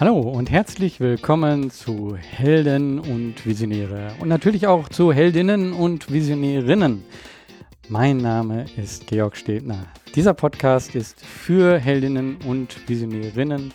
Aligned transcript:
Hallo 0.00 0.18
und 0.18 0.50
herzlich 0.50 0.98
willkommen 0.98 1.70
zu 1.70 2.16
Helden 2.16 2.98
und 2.98 3.44
Visionäre 3.44 4.12
und 4.18 4.28
natürlich 4.28 4.66
auch 4.66 4.88
zu 4.88 5.12
Heldinnen 5.12 5.74
und 5.74 6.10
Visionärinnen. 6.10 7.04
Mein 7.90 8.16
Name 8.16 8.64
ist 8.78 9.08
Georg 9.08 9.36
Stebner. 9.36 9.88
Dieser 10.14 10.32
Podcast 10.32 10.94
ist 10.94 11.20
für 11.20 11.78
Heldinnen 11.78 12.38
und 12.46 12.88
Visionärinnen 12.88 13.74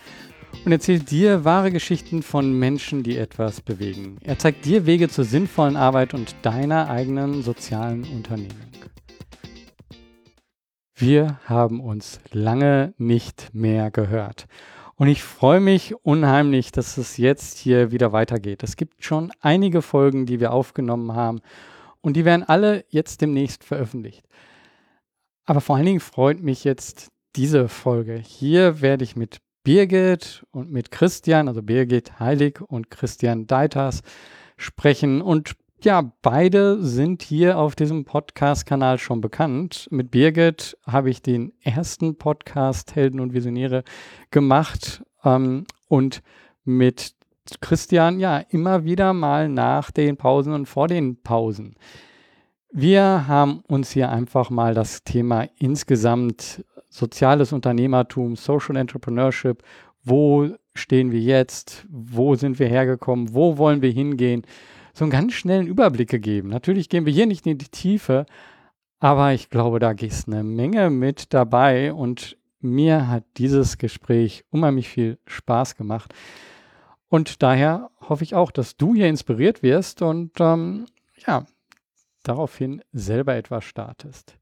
und 0.66 0.72
erzählt 0.72 1.12
dir 1.12 1.46
wahre 1.46 1.72
Geschichten 1.72 2.23
von 2.23 2.57
Menschen, 2.57 3.04
die 3.04 3.18
etwas 3.18 3.62
bewegen. 3.62 4.18
Er 4.23 4.39
zeigt 4.39 4.66
dir 4.66 4.88
Wege 4.88 5.10
zur 5.10 5.26
sinnvollen 5.26 5.76
Arbeit 5.76 6.16
und 6.16 6.36
deiner 6.42 6.89
eigenen 6.89 7.44
sozialen 7.44 8.04
Unternehmung. 8.04 8.50
Wir 10.95 11.39
haben 11.45 11.80
uns 11.80 12.20
lange 12.31 12.95
nicht 12.98 13.53
mehr 13.53 13.92
gehört. 13.92 14.48
Und 14.98 15.08
ich 15.09 15.23
freue 15.23 15.59
mich 15.59 15.94
unheimlich, 16.04 16.72
dass 16.72 16.98
es 16.98 17.17
jetzt 17.17 17.58
hier 17.58 17.91
wieder 17.91 18.13
weitergeht. 18.13 18.63
Es 18.63 18.77
gibt 18.77 19.03
schon 19.03 19.31
einige 19.41 19.81
Folgen, 19.81 20.26
die 20.26 20.40
wir 20.40 20.53
aufgenommen 20.53 21.13
haben 21.13 21.41
und 22.02 22.16
die 22.16 22.23
werden 22.23 22.44
alle 22.44 22.86
jetzt 22.90 23.22
demnächst 23.22 23.63
veröffentlicht. 23.63 24.26
Aber 25.45 25.59
vor 25.59 25.76
allen 25.76 25.86
Dingen 25.86 26.00
freut 26.00 26.41
mich 26.41 26.63
jetzt 26.63 27.09
diese 27.36 27.67
Folge. 27.67 28.16
Hier 28.16 28.81
werde 28.81 29.03
ich 29.03 29.16
mit 29.16 29.39
Birgit 29.63 30.45
und 30.52 30.72
mit 30.72 30.91
Christian, 30.91 31.48
also 31.50 31.62
Birgit 31.62 32.20
Heilig 32.20 32.62
und 32.62 32.89
Christian 32.89 33.48
Deiters 33.48 34.02
sprechen 34.58 35.22
und 35.22 35.55
ja, 35.82 36.12
beide 36.22 36.82
sind 36.82 37.22
hier 37.22 37.58
auf 37.58 37.76
diesem 37.76 38.06
Podcast-Kanal 38.06 38.98
schon 38.98 39.22
bekannt. 39.22 39.88
Mit 39.92 40.12
Birgit 40.12 40.78
habe 40.86 41.09
ich 41.09 41.22
den 41.22 41.54
ersten 41.62 42.17
Podcast 42.17 42.95
Helden 42.95 43.20
und 43.20 43.34
Visionäre 43.34 43.84
gemacht 44.32 45.04
ähm, 45.23 45.66
und 45.88 46.22
mit 46.64 47.14
Christian 47.62 48.20
ja 48.20 48.38
immer 48.50 48.86
wieder 48.86 49.14
mal 49.14 49.50
nach 49.50 49.92
den 49.92 50.17
Pausen 50.17 50.54
und 50.54 50.66
vor 50.66 50.88
den 50.88 51.22
Pausen. 51.22 51.76
Wir 52.72 53.28
haben 53.28 53.62
uns 53.67 53.92
hier 53.92 54.10
einfach 54.10 54.50
mal 54.50 54.73
das 54.73 55.04
Thema 55.04 55.48
insgesamt 55.60 56.66
soziales 56.89 57.54
Unternehmertum, 57.54 58.36
Social 58.36 58.76
Entrepreneurship, 58.78 59.64
wo 60.04 60.50
stehen 60.73 61.12
wir 61.12 61.22
jetzt, 61.22 61.86
wo 61.89 62.36
sind 62.36 62.60
wir 62.60 62.67
hergekommen, 62.67 63.34
wo 63.34 63.58
wollen 63.58 63.82
wir 63.82 63.92
hingehen, 63.92 64.44
so 64.96 65.04
einen 65.04 65.12
ganz 65.12 65.34
schnellen 65.34 65.68
Überblick 65.68 66.10
gegeben. 66.10 66.50
Natürlich 66.50 66.88
gehen 66.90 67.06
wir 67.06 67.14
hier 67.14 67.26
nicht 67.26 67.46
in 67.46 67.58
die 67.58 67.68
Tiefe, 67.68 68.26
aber 69.00 69.34
ich 69.34 69.50
glaube, 69.50 69.80
da 69.80 69.92
ist 69.92 70.28
eine 70.28 70.44
Menge 70.44 70.90
mit 70.90 71.34
dabei 71.34 71.94
und 71.94 72.38
mir 72.62 73.10
hat 73.10 73.26
dieses 73.38 73.78
Gespräch 73.78 74.46
unheimlich 74.50 74.88
viel 74.88 75.20
Spaß 75.28 75.76
gemacht. 75.76 76.14
Und 77.10 77.44
daher 77.44 77.90
hoffe 78.08 78.23
ich 78.23 78.36
auch, 78.36 78.52
dass 78.52 78.78
du 78.78 78.96
hier 78.96 79.08
inspiriert 79.08 79.62
wirst 79.64 80.02
und 80.02 80.32
ähm, 80.40 80.86
ja, 81.28 81.46
daraufhin 82.23 82.82
selber 82.94 83.36
etwas 83.36 83.66
startest. 83.66 84.38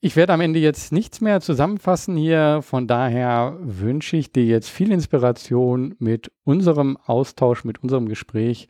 Ich 0.00 0.16
werde 0.16 0.32
am 0.32 0.40
Ende 0.40 0.58
jetzt 0.58 0.92
nichts 0.92 1.20
mehr 1.20 1.40
zusammenfassen 1.40 2.16
hier, 2.16 2.60
von 2.62 2.86
daher 2.86 3.56
wünsche 3.60 4.16
ich 4.16 4.32
dir 4.32 4.44
jetzt 4.44 4.68
viel 4.68 4.92
Inspiration 4.92 5.94
mit 5.98 6.30
unserem 6.44 6.98
Austausch, 7.06 7.64
mit 7.64 7.82
unserem 7.82 8.08
Gespräch 8.08 8.68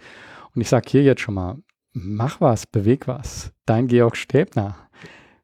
und 0.54 0.60
ich 0.60 0.68
sage 0.68 0.88
hier 0.88 1.02
jetzt 1.02 1.20
schon 1.20 1.34
mal, 1.34 1.58
mach 1.92 2.40
was, 2.40 2.66
beweg 2.66 3.08
was. 3.08 3.52
Dein 3.66 3.86
Georg 3.86 4.16
Stäbner. 4.16 4.76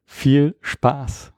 Viel 0.05 0.55
Spaß. 0.61 1.33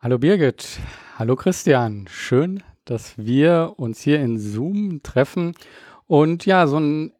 Hallo 0.00 0.18
Birgit, 0.18 0.78
hallo 1.18 1.36
Christian. 1.36 2.06
Schön, 2.08 2.62
dass 2.84 3.18
wir 3.18 3.74
uns 3.76 4.00
hier 4.00 4.20
in 4.20 4.38
Zoom 4.38 5.02
treffen 5.02 5.54
und 6.06 6.46
ja, 6.46 6.66
so 6.66 6.76
einen 6.76 7.12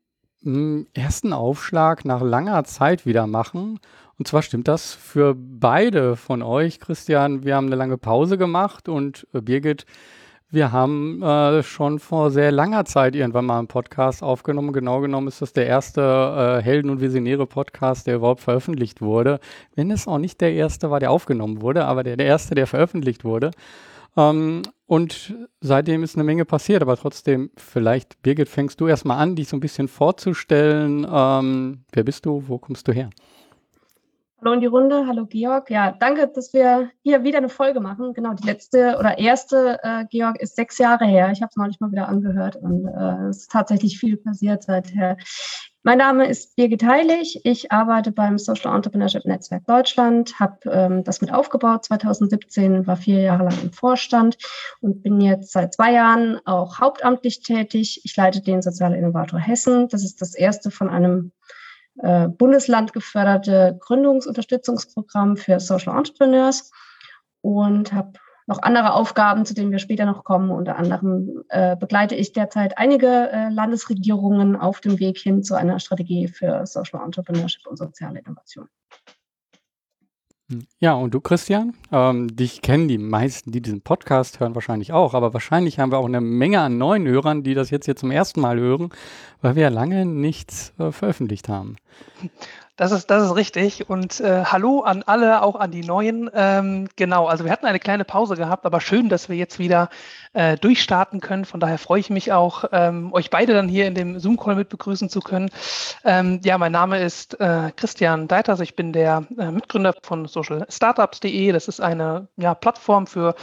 hm, 0.43 0.87
ersten 0.95 1.33
Aufschlag 1.33 2.05
nach 2.05 2.23
langer 2.23 2.65
Zeit 2.65 3.07
wieder 3.07 3.27
machen. 3.27 3.81
Und 4.19 4.29
zwar 4.29 4.43
stimmt 4.43 4.69
das 4.69 4.95
für 4.95 5.35
beide 5.37 6.17
von 6.17 6.43
euch. 6.43 6.81
Christian, 6.81 7.45
wir 7.45 7.57
haben 7.57 7.67
eine 7.67 7.77
lange 7.77 7.99
Pause 7.99 8.39
gemacht 8.39 8.89
und 8.89 9.27
äh, 9.33 9.41
Birgit, 9.41 9.85
wir 10.51 10.71
haben 10.71 11.23
äh, 11.23 11.63
schon 11.63 11.99
vor 11.99 12.31
sehr 12.31 12.53
langer 12.53 12.85
Zeit 12.85 13.17
irgendwann 13.17 13.47
mal 13.47 13.59
einen 13.59 13.69
Podcast 13.69 14.23
aufgenommen. 14.23 14.73
Genau 14.73 15.01
genommen 15.01 15.29
ist 15.29 15.43
das 15.43 15.53
der 15.53 15.67
erste 15.67 16.01
äh, 16.01 16.63
Helden- 16.63 16.91
und 16.91 17.01
Visionäre-Podcast, 17.01 18.07
der 18.07 18.17
überhaupt 18.17 18.41
veröffentlicht 18.41 19.01
wurde. 19.01 19.41
Wenn 19.75 19.91
es 19.91 20.07
auch 20.07 20.19
nicht 20.19 20.41
der 20.41 20.53
erste 20.55 20.91
war, 20.91 21.01
der 21.01 21.11
aufgenommen 21.11 21.63
wurde, 21.63 21.85
aber 21.85 22.05
der, 22.05 22.17
der 22.17 22.27
erste, 22.27 22.55
der 22.55 22.67
veröffentlicht 22.67 23.25
wurde. 23.25 23.51
Ähm, 24.17 24.63
und 24.87 25.35
seitdem 25.61 26.05
ist 26.05 26.15
eine 26.15 26.25
Menge 26.25 26.45
passiert, 26.45 26.81
aber 26.81 26.97
trotzdem, 26.97 27.51
vielleicht, 27.57 28.23
Birgit, 28.23 28.49
fängst 28.49 28.81
du 28.81 28.87
erstmal 28.87 29.19
an, 29.19 29.35
dich 29.35 29.49
so 29.49 29.57
ein 29.57 29.61
bisschen 29.61 29.89
vorzustellen. 29.89 31.07
Ähm, 31.11 31.85
wer 31.93 32.05
bist 32.05 32.25
du? 32.25 32.45
Wo 32.47 32.59
kommst 32.59 32.87
du 32.87 32.93
her? 32.93 33.11
Hallo 34.39 34.53
in 34.53 34.61
die 34.61 34.67
Runde, 34.67 35.07
hallo 35.07 35.25
Georg. 35.25 35.71
Ja, 35.71 35.93
danke, 35.93 36.29
dass 36.29 36.53
wir 36.53 36.91
hier 37.03 37.25
wieder 37.25 37.39
eine 37.39 37.49
Folge 37.49 37.81
machen. 37.81 38.13
Genau, 38.13 38.35
die 38.35 38.47
letzte 38.47 38.99
oder 38.99 39.17
erste, 39.17 39.79
äh, 39.83 40.05
Georg, 40.11 40.39
ist 40.43 40.57
sechs 40.57 40.77
Jahre 40.77 41.07
her. 41.07 41.31
Ich 41.33 41.41
habe 41.41 41.49
es 41.49 41.57
neulich 41.57 41.81
mal 41.81 41.91
wieder 41.91 42.07
angehört 42.07 42.57
und 42.57 42.87
äh, 42.87 43.29
es 43.29 43.39
ist 43.39 43.51
tatsächlich 43.51 43.99
viel 43.99 44.19
passiert 44.19 44.63
seither. 44.63 45.17
Mein 45.85 45.99
Name 45.99 46.27
ist 46.27 46.55
Birgit 46.55 46.85
Heilig. 46.85 47.41
Ich 47.45 47.73
arbeite 47.73 48.13
beim 48.13 48.37
Social 48.37 48.77
Entrepreneurship 48.77 49.25
Netzwerk 49.25 49.65
Deutschland, 49.67 50.39
habe 50.39 50.59
ähm, 50.71 51.03
das 51.03 51.23
mit 51.23 51.33
aufgebaut 51.33 51.87
2017, 51.87 52.87
war 52.87 52.97
vier 52.97 53.23
Jahre 53.23 53.45
lang 53.45 53.59
im 53.63 53.73
Vorstand 53.73 54.37
und 54.83 55.03
bin 55.03 55.23
jetzt 55.23 55.53
seit 55.53 55.73
zwei 55.73 55.93
Jahren 55.93 56.41
auch 56.45 56.79
hauptamtlich 56.79 57.41
tätig. 57.41 58.03
Ich 58.05 58.15
leite 58.15 58.43
den 58.43 58.61
Soziale 58.61 58.99
Innovator 58.99 59.41
Hessen. 59.41 59.89
Das 59.89 60.05
ist 60.05 60.21
das 60.21 60.35
erste 60.35 60.71
von 60.71 60.91
einem 60.91 61.33
äh, 62.03 62.29
Bundesland 62.29 62.93
geförderte 62.93 63.79
Gründungsunterstützungsprogramm 63.81 65.37
für 65.37 65.61
Social 65.61 65.97
Entrepreneurs 65.97 66.71
und 67.41 67.93
habe 67.93 68.13
noch 68.47 68.63
andere 68.63 68.95
Aufgaben, 68.95 69.45
zu 69.45 69.55
denen 69.55 69.73
wir 69.73 69.79
später 69.79 70.07
noch 70.07 70.23
kommen. 70.23 70.51
Unter 70.51 70.77
anderem 70.77 71.45
äh, 71.49 71.77
begleite 71.77 72.15
ich 72.15 72.33
derzeit 72.33 72.79
einige 72.79 73.31
äh, 73.31 73.49
Landesregierungen 73.49 74.57
auf 74.57 74.81
dem 74.81 75.01
Weg 75.01 75.19
hin 75.19 75.43
zu 75.43 75.55
einer 75.55 75.81
Strategie 75.81 76.29
für 76.29 76.65
Social 76.67 77.05
Entrepreneurship 77.05 77.67
und 77.67 77.77
soziale 77.77 78.21
Innovation. 78.21 78.69
Ja, 80.79 80.95
und 80.95 81.13
du, 81.13 81.21
Christian? 81.21 81.75
Ähm, 81.91 82.35
dich 82.37 82.63
kennen 82.63 82.87
die 82.87 82.99
meisten, 82.99 83.51
die 83.51 83.61
diesen 83.61 83.81
Podcast 83.81 84.39
hören, 84.39 84.55
wahrscheinlich 84.55 84.93
auch. 84.93 85.13
Aber 85.15 85.35
wahrscheinlich 85.35 85.81
haben 85.81 85.91
wir 85.91 85.99
auch 85.99 86.07
eine 86.07 86.21
Menge 86.21 86.61
an 86.61 86.79
neuen 86.79 87.07
Hörern, 87.07 87.43
die 87.43 87.55
das 87.55 87.71
jetzt 87.71 87.87
hier 87.87 87.97
zum 87.97 88.13
ersten 88.13 88.41
Mal 88.41 88.59
hören, 88.61 88.91
weil 89.41 89.57
wir 89.57 89.65
ja 89.65 89.69
lange 89.71 90.07
nichts 90.07 90.73
äh, 90.79 90.93
veröffentlicht 90.93 91.49
haben. 91.49 91.77
Das 92.77 92.93
ist, 92.93 93.11
das 93.11 93.25
ist 93.25 93.35
richtig. 93.35 93.89
Und 93.89 94.21
äh, 94.21 94.45
hallo 94.45 94.81
an 94.81 95.03
alle, 95.03 95.43
auch 95.43 95.57
an 95.57 95.71
die 95.71 95.83
Neuen. 95.83 96.31
Ähm, 96.35 96.89
genau, 96.97 97.27
also 97.27 97.45
wir 97.45 97.51
hatten 97.51 97.65
eine 97.65 97.79
kleine 97.79 98.05
Pause 98.05 98.37
gehabt, 98.37 98.67
aber 98.67 98.83
schön, 98.83 99.09
dass 99.09 99.31
wir 99.31 99.37
jetzt 99.37 99.59
wieder 99.59 99.89
äh, 100.35 100.59
durchstarten 100.59 101.21
können. 101.21 101.47
Von 101.47 101.59
daher 101.59 101.79
freue 101.79 102.01
ich 102.01 102.11
mich 102.11 102.33
auch, 102.33 102.65
ähm, 102.73 103.15
euch 103.15 103.31
beide 103.31 103.55
dann 103.55 103.69
hier 103.69 103.87
in 103.87 103.95
dem 103.95 104.19
Zoom-Call 104.19 104.57
mit 104.57 104.69
begrüßen 104.69 105.09
zu 105.09 105.21
können. 105.21 105.49
Ähm, 106.05 106.41
ja, 106.45 106.59
mein 106.59 106.73
Name 106.73 107.03
ist 107.03 107.41
äh, 107.41 107.73
Christian 107.75 108.29
Deiters. 108.29 108.61
Ich 108.61 108.77
bin 108.77 108.93
der 108.93 109.25
äh, 109.39 109.51
Mitgründer 109.51 109.95
von 110.03 110.27
socialstartups.de. 110.27 111.53
Das 111.53 111.69
ist 111.69 111.81
eine 111.81 112.29
ja, 112.37 112.55
Plattform 112.55 113.07
für 113.07 113.35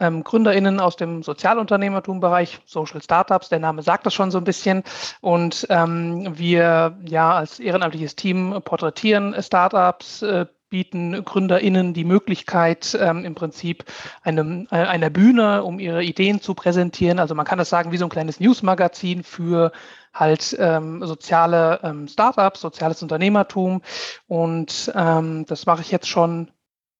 ähm, 0.00 0.24
GründerInnen 0.24 0.80
aus 0.80 0.96
dem 0.96 1.22
Sozialunternehmertum-Bereich, 1.22 2.60
Social 2.66 3.02
Startups, 3.02 3.48
der 3.48 3.60
Name 3.60 3.82
sagt 3.82 4.06
das 4.06 4.14
schon 4.14 4.30
so 4.30 4.38
ein 4.38 4.44
bisschen. 4.44 4.82
Und 5.20 5.66
ähm, 5.70 6.36
wir 6.36 6.98
ja 7.06 7.34
als 7.34 7.60
ehrenamtliches 7.60 8.16
Team 8.16 8.60
porträtieren 8.64 9.34
Startups, 9.40 10.22
äh, 10.22 10.46
bieten 10.74 11.24
GründerInnen 11.24 11.94
die 11.94 12.02
Möglichkeit, 12.02 12.98
ähm, 13.00 13.24
im 13.24 13.36
Prinzip 13.36 13.84
einem, 14.22 14.66
äh, 14.72 14.76
einer 14.76 15.08
Bühne, 15.08 15.62
um 15.62 15.78
ihre 15.78 16.02
Ideen 16.02 16.40
zu 16.40 16.54
präsentieren. 16.54 17.20
Also 17.20 17.36
man 17.36 17.46
kann 17.46 17.58
das 17.58 17.68
sagen 17.68 17.92
wie 17.92 17.96
so 17.96 18.06
ein 18.06 18.10
kleines 18.10 18.40
Newsmagazin 18.40 19.22
für 19.22 19.70
halt 20.12 20.56
ähm, 20.58 21.06
soziale 21.06 21.78
ähm, 21.84 22.08
Startups, 22.08 22.60
soziales 22.60 23.00
Unternehmertum. 23.02 23.82
Und 24.26 24.92
ähm, 24.96 25.46
das 25.46 25.66
mache 25.66 25.82
ich 25.82 25.92
jetzt 25.92 26.08
schon 26.08 26.50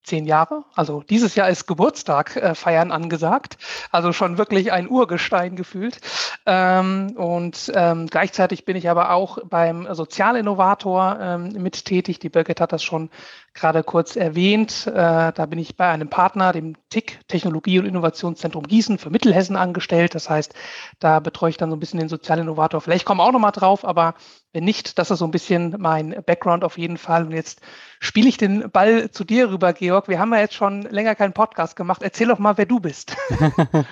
zehn 0.04 0.26
Jahre. 0.26 0.64
Also 0.74 1.02
dieses 1.02 1.34
Jahr 1.34 1.48
ist 1.48 1.66
Geburtstag 1.66 2.36
äh, 2.36 2.54
feiern 2.54 2.92
angesagt. 2.92 3.56
Also 3.90 4.12
schon 4.12 4.38
wirklich 4.38 4.70
ein 4.70 4.88
Urgestein 4.88 5.56
gefühlt. 5.56 6.00
Ähm, 6.46 7.14
und 7.16 7.72
ähm, 7.74 8.06
gleichzeitig 8.06 8.64
bin 8.64 8.76
ich 8.76 8.88
aber 8.88 9.10
auch 9.10 9.38
beim 9.48 9.92
Sozialinnovator 9.92 11.18
ähm, 11.20 11.48
mit 11.56 11.84
tätig. 11.86 12.18
Die 12.18 12.28
Birgit 12.28 12.60
hat 12.60 12.72
das 12.72 12.82
schon 12.82 13.10
gerade 13.54 13.82
kurz 13.82 14.16
erwähnt. 14.16 14.86
Äh, 14.86 15.32
da 15.32 15.46
bin 15.46 15.58
ich 15.58 15.76
bei 15.76 15.88
einem 15.88 16.08
Partner, 16.08 16.52
dem 16.52 16.76
TIC, 16.90 17.20
Technologie- 17.28 17.78
und 17.78 17.86
Innovationszentrum 17.86 18.64
Gießen 18.64 18.98
für 18.98 19.10
Mittelhessen 19.10 19.56
angestellt. 19.56 20.14
Das 20.14 20.28
heißt, 20.28 20.54
da 20.98 21.20
betreue 21.20 21.50
ich 21.50 21.56
dann 21.56 21.70
so 21.70 21.76
ein 21.76 21.80
bisschen 21.80 22.00
den 22.00 22.08
Sozialinnovator. 22.08 22.80
Vielleicht 22.80 23.06
kommen 23.06 23.20
wir 23.20 23.24
auch 23.24 23.32
nochmal 23.32 23.52
drauf, 23.52 23.84
aber 23.84 24.14
wenn 24.54 24.64
nicht, 24.64 24.98
das 24.98 25.10
ist 25.10 25.18
so 25.18 25.24
ein 25.24 25.32
bisschen 25.32 25.74
mein 25.78 26.14
Background 26.24 26.62
auf 26.64 26.78
jeden 26.78 26.96
Fall. 26.96 27.26
Und 27.26 27.32
jetzt 27.32 27.60
spiele 27.98 28.28
ich 28.28 28.36
den 28.36 28.70
Ball 28.70 29.10
zu 29.10 29.24
dir 29.24 29.50
rüber, 29.50 29.72
Georg. 29.72 30.08
Wir 30.08 30.20
haben 30.20 30.32
ja 30.32 30.40
jetzt 30.40 30.54
schon 30.54 30.82
länger 30.82 31.16
keinen 31.16 31.32
Podcast 31.32 31.74
gemacht. 31.74 32.02
Erzähl 32.02 32.28
doch 32.28 32.38
mal, 32.38 32.56
wer 32.56 32.66
du 32.66 32.80
bist. 32.80 33.16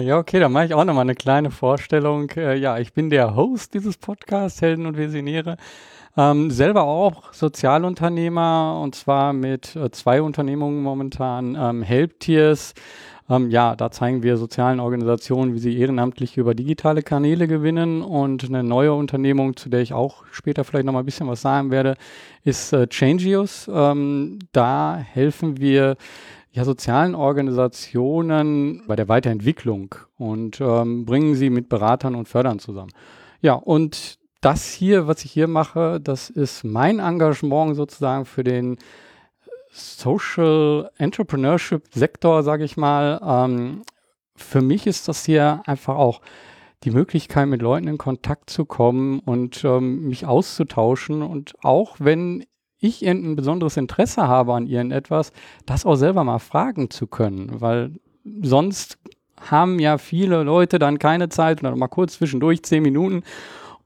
Ja, 0.00 0.18
okay, 0.18 0.40
dann 0.40 0.50
mache 0.50 0.64
ich 0.64 0.74
auch 0.74 0.84
nochmal 0.84 1.02
eine 1.02 1.14
kleine 1.14 1.52
Vorstellung. 1.52 2.28
Äh, 2.30 2.56
ja, 2.56 2.78
ich 2.78 2.92
bin 2.94 3.10
der 3.10 3.36
Host 3.36 3.74
dieses 3.74 3.96
Podcasts, 3.96 4.60
Helden 4.60 4.86
und 4.86 4.96
Visionäre. 4.96 5.56
Ähm, 6.16 6.50
selber 6.50 6.82
auch 6.82 7.32
Sozialunternehmer 7.32 8.80
und 8.82 8.96
zwar 8.96 9.32
mit 9.32 9.76
äh, 9.76 9.92
zwei 9.92 10.20
Unternehmungen 10.20 10.82
momentan. 10.82 11.56
Ähm, 11.56 11.82
Helptiers, 11.82 12.74
ähm, 13.28 13.50
ja, 13.50 13.74
da 13.74 13.90
zeigen 13.90 14.22
wir 14.22 14.36
sozialen 14.36 14.80
Organisationen, 14.80 15.54
wie 15.54 15.58
sie 15.58 15.78
ehrenamtlich 15.78 16.36
über 16.36 16.54
digitale 16.54 17.02
Kanäle 17.02 17.48
gewinnen. 17.48 18.02
Und 18.02 18.44
eine 18.44 18.62
neue 18.62 18.92
Unternehmung, 18.92 19.56
zu 19.56 19.70
der 19.70 19.80
ich 19.80 19.94
auch 19.94 20.24
später 20.30 20.64
vielleicht 20.64 20.84
nochmal 20.84 21.02
ein 21.02 21.06
bisschen 21.06 21.28
was 21.28 21.40
sagen 21.40 21.70
werde, 21.70 21.96
ist 22.44 22.72
äh, 22.72 22.86
Changius. 22.86 23.70
Ähm, 23.72 24.40
da 24.52 24.96
helfen 24.96 25.58
wir 25.58 25.96
ja, 26.52 26.64
sozialen 26.64 27.14
Organisationen 27.14 28.82
bei 28.86 28.94
der 28.94 29.08
Weiterentwicklung 29.08 29.94
und 30.18 30.60
ähm, 30.60 31.04
bringen 31.04 31.34
sie 31.34 31.50
mit 31.50 31.68
Beratern 31.68 32.14
und 32.14 32.28
Fördern 32.28 32.58
zusammen. 32.58 32.92
Ja, 33.40 33.54
und 33.54 34.18
das 34.40 34.72
hier, 34.72 35.06
was 35.06 35.24
ich 35.24 35.32
hier 35.32 35.48
mache, 35.48 35.98
das 36.00 36.28
ist 36.28 36.62
mein 36.64 36.98
Engagement 36.98 37.74
sozusagen 37.74 38.26
für 38.26 38.44
den 38.44 38.76
Social 39.74 40.90
Entrepreneurship 40.98 41.82
Sektor, 41.92 42.44
sage 42.44 42.64
ich 42.64 42.76
mal. 42.76 43.20
Ähm, 43.24 43.82
für 44.36 44.60
mich 44.60 44.86
ist 44.86 45.08
das 45.08 45.24
hier 45.24 45.62
einfach 45.66 45.96
auch 45.96 46.20
die 46.84 46.92
Möglichkeit, 46.92 47.48
mit 47.48 47.60
Leuten 47.60 47.88
in 47.88 47.98
Kontakt 47.98 48.50
zu 48.50 48.66
kommen 48.66 49.18
und 49.18 49.64
ähm, 49.64 50.06
mich 50.06 50.26
auszutauschen. 50.26 51.22
Und 51.22 51.54
auch 51.62 51.96
wenn 51.98 52.44
ich 52.78 53.04
irgendein 53.04 53.34
besonderes 53.34 53.76
Interesse 53.76 54.28
habe 54.28 54.54
an 54.54 54.66
irgendetwas, 54.66 55.32
das 55.66 55.86
auch 55.86 55.96
selber 55.96 56.22
mal 56.22 56.38
fragen 56.38 56.90
zu 56.90 57.08
können, 57.08 57.60
weil 57.60 57.92
sonst 58.42 58.98
haben 59.40 59.80
ja 59.80 59.98
viele 59.98 60.44
Leute 60.44 60.78
dann 60.78 61.00
keine 61.00 61.28
Zeit 61.30 61.60
oder 61.60 61.74
mal 61.74 61.88
kurz 61.88 62.14
zwischendurch 62.14 62.62
zehn 62.62 62.82
Minuten 62.82 63.22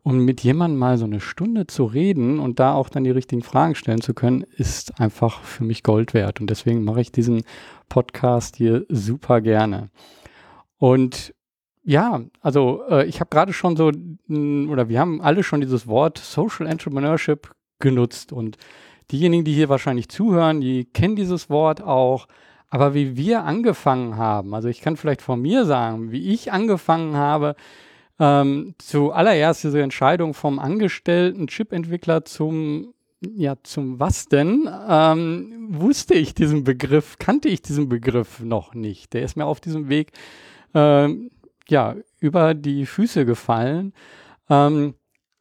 und 0.02 0.20
mit 0.20 0.42
jemandem 0.42 0.78
mal 0.78 0.96
so 0.98 1.04
eine 1.04 1.20
Stunde 1.20 1.66
zu 1.66 1.84
reden 1.84 2.38
und 2.38 2.60
da 2.60 2.72
auch 2.74 2.88
dann 2.88 3.04
die 3.04 3.10
richtigen 3.10 3.42
Fragen 3.42 3.74
stellen 3.74 4.00
zu 4.00 4.14
können, 4.14 4.42
ist 4.42 5.00
einfach 5.00 5.42
für 5.42 5.64
mich 5.64 5.82
Gold 5.82 6.14
wert. 6.14 6.40
Und 6.40 6.48
deswegen 6.48 6.84
mache 6.84 7.00
ich 7.00 7.12
diesen 7.12 7.42
Podcast 7.88 8.56
hier 8.56 8.86
super 8.88 9.40
gerne. 9.40 9.90
Und 10.78 11.34
ja, 11.82 12.20
also 12.40 12.82
äh, 12.88 13.06
ich 13.06 13.20
habe 13.20 13.30
gerade 13.30 13.52
schon 13.52 13.76
so, 13.76 13.86
oder 13.86 14.88
wir 14.88 15.00
haben 15.00 15.20
alle 15.20 15.42
schon 15.42 15.60
dieses 15.60 15.86
Wort 15.86 16.18
Social 16.18 16.66
Entrepreneurship 16.66 17.50
genutzt. 17.78 18.32
Und 18.32 18.56
diejenigen, 19.10 19.44
die 19.44 19.54
hier 19.54 19.68
wahrscheinlich 19.68 20.08
zuhören, 20.08 20.60
die 20.60 20.84
kennen 20.84 21.16
dieses 21.16 21.50
Wort 21.50 21.82
auch. 21.82 22.28
Aber 22.70 22.92
wie 22.92 23.16
wir 23.16 23.44
angefangen 23.44 24.16
haben, 24.16 24.54
also 24.54 24.68
ich 24.68 24.82
kann 24.82 24.96
vielleicht 24.96 25.22
von 25.22 25.40
mir 25.40 25.64
sagen, 25.64 26.12
wie 26.12 26.32
ich 26.32 26.52
angefangen 26.52 27.16
habe, 27.16 27.56
ähm, 28.18 28.74
zuallererst 28.78 29.64
diese 29.64 29.82
Entscheidung 29.82 30.34
vom 30.34 30.58
angestellten 30.58 31.46
Chip-Entwickler 31.46 32.24
zum 32.24 32.94
ja, 33.20 33.56
zum 33.64 33.98
was 33.98 34.26
denn? 34.26 34.68
Ähm, 34.88 35.66
wusste 35.70 36.14
ich 36.14 36.34
diesen 36.34 36.62
Begriff, 36.64 37.18
kannte 37.18 37.48
ich 37.48 37.62
diesen 37.62 37.88
Begriff 37.88 38.40
noch 38.40 38.74
nicht. 38.74 39.12
Der 39.12 39.22
ist 39.22 39.36
mir 39.36 39.46
auf 39.46 39.60
diesem 39.60 39.88
Weg 39.88 40.12
ähm, 40.74 41.30
ja, 41.68 41.96
über 42.20 42.54
die 42.54 42.86
Füße 42.86 43.26
gefallen. 43.26 43.92
Ähm, 44.48 44.94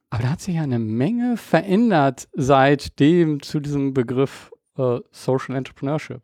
aber 0.10 0.24
da 0.24 0.30
hat 0.30 0.42
sich 0.42 0.56
ja 0.56 0.64
eine 0.64 0.80
Menge 0.80 1.38
verändert 1.38 2.28
seitdem 2.34 3.42
zu 3.42 3.60
diesem 3.60 3.94
Begriff 3.94 4.52
äh, 4.78 5.00
Social 5.12 5.56
Entrepreneurship. 5.56 6.22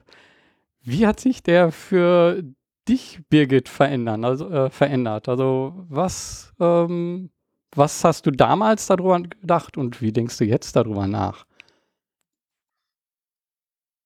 Wie 0.82 1.06
hat 1.06 1.20
sich 1.20 1.44
der 1.44 1.72
für 1.72 2.44
dich, 2.88 3.22
Birgit, 3.30 3.70
verändern, 3.70 4.26
also, 4.26 4.50
äh, 4.50 4.70
verändert? 4.70 5.30
Also 5.30 5.86
was, 5.90 6.54
ähm, 6.60 7.32
was 7.76 8.04
hast 8.04 8.26
du 8.26 8.32
damals 8.32 8.88
darüber 8.88 9.20
gedacht 9.22 9.78
und 9.78 10.02
wie 10.02 10.12
denkst 10.12 10.38
du 10.38 10.46
jetzt 10.46 10.76
darüber 10.76 11.08
nach? 11.08 11.46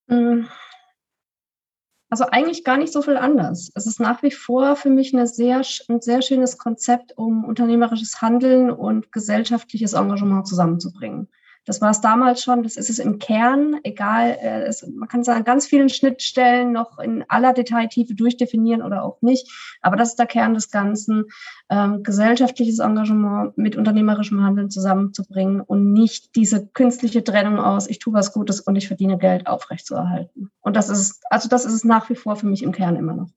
Hm. 0.09 0.47
Also 2.09 2.25
eigentlich 2.25 2.63
gar 2.63 2.77
nicht 2.77 2.93
so 2.93 3.01
viel 3.01 3.17
anders. 3.17 3.69
Es 3.75 3.85
ist 3.85 3.99
nach 3.99 4.23
wie 4.23 4.31
vor 4.31 4.77
für 4.77 4.89
mich 4.89 5.13
eine 5.13 5.27
sehr, 5.27 5.61
ein 5.89 5.99
sehr 6.01 6.21
schönes 6.21 6.57
Konzept, 6.57 7.17
um 7.17 7.43
unternehmerisches 7.43 8.21
Handeln 8.21 8.71
und 8.71 9.11
gesellschaftliches 9.11 9.93
Engagement 9.93 10.47
zusammenzubringen. 10.47 11.27
Das 11.67 11.81
war 11.81 11.91
es 11.91 11.99
damals 11.99 12.41
schon, 12.41 12.63
das 12.63 12.77
ist 12.77 12.89
es 12.89 12.97
im 12.97 13.19
Kern, 13.19 13.75
egal, 13.83 14.37
äh, 14.41 14.63
es, 14.63 14.87
man 14.87 15.09
kann 15.09 15.19
es 15.19 15.29
an 15.29 15.43
ganz 15.43 15.67
vielen 15.67 15.89
Schnittstellen 15.89 16.71
noch 16.71 16.97
in 16.97 17.25
aller 17.27 17.53
Detailtiefe 17.53 18.15
durchdefinieren 18.15 18.81
oder 18.81 19.03
auch 19.03 19.21
nicht, 19.21 19.51
aber 19.81 19.97
das 19.97 20.09
ist 20.09 20.19
der 20.19 20.27
Kern 20.27 20.53
des 20.53 20.71
Ganzen, 20.71 21.25
ähm, 21.69 22.03
gesellschaftliches 22.03 22.79
Engagement 22.79 23.57
mit 23.57 23.75
unternehmerischem 23.75 24.41
Handeln 24.41 24.69
zusammenzubringen 24.69 25.59
und 25.59 25.91
nicht 25.91 26.35
diese 26.37 26.65
künstliche 26.67 27.23
Trennung 27.23 27.59
aus, 27.59 27.89
ich 27.89 27.99
tue 27.99 28.13
was 28.13 28.31
Gutes 28.31 28.61
und 28.61 28.77
ich 28.77 28.87
verdiene 28.87 29.17
Geld 29.17 29.47
aufrechtzuerhalten. 29.47 30.49
Und 30.61 30.77
das 30.77 30.89
ist, 30.89 31.21
also 31.29 31.49
das 31.49 31.65
ist 31.65 31.73
es 31.73 31.83
nach 31.83 32.09
wie 32.09 32.15
vor 32.15 32.37
für 32.37 32.47
mich 32.47 32.63
im 32.63 32.71
Kern 32.71 32.95
immer 32.95 33.13
noch. 33.13 33.29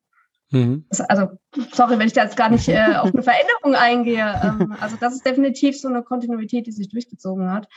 Mhm. 0.51 0.85
Also, 1.09 1.29
sorry, 1.73 1.99
wenn 1.99 2.09
ich 2.09 2.13
da 2.13 2.25
jetzt 2.25 2.37
gar 2.37 2.49
nicht 2.49 2.69
äh, 2.69 2.97
auf 2.97 3.13
eine 3.13 3.23
Veränderung 3.23 3.75
eingehe. 3.75 4.41
Ähm, 4.43 4.75
also, 4.81 4.97
das 5.01 5.15
ist 5.15 5.25
definitiv 5.25 5.79
so 5.81 5.89
eine 5.89 6.03
Kontinuität, 6.03 6.67
die 6.67 6.73
sich 6.73 6.89
durchgezogen 6.89 7.51
hat. 7.51 7.69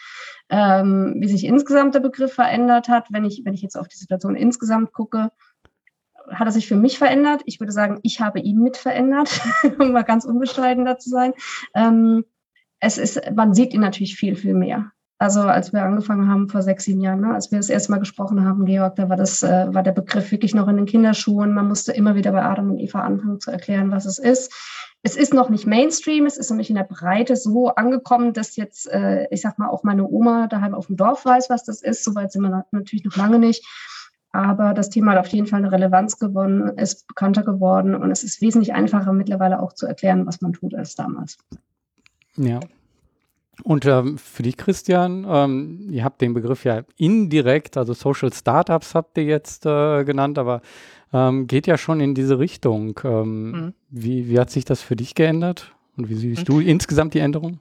Ähm, 0.49 1.15
wie 1.19 1.27
sich 1.27 1.45
insgesamt 1.45 1.95
der 1.95 1.99
Begriff 1.99 2.33
verändert 2.33 2.89
hat, 2.89 3.07
wenn 3.11 3.25
ich, 3.25 3.43
wenn 3.45 3.53
ich 3.53 3.61
jetzt 3.61 3.77
auf 3.77 3.87
die 3.87 3.97
Situation 3.97 4.35
insgesamt 4.35 4.91
gucke, 4.91 5.31
hat 6.29 6.47
er 6.47 6.51
sich 6.51 6.67
für 6.67 6.75
mich 6.75 6.97
verändert. 6.97 7.41
Ich 7.45 7.59
würde 7.59 7.71
sagen, 7.71 7.99
ich 8.03 8.21
habe 8.21 8.39
ihn 8.39 8.59
mit 8.59 8.77
verändert, 8.77 9.41
um 9.79 9.91
mal 9.91 10.03
ganz 10.03 10.25
unbescheiden 10.25 10.87
zu 10.99 11.09
sein. 11.09 11.33
Ähm, 11.75 12.25
es 12.79 12.97
ist, 12.97 13.21
man 13.33 13.53
sieht 13.53 13.73
ihn 13.73 13.81
natürlich 13.81 14.15
viel, 14.15 14.35
viel 14.35 14.53
mehr. 14.53 14.91
Also 15.23 15.39
als 15.39 15.71
wir 15.71 15.81
angefangen 15.83 16.27
haben 16.27 16.49
vor 16.49 16.61
sechs, 16.63 16.83
sieben 16.83 16.99
Jahren, 16.99 17.21
ne, 17.21 17.33
als 17.33 17.49
wir 17.49 17.57
das 17.57 17.69
erste 17.69 17.93
Mal 17.93 17.99
gesprochen 17.99 18.43
haben, 18.43 18.65
Georg, 18.65 18.97
da 18.97 19.07
war 19.07 19.15
das, 19.15 19.41
äh, 19.41 19.73
war 19.73 19.81
der 19.81 19.93
Begriff 19.93 20.29
wirklich 20.31 20.53
noch 20.53 20.67
in 20.67 20.75
den 20.75 20.85
Kinderschuhen. 20.85 21.53
Man 21.53 21.69
musste 21.69 21.93
immer 21.93 22.15
wieder 22.15 22.33
bei 22.33 22.43
Adam 22.43 22.71
und 22.71 22.79
Eva 22.79 22.99
anfangen 22.99 23.39
zu 23.39 23.49
erklären, 23.49 23.89
was 23.89 24.03
es 24.03 24.19
ist. 24.19 24.51
Es 25.01 25.15
ist 25.15 25.33
noch 25.33 25.49
nicht 25.49 25.65
Mainstream, 25.65 26.25
es 26.25 26.35
ist 26.35 26.51
nicht 26.51 26.69
in 26.69 26.75
der 26.75 26.83
Breite 26.83 27.37
so 27.37 27.69
angekommen, 27.69 28.33
dass 28.33 28.57
jetzt, 28.57 28.91
äh, 28.91 29.29
ich 29.31 29.39
sag 29.39 29.57
mal, 29.57 29.69
auch 29.69 29.83
meine 29.83 30.05
Oma 30.05 30.47
daheim 30.47 30.73
auf 30.73 30.87
dem 30.87 30.97
Dorf 30.97 31.23
weiß, 31.23 31.49
was 31.49 31.63
das 31.63 31.81
ist. 31.81 32.03
Soweit 32.03 32.33
sind 32.33 32.41
wir 32.41 32.65
natürlich 32.71 33.05
noch 33.05 33.15
lange 33.15 33.39
nicht. 33.39 33.65
Aber 34.33 34.73
das 34.73 34.89
Thema 34.89 35.13
hat 35.13 35.19
auf 35.19 35.27
jeden 35.27 35.47
Fall 35.47 35.59
eine 35.59 35.71
Relevanz 35.71 36.19
gewonnen, 36.19 36.77
ist 36.77 37.07
bekannter 37.07 37.43
geworden 37.43 37.95
und 37.95 38.11
es 38.11 38.25
ist 38.25 38.41
wesentlich 38.41 38.73
einfacher 38.73 39.13
mittlerweile 39.13 39.61
auch 39.61 39.71
zu 39.71 39.87
erklären, 39.87 40.25
was 40.25 40.41
man 40.41 40.51
tut, 40.51 40.75
als 40.75 40.95
damals. 40.95 41.37
Ja, 42.35 42.59
und 43.61 43.85
ähm, 43.85 44.17
für 44.17 44.41
dich, 44.41 44.57
Christian, 44.57 45.25
ähm, 45.29 45.87
ihr 45.91 46.03
habt 46.03 46.21
den 46.21 46.33
Begriff 46.33 46.63
ja 46.63 46.81
indirekt, 46.97 47.77
also 47.77 47.93
Social 47.93 48.33
Startups 48.33 48.95
habt 48.95 49.17
ihr 49.17 49.25
jetzt 49.25 49.65
äh, 49.65 50.03
genannt, 50.03 50.39
aber 50.39 50.61
ähm, 51.13 51.45
geht 51.45 51.67
ja 51.67 51.77
schon 51.77 51.99
in 51.99 52.15
diese 52.15 52.39
Richtung. 52.39 52.99
Ähm, 53.03 53.51
mhm. 53.51 53.73
Wie, 53.89 54.27
wie 54.27 54.39
hat 54.39 54.49
sich 54.49 54.65
das 54.65 54.81
für 54.81 54.95
dich 54.95 55.13
geändert? 55.13 55.71
Und 55.95 56.09
wie 56.09 56.15
siehst 56.15 56.49
mhm. 56.49 56.53
du 56.53 56.59
insgesamt 56.59 57.13
die 57.13 57.19
Änderung? 57.19 57.59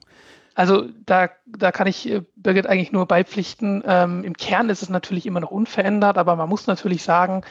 Also 0.55 0.85
da, 1.05 1.29
da 1.45 1.71
kann 1.71 1.87
ich 1.87 2.09
äh, 2.09 2.21
Birgit 2.35 2.65
eigentlich 2.65 2.91
nur 2.91 3.07
beipflichten. 3.07 3.83
Ähm, 3.85 4.23
Im 4.23 4.35
Kern 4.35 4.69
ist 4.69 4.81
es 4.81 4.89
natürlich 4.89 5.27
immer 5.27 5.39
noch 5.39 5.51
unverändert, 5.51 6.17
aber 6.17 6.35
man 6.35 6.49
muss 6.49 6.65
natürlich 6.65 7.03
sagen, 7.03 7.43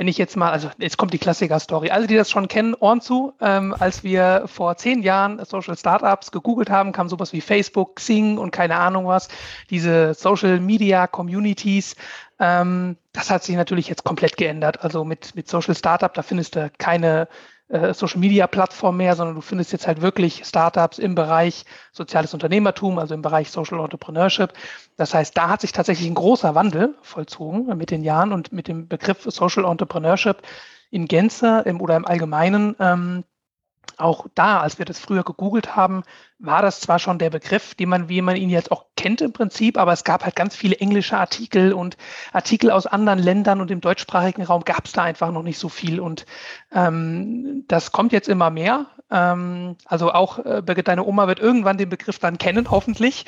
wenn 0.00 0.08
ich 0.08 0.16
jetzt 0.16 0.34
mal, 0.34 0.50
also 0.50 0.70
jetzt 0.78 0.96
kommt 0.96 1.12
die 1.12 1.18
Klassiker-Story. 1.18 1.90
Alle, 1.90 2.06
die 2.06 2.16
das 2.16 2.30
schon 2.30 2.48
kennen, 2.48 2.72
Ohren 2.72 3.02
zu. 3.02 3.34
Ähm, 3.38 3.76
als 3.78 4.02
wir 4.02 4.44
vor 4.46 4.78
zehn 4.78 5.02
Jahren 5.02 5.44
Social 5.44 5.76
Startups 5.76 6.32
gegoogelt 6.32 6.70
haben, 6.70 6.92
kam 6.92 7.10
sowas 7.10 7.34
wie 7.34 7.42
Facebook, 7.42 7.96
Xing 7.96 8.38
und 8.38 8.50
keine 8.50 8.76
Ahnung 8.76 9.06
was. 9.06 9.28
Diese 9.68 10.14
Social 10.14 10.58
Media 10.58 11.06
Communities. 11.06 11.96
Ähm, 12.38 12.96
das 13.12 13.28
hat 13.28 13.44
sich 13.44 13.56
natürlich 13.56 13.88
jetzt 13.88 14.02
komplett 14.02 14.38
geändert. 14.38 14.82
Also 14.82 15.04
mit, 15.04 15.34
mit 15.34 15.50
Social 15.50 15.74
Startup, 15.74 16.14
da 16.14 16.22
findest 16.22 16.56
du 16.56 16.70
keine 16.78 17.28
äh, 17.70 17.94
Social 17.94 18.18
Media 18.18 18.46
Plattform 18.46 18.96
mehr, 18.96 19.14
sondern 19.16 19.36
du 19.36 19.40
findest 19.40 19.72
jetzt 19.72 19.86
halt 19.86 20.02
wirklich 20.02 20.44
Startups 20.44 20.98
im 20.98 21.14
Bereich 21.14 21.64
soziales 21.92 22.34
Unternehmertum, 22.34 22.98
also 22.98 23.14
im 23.14 23.22
Bereich 23.22 23.50
Social 23.50 23.80
Entrepreneurship. 23.80 24.52
Das 24.96 25.14
heißt, 25.14 25.36
da 25.36 25.48
hat 25.48 25.60
sich 25.60 25.72
tatsächlich 25.72 26.08
ein 26.08 26.14
großer 26.14 26.54
Wandel 26.54 26.94
vollzogen 27.02 27.76
mit 27.76 27.90
den 27.90 28.02
Jahren 28.02 28.32
und 28.32 28.52
mit 28.52 28.68
dem 28.68 28.88
Begriff 28.88 29.22
Social 29.22 29.64
Entrepreneurship 29.64 30.42
in 30.90 31.06
Gänze 31.06 31.62
im, 31.66 31.80
oder 31.80 31.96
im 31.96 32.04
Allgemeinen 32.04 32.74
ähm, 32.80 33.24
auch 33.98 34.26
da, 34.34 34.60
als 34.60 34.78
wir 34.78 34.84
das 34.84 34.98
früher 34.98 35.22
gegoogelt 35.24 35.76
haben, 35.76 36.02
war 36.38 36.62
das 36.62 36.80
zwar 36.80 36.98
schon 36.98 37.18
der 37.18 37.30
Begriff, 37.30 37.74
den 37.74 37.88
man, 37.88 38.08
wie 38.08 38.22
man 38.22 38.36
ihn 38.36 38.50
jetzt 38.50 38.72
auch 38.72 38.86
kennt 38.96 39.20
im 39.20 39.32
Prinzip, 39.32 39.76
aber 39.76 39.92
es 39.92 40.04
gab 40.04 40.24
halt 40.24 40.36
ganz 40.36 40.56
viele 40.56 40.76
englische 40.76 41.16
Artikel 41.16 41.72
und 41.72 41.96
Artikel 42.32 42.70
aus 42.70 42.86
anderen 42.86 43.18
Ländern 43.18 43.60
und 43.60 43.70
im 43.70 43.80
deutschsprachigen 43.80 44.42
Raum 44.42 44.64
gab 44.64 44.86
es 44.86 44.92
da 44.92 45.02
einfach 45.02 45.32
noch 45.32 45.42
nicht 45.42 45.58
so 45.58 45.68
viel. 45.68 46.00
Und 46.00 46.24
ähm, 46.72 47.64
das 47.68 47.92
kommt 47.92 48.12
jetzt 48.12 48.28
immer 48.28 48.50
mehr. 48.50 48.86
Ähm, 49.10 49.76
also 49.84 50.12
auch, 50.12 50.38
äh, 50.38 50.62
Birgit, 50.64 50.88
deine 50.88 51.04
Oma 51.04 51.26
wird 51.26 51.40
irgendwann 51.40 51.78
den 51.78 51.88
Begriff 51.88 52.18
dann 52.18 52.38
kennen, 52.38 52.70
hoffentlich. 52.70 53.26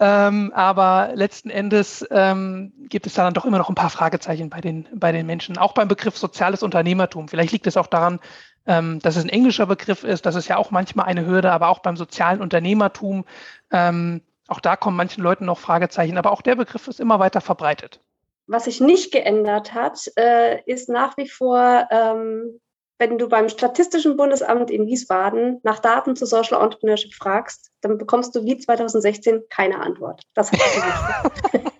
Ähm, 0.00 0.52
aber 0.54 1.12
letzten 1.14 1.50
Endes 1.50 2.06
ähm, 2.10 2.72
gibt 2.88 3.06
es 3.06 3.14
da 3.14 3.24
dann 3.24 3.34
doch 3.34 3.44
immer 3.44 3.58
noch 3.58 3.68
ein 3.68 3.74
paar 3.74 3.90
Fragezeichen 3.90 4.50
bei 4.50 4.60
den, 4.60 4.88
bei 4.94 5.12
den 5.12 5.26
Menschen. 5.26 5.56
Auch 5.56 5.72
beim 5.72 5.88
Begriff 5.88 6.18
soziales 6.18 6.62
Unternehmertum. 6.62 7.28
Vielleicht 7.28 7.52
liegt 7.52 7.66
es 7.66 7.76
auch 7.76 7.86
daran, 7.86 8.18
ähm, 8.66 8.98
dass 9.00 9.16
es 9.16 9.24
ein 9.24 9.28
englischer 9.28 9.66
Begriff 9.66 10.04
ist. 10.04 10.26
Das 10.26 10.34
ist 10.34 10.48
ja 10.48 10.56
auch 10.56 10.70
manchmal 10.70 11.06
eine 11.06 11.26
Hürde, 11.26 11.52
aber 11.52 11.68
auch 11.68 11.80
beim 11.80 11.96
sozialen 11.96 12.40
Unternehmertum, 12.40 13.24
ähm, 13.70 14.22
auch 14.46 14.60
da 14.60 14.76
kommen 14.76 14.96
manchen 14.96 15.22
Leuten 15.22 15.46
noch 15.46 15.58
Fragezeichen. 15.58 16.18
Aber 16.18 16.32
auch 16.32 16.42
der 16.42 16.56
Begriff 16.56 16.88
ist 16.88 17.00
immer 17.00 17.18
weiter 17.18 17.40
verbreitet. 17.40 18.00
Was 18.46 18.64
sich 18.64 18.80
nicht 18.80 19.10
geändert 19.10 19.72
hat, 19.72 20.00
äh, 20.16 20.60
ist 20.66 20.90
nach 20.90 21.16
wie 21.16 21.28
vor 21.28 21.88
ähm, 21.90 22.60
wenn 22.98 23.18
du 23.18 23.28
beim 23.28 23.48
Statistischen 23.48 24.16
Bundesamt 24.16 24.70
in 24.70 24.86
Wiesbaden 24.86 25.60
nach 25.62 25.80
Daten 25.80 26.14
zu 26.14 26.26
Social 26.26 26.62
Entrepreneurship 26.62 27.12
fragst, 27.12 27.72
dann 27.80 27.98
bekommst 27.98 28.34
du 28.34 28.44
wie 28.44 28.56
2016 28.56 29.42
keine 29.50 29.80
Antwort. 29.80 30.22
Das 30.34 30.52
hat 30.52 30.60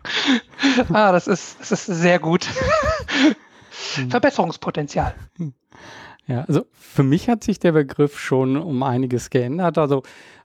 Ah, 0.93 1.12
das 1.12 1.29
ist, 1.29 1.61
das 1.61 1.71
ist 1.71 1.87
sehr 1.87 2.19
gut. 2.19 2.47
Hm. 3.97 4.09
Verbesserungspotenzial. 4.09 5.14
Ja, 6.26 6.43
also 6.43 6.64
für 6.73 7.02
mich 7.02 7.28
hat 7.28 7.45
sich 7.45 7.59
der 7.59 7.73
Begriff 7.73 8.19
schon 8.19 8.57
um 8.57 8.83
einiges 8.83 9.31
geändert. 9.31 9.76
Also 9.76 10.02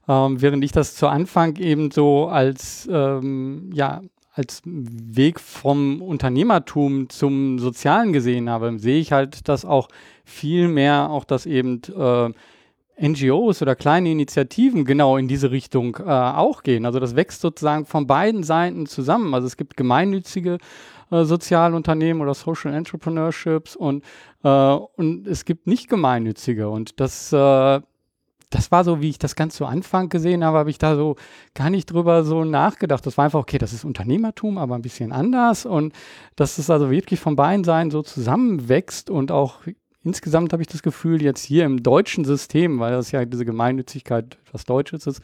ähm, 0.08 0.40
während 0.42 0.62
ich 0.64 0.72
das 0.72 0.94
zu 0.94 1.08
Anfang 1.08 1.56
eben 1.56 1.90
so 1.90 2.28
als 2.28 2.88
ähm, 2.92 3.70
ja 3.72 4.02
als 4.32 4.62
Weg 4.64 5.40
vom 5.40 6.00
Unternehmertum 6.00 7.08
zum 7.08 7.58
Sozialen 7.58 8.12
gesehen 8.12 8.48
habe, 8.48 8.78
sehe 8.78 9.00
ich 9.00 9.12
halt, 9.12 9.48
dass 9.48 9.64
auch 9.64 9.88
viel 10.24 10.68
mehr 10.68 11.10
auch, 11.10 11.24
dass 11.24 11.46
eben 11.46 11.82
äh, 11.96 12.30
NGOs 13.00 13.60
oder 13.62 13.74
kleine 13.74 14.10
Initiativen 14.10 14.84
genau 14.84 15.16
in 15.16 15.26
diese 15.26 15.50
Richtung 15.50 15.96
äh, 15.96 16.10
auch 16.10 16.62
gehen. 16.62 16.86
Also 16.86 17.00
das 17.00 17.16
wächst 17.16 17.40
sozusagen 17.40 17.86
von 17.86 18.06
beiden 18.06 18.42
Seiten 18.42 18.86
zusammen. 18.86 19.34
Also 19.34 19.46
es 19.46 19.56
gibt 19.56 19.76
gemeinnützige 19.76 20.58
äh, 21.10 21.24
Sozialunternehmen 21.24 22.22
oder 22.22 22.34
Social 22.34 22.74
Entrepreneurships 22.74 23.76
und, 23.76 24.04
äh, 24.42 24.48
und 24.48 25.26
es 25.26 25.44
gibt 25.44 25.66
nicht 25.66 25.88
gemeinnützige. 25.88 26.68
Und 26.68 27.00
das 27.00 27.32
äh, 27.32 27.80
das 28.50 28.72
war 28.72 28.82
so, 28.84 29.00
wie 29.00 29.08
ich 29.08 29.18
das 29.18 29.36
ganz 29.36 29.54
zu 29.54 29.64
Anfang 29.64 30.08
gesehen 30.08 30.44
habe, 30.44 30.58
habe 30.58 30.70
ich 30.70 30.78
da 30.78 30.96
so 30.96 31.16
gar 31.54 31.70
nicht 31.70 31.86
drüber 31.86 32.24
so 32.24 32.44
nachgedacht. 32.44 33.06
Das 33.06 33.16
war 33.16 33.24
einfach, 33.24 33.38
okay, 33.38 33.58
das 33.58 33.72
ist 33.72 33.84
Unternehmertum, 33.84 34.58
aber 34.58 34.74
ein 34.74 34.82
bisschen 34.82 35.12
anders 35.12 35.64
und 35.64 35.94
dass 36.34 36.58
es 36.58 36.68
also 36.68 36.90
wirklich 36.90 37.20
von 37.20 37.36
beiden 37.36 37.64
Seiten 37.64 37.92
so 37.92 38.02
zusammenwächst 38.02 39.08
und 39.08 39.30
auch 39.30 39.60
insgesamt 40.02 40.52
habe 40.52 40.62
ich 40.62 40.68
das 40.68 40.82
Gefühl, 40.82 41.22
jetzt 41.22 41.44
hier 41.44 41.64
im 41.64 41.82
deutschen 41.82 42.24
System, 42.24 42.80
weil 42.80 42.92
das 42.92 43.12
ja 43.12 43.24
diese 43.24 43.44
Gemeinnützigkeit 43.44 44.38
was 44.50 44.64
Deutsches 44.64 45.06
ist, 45.06 45.22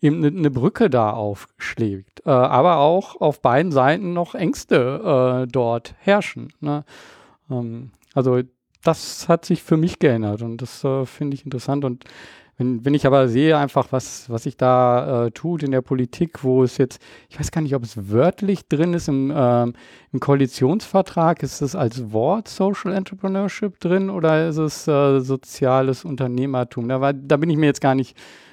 eben 0.00 0.24
eine, 0.24 0.28
eine 0.28 0.50
Brücke 0.50 0.90
da 0.90 1.10
aufschlägt. 1.10 2.22
Äh, 2.26 2.30
aber 2.30 2.78
auch 2.78 3.20
auf 3.20 3.40
beiden 3.40 3.72
Seiten 3.72 4.12
noch 4.12 4.34
Ängste 4.34 5.44
äh, 5.44 5.50
dort 5.50 5.94
herrschen. 5.98 6.52
Ne? 6.60 6.84
Ähm, 7.50 7.90
also 8.14 8.40
das 8.82 9.28
hat 9.28 9.44
sich 9.44 9.62
für 9.62 9.76
mich 9.76 9.98
geändert 9.98 10.42
und 10.42 10.62
das 10.62 10.84
äh, 10.84 11.06
finde 11.06 11.34
ich 11.34 11.44
interessant 11.44 11.84
und 11.84 12.04
wenn, 12.58 12.84
wenn 12.86 12.94
ich 12.94 13.06
aber 13.06 13.28
sehe 13.28 13.58
einfach, 13.58 13.88
was, 13.90 14.30
was 14.30 14.44
sich 14.44 14.56
da 14.56 15.26
äh, 15.26 15.30
tut 15.30 15.62
in 15.62 15.72
der 15.72 15.82
Politik, 15.82 16.42
wo 16.42 16.62
es 16.62 16.78
jetzt, 16.78 17.02
ich 17.28 17.38
weiß 17.38 17.50
gar 17.50 17.60
nicht, 17.60 17.74
ob 17.74 17.82
es 17.82 18.10
wörtlich 18.10 18.66
drin 18.66 18.94
ist 18.94 19.08
im, 19.08 19.30
ähm, 19.34 19.74
im 20.10 20.20
Koalitionsvertrag, 20.20 21.42
ist 21.42 21.60
es 21.60 21.74
als 21.74 22.12
Wort 22.12 22.48
Social 22.48 22.94
Entrepreneurship 22.94 23.78
drin 23.78 24.08
oder 24.08 24.48
ist 24.48 24.56
es 24.56 24.88
äh, 24.88 25.20
soziales 25.20 26.06
Unternehmertum? 26.06 26.88
Da, 26.88 27.02
war, 27.02 27.12
da 27.12 27.36
bin 27.36 27.50
ich 27.50 27.58
mir 27.58 27.66
jetzt 27.66 27.82
gar 27.82 27.94
nicht 27.94 28.16
äh, 28.16 28.45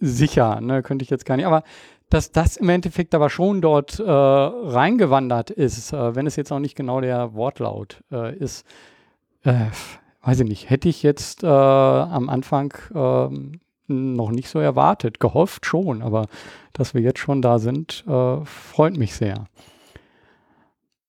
sicher, 0.00 0.60
ne? 0.60 0.82
könnte 0.82 1.04
ich 1.04 1.10
jetzt 1.10 1.24
gar 1.24 1.36
nicht. 1.36 1.46
Aber 1.46 1.62
dass 2.10 2.32
das 2.32 2.56
im 2.56 2.68
Endeffekt 2.68 3.14
aber 3.14 3.30
schon 3.30 3.60
dort 3.60 4.00
äh, 4.00 4.02
reingewandert 4.04 5.50
ist, 5.50 5.92
äh, 5.92 6.14
wenn 6.16 6.26
es 6.26 6.36
jetzt 6.36 6.52
auch 6.52 6.58
nicht 6.58 6.74
genau 6.74 7.00
der 7.00 7.34
Wortlaut 7.34 8.02
äh, 8.10 8.36
ist. 8.36 8.66
Äh, 9.44 9.66
weiß 10.22 10.40
ich 10.40 10.48
nicht, 10.48 10.68
hätte 10.68 10.88
ich 10.88 11.02
jetzt 11.02 11.44
äh, 11.44 11.46
am 11.46 12.28
Anfang 12.28 12.74
ähm, 12.94 13.60
noch 13.86 14.30
nicht 14.30 14.48
so 14.48 14.58
erwartet. 14.58 15.20
Gehofft 15.20 15.64
schon, 15.66 16.02
aber 16.02 16.26
dass 16.72 16.94
wir 16.94 17.00
jetzt 17.00 17.20
schon 17.20 17.42
da 17.42 17.58
sind, 17.58 18.04
äh, 18.06 18.44
freut 18.44 18.96
mich 18.96 19.14
sehr. 19.14 19.46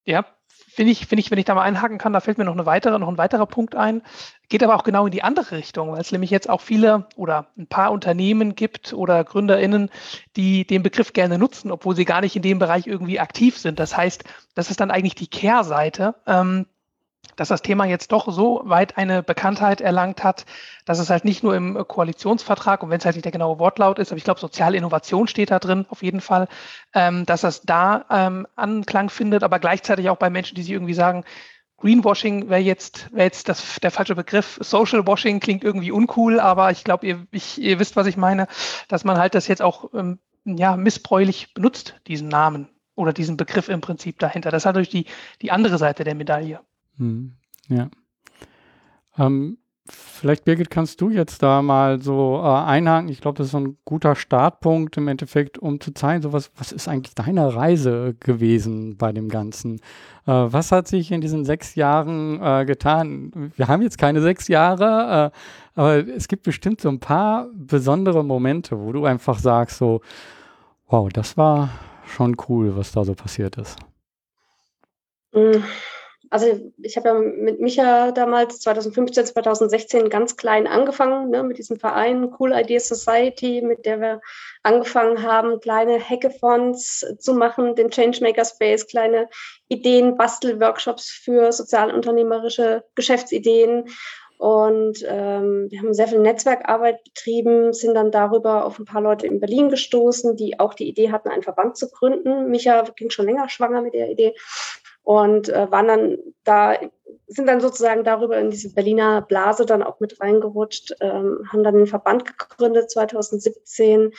Ja, 0.06 0.26
finde 0.74 0.92
ich, 0.94 1.06
finde 1.06 1.22
ich, 1.22 1.32
wenn 1.32 1.38
ich 1.38 1.46
da 1.46 1.54
mal 1.54 1.64
einhaken 1.64 1.98
kann, 1.98 2.14
da 2.14 2.22
fällt 2.22 2.38
mir 2.38 2.46
noch 2.46 2.54
eine 2.54 2.66
weitere, 2.66 2.98
noch 2.98 3.10
ein 3.10 3.18
weiterer 3.18 3.46
Punkt 3.46 3.76
ein. 3.76 4.02
Geht 4.48 4.64
aber 4.64 4.76
auch 4.76 4.84
genau 4.84 5.06
in 5.06 5.12
die 5.12 5.24
andere 5.24 5.58
Richtung, 5.58 5.92
weil 5.92 6.02
es 6.02 6.12
nämlich 6.12 6.30
jetzt 6.30 6.50
auch 6.50 6.62
viele 6.62 7.08
oder 7.16 7.48
ein 7.58 7.68
paar 7.68 7.92
Unternehmen 7.92 8.56
gibt 8.56 8.94
oder 8.94 9.24
GründerInnen, 9.24 9.90
die 10.38 10.66
den 10.66 10.82
Begriff 10.82 11.14
gerne 11.14 11.38
nutzen, 11.38 11.72
obwohl 11.72 11.96
sie 11.96 12.06
gar 12.06 12.22
nicht 12.22 12.36
in 12.36 12.42
dem 12.42 12.60
Bereich 12.60 12.88
irgendwie 12.88 13.20
aktiv 13.20 13.58
sind. 13.58 13.80
Das 13.80 13.96
heißt, 13.98 14.24
das 14.56 14.70
ist 14.70 14.80
dann 14.80 14.92
eigentlich 14.92 15.16
die 15.16 15.28
Kehrseite. 15.28 16.16
Ähm, 16.26 16.66
dass 17.36 17.48
das 17.48 17.62
Thema 17.62 17.86
jetzt 17.86 18.12
doch 18.12 18.32
so 18.32 18.62
weit 18.66 18.98
eine 18.98 19.24
Bekanntheit 19.24 19.82
erlangt 19.82 20.24
hat, 20.24 20.46
dass 20.86 21.00
es 21.00 21.10
halt 21.10 21.26
nicht 21.26 21.44
nur 21.44 21.56
im 21.56 21.88
Koalitionsvertrag 21.88 22.84
und 22.84 22.90
wenn 22.90 23.00
es 23.00 23.06
halt 23.06 23.16
nicht 23.16 23.26
der 23.26 23.32
genaue 23.32 23.60
Wortlaut 23.60 24.00
ist, 24.00 24.12
aber 24.12 24.18
ich 24.18 24.24
glaube, 24.24 24.40
soziale 24.40 24.78
Innovation 24.78 25.28
steht 25.28 25.52
da 25.52 25.60
drin 25.60 25.86
auf 25.90 26.04
jeden 26.04 26.22
Fall, 26.22 26.48
ähm, 26.94 27.26
dass 27.26 27.42
das 27.42 27.62
da 27.62 28.06
ähm, 28.10 28.48
Anklang 28.56 29.10
findet, 29.10 29.44
aber 29.44 29.60
gleichzeitig 29.60 30.10
auch 30.10 30.18
bei 30.18 30.30
Menschen, 30.30 30.56
die 30.56 30.64
sich 30.64 30.72
irgendwie 30.72 30.94
sagen, 30.94 31.24
Greenwashing 31.78 32.50
wäre 32.50 32.62
jetzt, 32.62 33.12
wäre 33.12 33.26
jetzt 33.26 33.50
das, 33.50 33.80
der 33.82 33.90
falsche 33.90 34.14
Begriff. 34.14 34.60
Social 34.62 35.08
Washing 35.08 35.40
klingt 35.40 35.64
irgendwie 35.64 35.92
uncool, 35.92 36.40
aber 36.40 36.70
ich 36.70 36.84
glaube, 36.84 37.08
ihr, 37.08 37.26
ihr 37.58 37.80
wisst, 37.80 37.96
was 37.96 38.06
ich 38.06 38.18
meine, 38.18 38.48
dass 38.88 39.04
man 39.04 39.18
halt 39.18 39.34
das 39.34 39.48
jetzt 39.48 39.64
auch 39.64 39.92
ähm, 39.96 40.20
ja, 40.46 40.78
missbräuchlich 40.78 41.56
benutzt, 41.56 41.96
diesen 42.06 42.28
Namen 42.28 42.70
oder 42.94 43.14
diesen 43.14 43.36
Begriff 43.36 43.68
im 43.68 43.82
Prinzip 43.82 44.20
dahinter. 44.20 44.52
Das 44.52 44.62
ist 44.62 44.66
natürlich 44.66 44.90
die, 44.90 45.06
die 45.42 45.52
andere 45.52 45.80
Seite 45.80 46.04
der 46.04 46.14
Medaille. 46.14 46.60
Hm, 47.02 47.34
ja. 47.68 47.90
Ähm, 49.18 49.58
vielleicht, 49.90 50.46
Birgit, 50.46 50.70
kannst 50.70 51.02
du 51.02 51.10
jetzt 51.10 51.42
da 51.42 51.64
mal 51.64 52.00
so 52.00 52.40
äh, 52.44 52.48
einhaken. 52.48 53.10
Ich 53.10 53.22
glaube, 53.22 53.40
das 53.40 53.48
ist 53.48 53.54
so 53.54 53.60
ein 53.60 53.78
guter 53.86 54.16
Startpunkt 54.16 54.98
im 54.98 55.08
Endeffekt, 55.08 55.58
um 55.58 55.82
zu 55.82 55.96
zeigen, 55.96 56.22
so 56.22 56.32
was, 56.32 56.52
was 56.58 56.72
ist 56.72 56.88
eigentlich 56.88 57.16
deine 57.16 57.56
Reise 57.56 58.16
gewesen 58.20 58.98
bei 58.98 59.12
dem 59.12 59.30
Ganzen? 59.30 59.78
Äh, 60.28 60.32
was 60.32 60.72
hat 60.72 60.88
sich 60.88 61.12
in 61.12 61.22
diesen 61.22 61.44
sechs 61.44 61.74
Jahren 61.74 62.40
äh, 62.40 62.66
getan? 62.66 63.52
Wir 63.56 63.68
haben 63.68 63.82
jetzt 63.82 63.98
keine 63.98 64.22
sechs 64.22 64.48
Jahre, 64.48 65.34
äh, 65.34 65.80
aber 65.80 66.08
es 66.08 66.28
gibt 66.28 66.44
bestimmt 66.44 66.82
so 66.82 66.90
ein 66.90 67.00
paar 67.00 67.48
besondere 67.56 68.24
Momente, 68.24 68.80
wo 68.80 68.92
du 68.92 69.06
einfach 69.06 69.40
sagst, 69.40 69.80
so, 69.80 70.02
wow, 70.86 71.10
das 71.12 71.36
war 71.36 71.72
schon 72.06 72.38
cool, 72.48 72.76
was 72.78 72.92
da 72.92 73.04
so 73.04 73.16
passiert 73.16 73.58
ist. 73.58 73.80
Mhm 75.34 75.64
also 76.32 76.48
ich 76.82 76.96
habe 76.96 77.10
ja 77.10 77.14
mit 77.14 77.60
Micha 77.60 78.14
damals 78.14 78.62
2015, 78.62 79.26
2016 79.26 80.10
ganz 80.10 80.38
klein 80.38 80.66
angefangen, 80.66 81.30
ne, 81.30 81.44
mit 81.44 81.58
diesem 81.58 81.78
Verein 81.78 82.34
Cool 82.40 82.54
Idea 82.54 82.80
Society, 82.80 83.62
mit 83.62 83.86
der 83.86 84.00
wir 84.00 84.22
angefangen 84.64 85.24
haben, 85.24 85.60
kleine 85.60 86.00
Hackathons 86.00 87.06
zu 87.20 87.34
machen, 87.34 87.76
den 87.76 87.92
Changemaker 87.92 88.46
Space, 88.46 88.88
kleine 88.88 89.28
Ideen, 89.68 90.16
Bastelworkshops 90.16 91.10
für 91.10 91.52
sozialunternehmerische 91.52 92.86
Geschäftsideen. 92.96 93.90
Und 94.38 95.06
ähm, 95.06 95.68
wir 95.70 95.80
haben 95.80 95.94
sehr 95.94 96.08
viel 96.08 96.20
Netzwerkarbeit 96.20 97.04
betrieben, 97.04 97.74
sind 97.74 97.94
dann 97.94 98.10
darüber 98.10 98.66
auf 98.66 98.80
ein 98.80 98.86
paar 98.86 99.02
Leute 99.02 99.28
in 99.28 99.42
Berlin 99.42 99.70
gestoßen, 99.70 100.38
die 100.38 100.60
auch 100.62 100.74
die 100.76 100.88
Idee 100.88 101.12
hatten, 101.12 101.30
einen 101.30 101.44
Verband 101.44 101.78
zu 101.78 101.92
gründen. 101.92 102.50
Micha 102.50 102.82
ging 102.96 103.10
schon 103.10 103.26
länger 103.26 103.50
schwanger 103.50 103.82
mit 103.82 103.94
der 103.94 104.10
Idee 104.10 104.34
und 105.04 105.50
äh, 105.50 105.72
waren 105.72 105.88
dann 105.88 106.18
da, 106.44 106.78
sind 107.28 107.48
dann 107.48 107.62
sozusagen 107.62 108.04
darüber 108.04 108.38
in 108.38 108.52
diese 108.52 108.74
Berliner 108.74 109.22
Blase 109.22 109.66
dann 109.66 109.84
auch 109.84 110.00
mit 110.00 110.20
reingerutscht, 110.20 110.96
ähm, 111.00 111.48
haben 111.52 111.64
dann 111.64 111.76
den 111.76 111.88
Verband 111.88 112.26
gegründet 112.26 112.92
2017. 112.92 114.12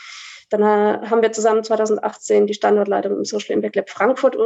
Dann 0.52 0.64
haben 0.64 1.22
wir 1.22 1.32
zusammen 1.32 1.64
2018 1.64 2.46
die 2.46 2.52
Standortleitung 2.52 3.16
im 3.16 3.24
Social 3.24 3.52
Impact 3.52 3.76
Lab 3.76 3.88
Frankfurt 3.88 4.36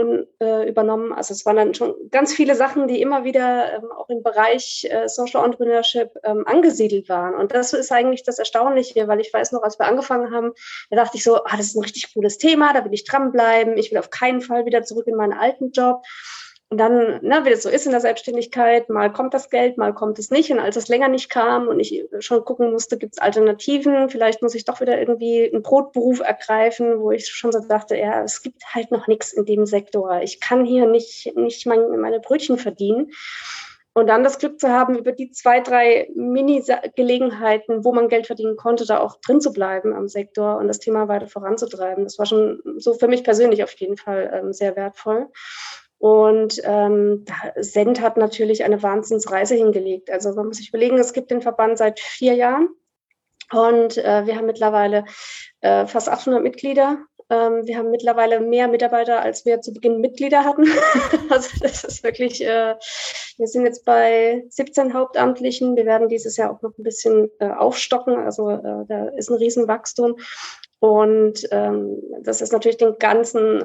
äh, 0.40 0.68
übernommen. 0.68 1.12
Also 1.12 1.34
es 1.34 1.44
waren 1.44 1.56
dann 1.56 1.74
schon 1.74 1.94
ganz 2.12 2.32
viele 2.32 2.54
Sachen, 2.54 2.86
die 2.86 3.00
immer 3.00 3.24
wieder 3.24 3.74
ähm, 3.74 3.90
auch 3.90 4.08
im 4.08 4.22
Bereich 4.22 4.86
äh, 4.88 5.08
Social 5.08 5.44
Entrepreneurship 5.44 6.12
ähm, 6.22 6.44
angesiedelt 6.46 7.08
waren. 7.08 7.34
Und 7.34 7.52
das 7.52 7.72
ist 7.72 7.90
eigentlich 7.90 8.22
das 8.22 8.38
Erstaunliche, 8.38 9.08
weil 9.08 9.20
ich 9.20 9.34
weiß 9.34 9.50
noch, 9.50 9.62
als 9.62 9.80
wir 9.80 9.86
angefangen 9.86 10.32
haben, 10.32 10.52
da 10.90 10.96
dachte 10.96 11.16
ich 11.16 11.24
so, 11.24 11.42
ah, 11.44 11.56
das 11.56 11.66
ist 11.66 11.76
ein 11.76 11.82
richtig 11.82 12.14
cooles 12.14 12.38
Thema, 12.38 12.72
da 12.72 12.84
will 12.84 12.94
ich 12.94 13.04
dranbleiben. 13.04 13.76
Ich 13.76 13.90
will 13.90 13.98
auf 13.98 14.10
keinen 14.10 14.40
Fall 14.40 14.64
wieder 14.64 14.84
zurück 14.84 15.08
in 15.08 15.16
meinen 15.16 15.32
alten 15.32 15.72
Job. 15.72 16.02
Und 16.68 16.78
dann, 16.78 17.22
ne, 17.22 17.44
wie 17.44 17.50
das 17.50 17.62
so 17.62 17.68
ist 17.68 17.86
in 17.86 17.92
der 17.92 18.00
Selbstständigkeit, 18.00 18.88
mal 18.88 19.12
kommt 19.12 19.34
das 19.34 19.50
Geld, 19.50 19.78
mal 19.78 19.94
kommt 19.94 20.18
es 20.18 20.32
nicht. 20.32 20.50
Und 20.50 20.58
als 20.58 20.74
es 20.74 20.88
länger 20.88 21.06
nicht 21.06 21.30
kam 21.30 21.68
und 21.68 21.78
ich 21.78 22.04
schon 22.18 22.44
gucken 22.44 22.72
musste, 22.72 22.98
gibt 22.98 23.14
es 23.14 23.22
Alternativen, 23.22 24.08
vielleicht 24.08 24.42
muss 24.42 24.54
ich 24.56 24.64
doch 24.64 24.80
wieder 24.80 24.98
irgendwie 24.98 25.48
einen 25.48 25.62
Brotberuf 25.62 26.18
ergreifen, 26.20 26.98
wo 26.98 27.12
ich 27.12 27.28
schon 27.28 27.52
so 27.52 27.60
dachte, 27.60 27.96
ja, 27.96 28.24
es 28.24 28.42
gibt 28.42 28.62
halt 28.74 28.90
noch 28.90 29.06
nichts 29.06 29.32
in 29.32 29.44
dem 29.44 29.64
Sektor. 29.64 30.22
Ich 30.22 30.40
kann 30.40 30.64
hier 30.64 30.86
nicht, 30.86 31.36
nicht 31.36 31.66
mein, 31.66 32.00
meine 32.00 32.18
Brötchen 32.18 32.58
verdienen. 32.58 33.12
Und 33.94 34.08
dann 34.08 34.24
das 34.24 34.38
Glück 34.38 34.60
zu 34.60 34.68
haben, 34.68 34.98
über 34.98 35.12
die 35.12 35.30
zwei, 35.30 35.60
drei 35.60 36.10
Mini-Gelegenheiten, 36.14 37.84
wo 37.84 37.94
man 37.94 38.08
Geld 38.08 38.26
verdienen 38.26 38.56
konnte, 38.56 38.84
da 38.84 38.98
auch 38.98 39.16
drin 39.20 39.40
zu 39.40 39.52
bleiben 39.52 39.94
am 39.94 40.08
Sektor 40.08 40.58
und 40.58 40.66
das 40.66 40.80
Thema 40.80 41.08
weiter 41.08 41.28
voranzutreiben. 41.28 42.04
Das 42.04 42.18
war 42.18 42.26
schon 42.26 42.60
so 42.76 42.92
für 42.92 43.08
mich 43.08 43.24
persönlich 43.24 43.62
auf 43.62 43.72
jeden 43.74 43.96
Fall 43.96 44.30
ähm, 44.34 44.52
sehr 44.52 44.76
wertvoll. 44.76 45.28
Und 45.98 46.60
ähm, 46.64 47.24
Send 47.56 48.00
hat 48.00 48.16
natürlich 48.16 48.64
eine 48.64 48.82
Wahnsinnsreise 48.82 49.54
hingelegt. 49.54 50.10
Also 50.10 50.34
man 50.34 50.46
muss 50.46 50.58
sich 50.58 50.68
überlegen, 50.68 50.98
es 50.98 51.12
gibt 51.12 51.30
den 51.30 51.42
Verband 51.42 51.78
seit 51.78 52.00
vier 52.00 52.34
Jahren 52.34 52.68
und 53.52 53.96
äh, 53.96 54.26
wir 54.26 54.36
haben 54.36 54.46
mittlerweile 54.46 55.04
äh, 55.60 55.86
fast 55.86 56.08
800 56.08 56.42
Mitglieder 56.42 56.98
ähm, 57.28 57.66
wir 57.66 57.76
haben 57.76 57.90
mittlerweile 57.90 58.40
mehr 58.40 58.68
Mitarbeiter, 58.68 59.20
als 59.20 59.44
wir 59.44 59.60
zu 59.60 59.72
Beginn 59.72 60.00
Mitglieder 60.00 60.44
hatten. 60.44 60.64
also 61.30 61.48
das 61.60 61.82
ist 61.82 62.04
wirklich, 62.04 62.44
äh, 62.44 62.76
wir 63.36 63.46
sind 63.48 63.64
jetzt 63.64 63.84
bei 63.84 64.44
17 64.48 64.94
Hauptamtlichen. 64.94 65.76
Wir 65.76 65.86
werden 65.86 66.08
dieses 66.08 66.36
Jahr 66.36 66.52
auch 66.52 66.62
noch 66.62 66.76
ein 66.78 66.84
bisschen 66.84 67.28
äh, 67.40 67.48
aufstocken. 67.48 68.16
Also 68.16 68.50
äh, 68.50 68.84
da 68.86 69.08
ist 69.16 69.28
ein 69.28 69.38
Riesenwachstum. 69.38 70.16
Und 70.78 71.48
ähm, 71.50 72.00
das 72.22 72.40
ist 72.40 72.52
natürlich 72.52 72.76
den 72.76 72.96
ganzen 72.98 73.64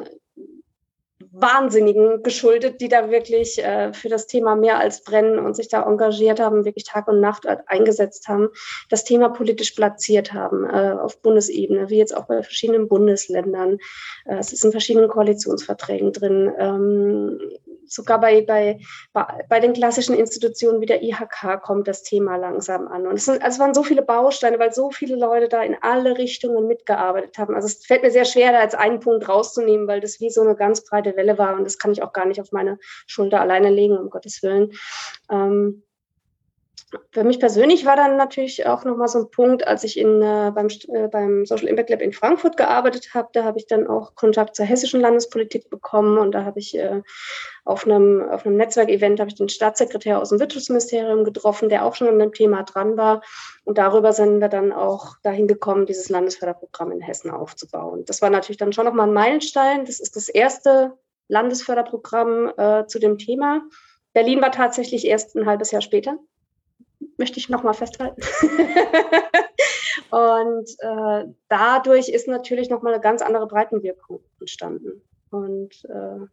Wahnsinnigen 1.32 2.24
geschuldet, 2.24 2.82
die 2.82 2.90
da 2.90 3.10
wirklich 3.10 3.64
äh, 3.64 3.94
für 3.94 4.10
das 4.10 4.28
Thema 4.28 4.56
mehr 4.56 4.80
als 4.80 5.04
brennen 5.04 5.40
und 5.40 5.56
sich 5.56 5.70
da 5.70 5.84
engagiert 5.84 6.40
haben, 6.40 6.66
wirklich 6.66 6.84
Tag 6.84 7.08
und 7.08 7.22
Nacht 7.22 7.46
eingesetzt 7.68 8.28
haben, 8.28 8.50
das 8.90 9.06
Thema 9.06 9.30
politisch 9.30 9.72
platziert 9.72 10.34
haben 10.34 10.66
äh, 10.66 10.92
auf 11.00 11.22
Bundesebene, 11.22 11.90
wie 11.90 11.98
jetzt 11.98 12.16
auch 12.16 12.26
bei 12.26 12.44
verschiedenen 12.44 12.88
Bundesländern. 12.88 13.78
Äh, 14.26 14.36
es 14.36 14.52
ist 14.52 14.66
in 14.66 14.72
verschiedenen 14.72 15.10
Koalitionsverträgen 15.10 16.12
drin. 16.12 16.52
Ähm, 16.58 17.40
sogar 17.92 18.20
bei, 18.20 18.42
bei, 18.42 18.80
bei 19.14 19.60
den 19.60 19.74
klassischen 19.74 20.16
Institutionen 20.16 20.82
wie 20.82 20.86
der 20.86 21.04
IHK 21.04 21.62
kommt 21.62 21.88
das 21.88 22.04
Thema 22.04 22.38
langsam 22.38 22.88
an. 22.88 23.06
Und 23.06 23.16
es, 23.16 23.26
sind, 23.26 23.42
also 23.44 23.56
es 23.56 23.60
waren 23.60 23.74
so 23.74 23.84
viele 23.84 24.02
Bausteine, 24.02 24.60
weil 24.60 24.72
so 24.72 24.92
viele 24.92 25.16
Leute 25.16 25.50
da 25.50 25.62
in 25.62 25.76
alle 25.82 26.18
Richtungen 26.18 26.68
mitgearbeitet 26.68 27.38
haben. 27.38 27.54
Also 27.54 27.68
es 27.68 27.86
fällt 27.86 28.04
mir 28.04 28.12
sehr 28.12 28.26
schwer, 28.26 28.52
da 28.52 28.64
jetzt 28.64 28.76
einen 28.76 29.00
Punkt 29.00 29.28
rauszunehmen, 29.28 29.88
weil 29.88 30.00
das 30.00 30.20
wie 30.20 30.30
so 30.30 30.42
eine 30.42 30.56
ganz 30.56 30.86
breite 30.86 31.16
Welle 31.18 31.38
war 31.38 31.56
und 31.56 31.66
das 31.66 31.78
kann 31.78 31.92
ich 31.92 32.02
auch 32.02 32.14
gar 32.14 32.26
nicht 32.26 32.40
auf 32.40 32.52
meine 32.52 32.80
Schulter 33.08 33.42
alleine 33.42 33.70
legen, 33.70 33.98
um 33.98 34.10
Gottes 34.10 34.42
Willen. 34.42 34.72
Ähm, 35.30 35.84
für 37.12 37.24
mich 37.24 37.40
persönlich 37.40 37.86
war 37.86 37.96
dann 37.96 38.18
natürlich 38.18 38.66
auch 38.66 38.84
nochmal 38.84 39.08
so 39.08 39.20
ein 39.20 39.32
Punkt, 39.32 39.66
als 39.68 39.84
ich 39.84 39.98
in, 39.98 40.22
äh, 40.22 40.52
beim, 40.54 40.68
äh, 40.68 41.08
beim 41.08 41.46
Social 41.46 41.68
Impact 41.68 41.90
Lab 41.90 42.02
in 42.02 42.14
Frankfurt 42.14 42.58
gearbeitet 42.58 43.14
habe, 43.14 43.30
da 43.34 43.44
habe 43.44 43.58
ich 43.60 43.68
dann 43.68 43.88
auch 43.88 44.16
Kontakt 44.16 44.56
zur 44.56 44.66
hessischen 44.66 45.00
Landespolitik 45.00 45.70
bekommen 45.70 46.18
und 46.18 46.34
da 46.34 46.44
habe 46.44 46.60
ich 46.60 46.78
äh, 46.78 47.02
auf 47.64 47.86
einem, 47.86 48.28
auf 48.30 48.46
einem 48.46 48.58
Netzwerkevent 48.58 49.20
habe 49.20 49.30
ich 49.30 49.36
den 49.36 49.50
Staatssekretär 49.50 50.20
aus 50.20 50.30
dem 50.30 50.40
Wirtschaftsministerium 50.40 51.24
getroffen, 51.24 51.70
der 51.70 51.86
auch 51.86 51.96
schon 51.96 52.08
an 52.08 52.20
dem 52.20 52.34
Thema 52.34 52.64
dran 52.64 52.98
war 52.98 53.22
und 53.64 53.78
darüber 53.78 54.12
sind 54.12 54.40
wir 54.40 54.50
dann 54.50 54.74
auch 54.74 55.16
dahin 55.24 55.48
gekommen, 55.48 55.86
dieses 55.86 56.10
Landesförderprogramm 56.10 56.92
in 56.92 57.02
Hessen 57.02 57.32
aufzubauen. 57.32 58.04
Das 58.06 58.22
war 58.22 58.30
natürlich 58.30 58.58
dann 58.58 58.74
schon 58.74 58.86
nochmal 58.86 59.08
ein 59.08 59.14
Meilenstein. 59.14 59.86
Das 59.86 60.00
ist 60.00 60.16
das 60.16 60.28
erste 60.28 60.98
Landesförderprogramm 61.30 62.52
äh, 62.58 62.86
zu 62.88 63.00
dem 63.00 63.18
Thema. 63.18 63.62
Berlin 64.14 64.42
war 64.42 64.52
tatsächlich 64.52 65.06
erst 65.06 65.36
ein 65.36 65.46
halbes 65.46 65.72
Jahr 65.72 65.82
später 65.82 66.18
möchte 67.22 67.38
ich 67.38 67.50
nochmal 67.50 67.76
festhalten. 67.76 68.20
und 70.10 70.70
äh, 70.80 71.26
dadurch 71.50 72.10
ist 72.10 72.28
natürlich 72.28 72.70
nochmal 72.72 72.94
eine 72.94 73.02
ganz 73.02 73.22
andere 73.22 73.46
Breitenwirkung 73.46 74.22
entstanden. 74.40 75.04
Und 75.30 75.86
äh, 75.86 76.26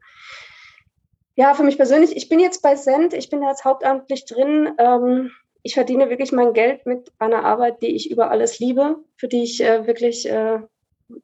ja, 1.34 1.52
für 1.52 1.62
mich 1.62 1.76
persönlich, 1.76 2.16
ich 2.16 2.30
bin 2.30 2.40
jetzt 2.40 2.62
bei 2.62 2.74
Send, 2.74 3.12
ich 3.12 3.28
bin 3.28 3.42
jetzt 3.42 3.66
hauptamtlich 3.66 4.24
drin. 4.24 4.70
Ähm, 4.78 5.30
ich 5.62 5.74
verdiene 5.74 6.08
wirklich 6.08 6.32
mein 6.32 6.54
Geld 6.54 6.86
mit 6.86 7.12
einer 7.18 7.44
Arbeit, 7.44 7.82
die 7.82 7.94
ich 7.94 8.10
über 8.10 8.30
alles 8.30 8.58
liebe, 8.58 8.96
für 9.16 9.28
die 9.28 9.42
ich 9.42 9.62
äh, 9.62 9.86
wirklich 9.86 10.26
äh, 10.26 10.60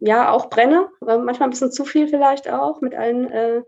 ja 0.01 0.31
auch 0.31 0.51
brenne, 0.51 0.89
manchmal 1.01 1.45
ein 1.45 1.51
bisschen 1.51 1.73
zu 1.73 1.87
viel 1.87 2.09
vielleicht 2.09 2.51
auch, 2.51 2.83
mit 2.83 2.95
allen 2.95 3.31
äh, 3.31 3.63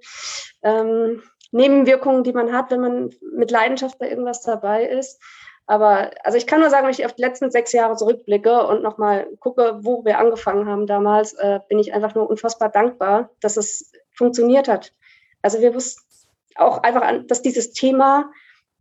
ähm, 0.63 1.23
Nebenwirkungen, 1.53 2.23
die 2.23 2.35
man 2.35 2.53
hat, 2.53 2.71
wenn 2.71 2.81
man 2.81 3.11
mit 3.33 3.51
Leidenschaft 3.51 3.99
bei 3.99 4.11
irgendwas 4.11 4.43
dabei 4.43 4.85
ist. 4.85 5.23
Aber 5.67 6.11
also 6.23 6.39
ich 6.39 6.47
kann 6.47 6.61
nur 6.61 6.71
sagen, 6.71 6.85
wenn 6.85 6.93
ich 6.93 7.05
auf 7.05 7.15
die 7.15 7.23
letzten 7.23 7.51
sechs 7.51 7.73
Jahre 7.73 7.97
zurückblicke 7.97 8.67
und 8.67 8.83
nochmal 8.83 9.27
gucke, 9.41 9.79
wo 9.83 10.05
wir 10.05 10.19
angefangen 10.19 10.67
haben 10.67 10.87
damals, 10.87 11.33
äh, 11.35 11.61
bin 11.69 11.79
ich 11.79 11.93
einfach 11.93 12.15
nur 12.15 12.31
unfassbar 12.31 12.69
dankbar, 12.69 13.31
dass 13.41 13.57
es 13.57 13.93
funktioniert 14.13 14.69
hat. 14.69 14.93
Also 15.43 15.61
wir 15.61 15.75
wussten 15.75 16.03
auch 16.55 16.83
einfach, 16.83 17.03
an, 17.03 17.27
dass 17.27 17.43
dieses 17.43 17.73
Thema 17.73 18.31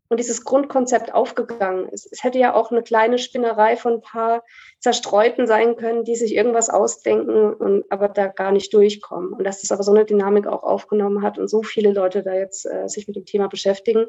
und 0.07 0.19
dieses 0.19 0.45
Grundkonzept 0.45 1.13
aufgegangen 1.13 1.89
ist. 1.89 2.07
Es 2.11 2.23
hätte 2.23 2.37
ja 2.37 2.53
auch 2.53 2.71
eine 2.71 2.83
kleine 2.83 3.17
Spinnerei 3.17 3.75
von 3.75 3.93
ein 3.93 4.01
paar 4.01 4.43
Zerstreuten 4.79 5.47
sein 5.47 5.75
können, 5.75 6.03
die 6.03 6.15
sich 6.15 6.35
irgendwas 6.35 6.69
ausdenken 6.69 7.53
und 7.53 7.85
aber 7.89 8.09
da 8.09 8.27
gar 8.27 8.51
nicht 8.51 8.71
durchkommen. 8.73 9.33
Und 9.33 9.43
dass 9.43 9.63
es 9.63 9.71
aber 9.71 9.81
so 9.81 9.91
eine 9.91 10.05
Dynamik 10.05 10.45
auch 10.45 10.61
aufgenommen 10.61 11.23
hat 11.23 11.39
und 11.39 11.47
so 11.47 11.63
viele 11.63 11.91
Leute 11.91 12.21
da 12.21 12.33
jetzt 12.33 12.65
äh, 12.65 12.87
sich 12.87 13.07
mit 13.07 13.15
dem 13.15 13.25
Thema 13.25 13.47
beschäftigen. 13.47 14.05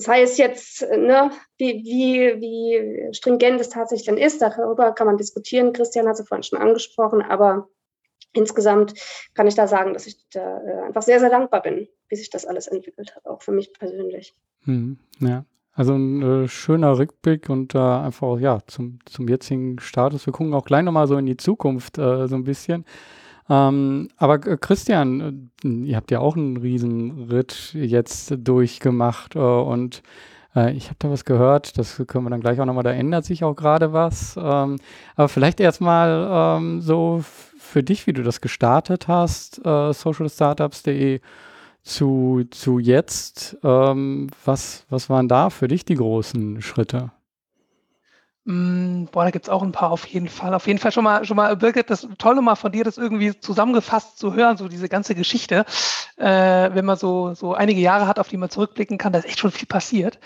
Das 0.00 0.08
heißt 0.08 0.38
jetzt, 0.38 0.80
ne, 0.80 1.30
wie, 1.58 1.84
wie, 1.84 2.40
wie 2.40 3.14
stringent 3.14 3.60
es 3.60 3.68
tatsächlich 3.68 4.06
dann 4.06 4.16
ist, 4.16 4.40
darüber 4.40 4.92
kann 4.92 5.06
man 5.06 5.18
diskutieren. 5.18 5.74
Christian 5.74 6.08
hat 6.08 6.18
es 6.18 6.26
vorhin 6.26 6.42
schon 6.42 6.58
angesprochen, 6.58 7.20
aber 7.20 7.68
insgesamt 8.32 8.94
kann 9.34 9.46
ich 9.46 9.56
da 9.56 9.66
sagen, 9.66 9.92
dass 9.92 10.06
ich 10.06 10.16
da 10.30 10.62
äh, 10.62 10.86
einfach 10.86 11.02
sehr, 11.02 11.20
sehr 11.20 11.28
dankbar 11.28 11.60
bin, 11.60 11.86
wie 12.08 12.16
sich 12.16 12.30
das 12.30 12.46
alles 12.46 12.66
entwickelt 12.66 13.14
hat, 13.14 13.26
auch 13.26 13.42
für 13.42 13.52
mich 13.52 13.74
persönlich. 13.74 14.34
Hm, 14.64 14.98
ja. 15.18 15.44
Also 15.74 15.92
ein 15.92 16.22
äh, 16.22 16.48
schöner 16.48 16.96
Rückblick 16.96 17.50
und 17.50 17.74
äh, 17.74 17.78
einfach 17.78 18.38
ja 18.38 18.60
zum, 18.66 19.00
zum 19.04 19.28
jetzigen 19.28 19.80
Status. 19.80 20.24
Wir 20.24 20.32
gucken 20.32 20.54
auch 20.54 20.64
gleich 20.64 20.82
nochmal 20.82 21.08
so 21.08 21.18
in 21.18 21.26
die 21.26 21.36
Zukunft 21.36 21.98
äh, 21.98 22.26
so 22.26 22.36
ein 22.36 22.44
bisschen. 22.44 22.86
Ähm, 23.50 24.08
aber 24.16 24.46
äh, 24.46 24.56
Christian, 24.56 25.50
äh, 25.64 25.68
ihr 25.68 25.96
habt 25.96 26.12
ja 26.12 26.20
auch 26.20 26.36
einen 26.36 26.56
Riesenritt 26.56 27.74
jetzt 27.74 28.32
durchgemacht 28.38 29.34
äh, 29.34 29.40
und 29.40 30.02
äh, 30.54 30.72
ich 30.72 30.86
habe 30.86 30.96
da 31.00 31.10
was 31.10 31.24
gehört, 31.24 31.76
das 31.76 32.00
können 32.06 32.24
wir 32.24 32.30
dann 32.30 32.40
gleich 32.40 32.60
auch 32.60 32.64
nochmal, 32.64 32.84
da 32.84 32.92
ändert 32.92 33.24
sich 33.24 33.42
auch 33.42 33.54
gerade 33.54 33.92
was. 33.92 34.36
Ähm, 34.36 34.76
aber 35.16 35.28
vielleicht 35.28 35.58
erstmal 35.58 36.58
ähm, 36.58 36.80
so 36.80 37.24
für 37.58 37.82
dich, 37.82 38.06
wie 38.06 38.12
du 38.12 38.22
das 38.22 38.40
gestartet 38.40 39.08
hast, 39.08 39.58
äh, 39.66 39.92
socialstartups.de 39.92 41.20
zu, 41.82 42.44
zu 42.50 42.78
jetzt. 42.78 43.58
Ähm, 43.64 44.28
was, 44.44 44.86
was 44.90 45.10
waren 45.10 45.28
da 45.28 45.50
für 45.50 45.66
dich 45.66 45.84
die 45.84 45.94
großen 45.96 46.62
Schritte? 46.62 47.10
Mm, 48.44 49.04
boah, 49.12 49.24
da 49.24 49.30
gibt 49.30 49.44
es 49.46 49.48
auch 49.50 49.62
ein 49.62 49.72
paar 49.72 49.90
auf 49.90 50.06
jeden 50.06 50.28
Fall. 50.28 50.54
Auf 50.54 50.66
jeden 50.66 50.78
Fall 50.78 50.92
schon 50.92 51.04
mal, 51.04 51.24
schon 51.24 51.36
mal, 51.36 51.56
Birgit, 51.56 51.90
das 51.90 52.08
Tolle 52.18 52.40
mal 52.40 52.56
von 52.56 52.72
dir, 52.72 52.84
das 52.84 52.96
irgendwie 52.96 53.38
zusammengefasst 53.38 54.18
zu 54.18 54.34
hören, 54.34 54.56
so 54.56 54.68
diese 54.68 54.88
ganze 54.88 55.14
Geschichte. 55.14 55.66
Äh, 56.16 56.70
wenn 56.74 56.84
man 56.84 56.96
so, 56.96 57.34
so 57.34 57.54
einige 57.54 57.80
Jahre 57.80 58.06
hat, 58.06 58.18
auf 58.18 58.28
die 58.28 58.38
man 58.38 58.50
zurückblicken 58.50 58.98
kann, 58.98 59.12
da 59.12 59.18
ist 59.18 59.26
echt 59.26 59.40
schon 59.40 59.50
viel 59.50 59.68
passiert. 59.68 60.18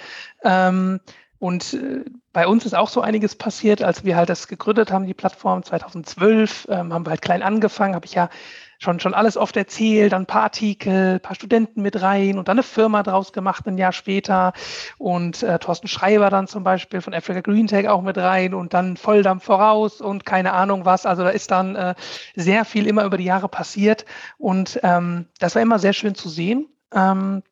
Ähm, 0.44 1.00
und 1.40 1.74
äh, 1.74 2.04
bei 2.32 2.46
uns 2.46 2.64
ist 2.64 2.74
auch 2.74 2.88
so 2.88 3.00
einiges 3.00 3.34
passiert, 3.34 3.82
als 3.82 4.04
wir 4.04 4.16
halt 4.16 4.28
das 4.28 4.48
gegründet 4.48 4.92
haben, 4.92 5.06
die 5.06 5.14
Plattform 5.14 5.62
2012, 5.62 6.68
ähm, 6.70 6.94
haben 6.94 7.04
wir 7.04 7.10
halt 7.10 7.22
klein 7.22 7.42
angefangen, 7.42 7.94
habe 7.94 8.06
ich 8.06 8.14
ja 8.14 8.30
schon, 8.78 9.00
schon 9.00 9.14
alles 9.14 9.36
oft 9.36 9.56
erzählt, 9.56 10.12
dann 10.12 10.22
ein 10.22 10.26
paar 10.26 10.44
Artikel, 10.44 11.14
ein 11.14 11.20
paar 11.20 11.34
Studenten 11.34 11.82
mit 11.82 12.00
rein 12.00 12.38
und 12.38 12.48
dann 12.48 12.56
eine 12.56 12.62
Firma 12.62 13.02
draus 13.02 13.32
gemacht 13.32 13.66
ein 13.66 13.78
Jahr 13.78 13.92
später 13.92 14.52
und 14.98 15.42
äh, 15.42 15.58
Thorsten 15.58 15.88
Schreiber 15.88 16.30
dann 16.30 16.46
zum 16.46 16.64
Beispiel 16.64 17.00
von 17.00 17.14
Africa 17.14 17.40
Green 17.40 17.66
Tech 17.66 17.88
auch 17.88 18.02
mit 18.02 18.18
rein 18.18 18.54
und 18.54 18.74
dann 18.74 18.96
Volldampf 18.96 19.44
voraus 19.44 20.00
und 20.00 20.24
keine 20.24 20.52
Ahnung 20.52 20.84
was. 20.84 21.06
Also 21.06 21.22
da 21.22 21.30
ist 21.30 21.50
dann 21.50 21.76
äh, 21.76 21.94
sehr 22.34 22.64
viel 22.64 22.86
immer 22.86 23.04
über 23.04 23.16
die 23.16 23.24
Jahre 23.24 23.48
passiert 23.48 24.04
und 24.38 24.80
ähm, 24.82 25.26
das 25.38 25.54
war 25.54 25.62
immer 25.62 25.78
sehr 25.78 25.92
schön 25.92 26.14
zu 26.14 26.28
sehen, 26.28 26.68
ähm, 26.92 27.42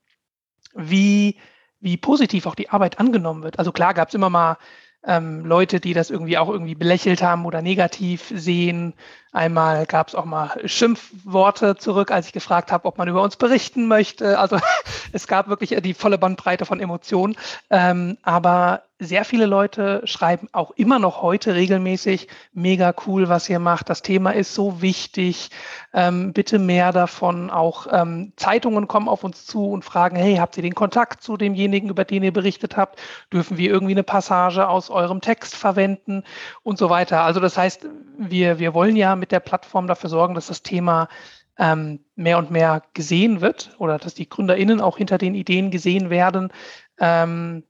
wie, 0.74 1.38
wie 1.80 1.96
positiv 1.96 2.46
auch 2.46 2.54
die 2.54 2.70
Arbeit 2.70 2.98
angenommen 2.98 3.42
wird. 3.42 3.58
Also 3.58 3.72
klar 3.72 3.94
gab 3.94 4.08
es 4.08 4.14
immer 4.14 4.30
mal 4.30 4.56
ähm, 5.04 5.44
Leute, 5.44 5.80
die 5.80 5.94
das 5.94 6.10
irgendwie 6.10 6.38
auch 6.38 6.48
irgendwie 6.48 6.74
belächelt 6.74 7.22
haben 7.22 7.44
oder 7.44 7.62
negativ 7.62 8.32
sehen. 8.34 8.94
Einmal 9.32 9.86
gab 9.86 10.08
es 10.08 10.14
auch 10.14 10.26
mal 10.26 10.60
Schimpfworte 10.66 11.76
zurück, 11.76 12.10
als 12.10 12.26
ich 12.26 12.32
gefragt 12.34 12.70
habe, 12.70 12.84
ob 12.86 12.98
man 12.98 13.08
über 13.08 13.22
uns 13.22 13.36
berichten 13.36 13.88
möchte. 13.88 14.38
Also 14.38 14.58
es 15.12 15.26
gab 15.26 15.48
wirklich 15.48 15.74
die 15.82 15.94
volle 15.94 16.18
Bandbreite 16.18 16.66
von 16.66 16.80
Emotionen. 16.80 17.36
Ähm, 17.70 18.18
aber 18.22 18.82
sehr 19.02 19.24
viele 19.24 19.46
Leute 19.46 20.02
schreiben 20.04 20.48
auch 20.52 20.70
immer 20.72 20.98
noch 20.98 21.22
heute 21.22 21.54
regelmäßig, 21.54 22.28
mega 22.52 22.94
cool, 23.06 23.28
was 23.28 23.48
ihr 23.48 23.58
macht. 23.58 23.90
Das 23.90 24.02
Thema 24.02 24.30
ist 24.30 24.54
so 24.54 24.80
wichtig. 24.80 25.50
Ähm, 25.92 26.32
bitte 26.32 26.58
mehr 26.58 26.92
davon. 26.92 27.50
Auch 27.50 27.88
ähm, 27.90 28.32
Zeitungen 28.36 28.86
kommen 28.86 29.08
auf 29.08 29.24
uns 29.24 29.44
zu 29.44 29.70
und 29.70 29.84
fragen, 29.84 30.16
hey, 30.16 30.36
habt 30.36 30.56
ihr 30.56 30.62
den 30.62 30.74
Kontakt 30.74 31.22
zu 31.22 31.36
demjenigen, 31.36 31.90
über 31.90 32.04
den 32.04 32.22
ihr 32.22 32.32
berichtet 32.32 32.76
habt? 32.76 33.00
Dürfen 33.32 33.58
wir 33.58 33.70
irgendwie 33.70 33.94
eine 33.94 34.04
Passage 34.04 34.68
aus 34.68 34.88
eurem 34.88 35.20
Text 35.20 35.56
verwenden 35.56 36.22
und 36.62 36.78
so 36.78 36.88
weiter? 36.88 37.22
Also 37.22 37.40
das 37.40 37.56
heißt, 37.56 37.86
wir, 38.18 38.60
wir 38.60 38.72
wollen 38.72 38.94
ja 38.94 39.16
mit 39.22 39.32
der 39.32 39.40
Plattform 39.40 39.86
dafür 39.86 40.10
sorgen, 40.10 40.34
dass 40.34 40.48
das 40.48 40.62
Thema 40.62 41.08
ähm, 41.56 42.00
mehr 42.16 42.38
und 42.38 42.50
mehr 42.50 42.82
gesehen 42.92 43.40
wird 43.40 43.70
oder 43.78 43.98
dass 43.98 44.14
die 44.14 44.28
GründerInnen 44.28 44.80
auch 44.80 44.98
hinter 44.98 45.16
den 45.16 45.36
Ideen 45.36 45.70
gesehen 45.70 46.10
werden. 46.10 46.52
Ähm, 46.98 47.62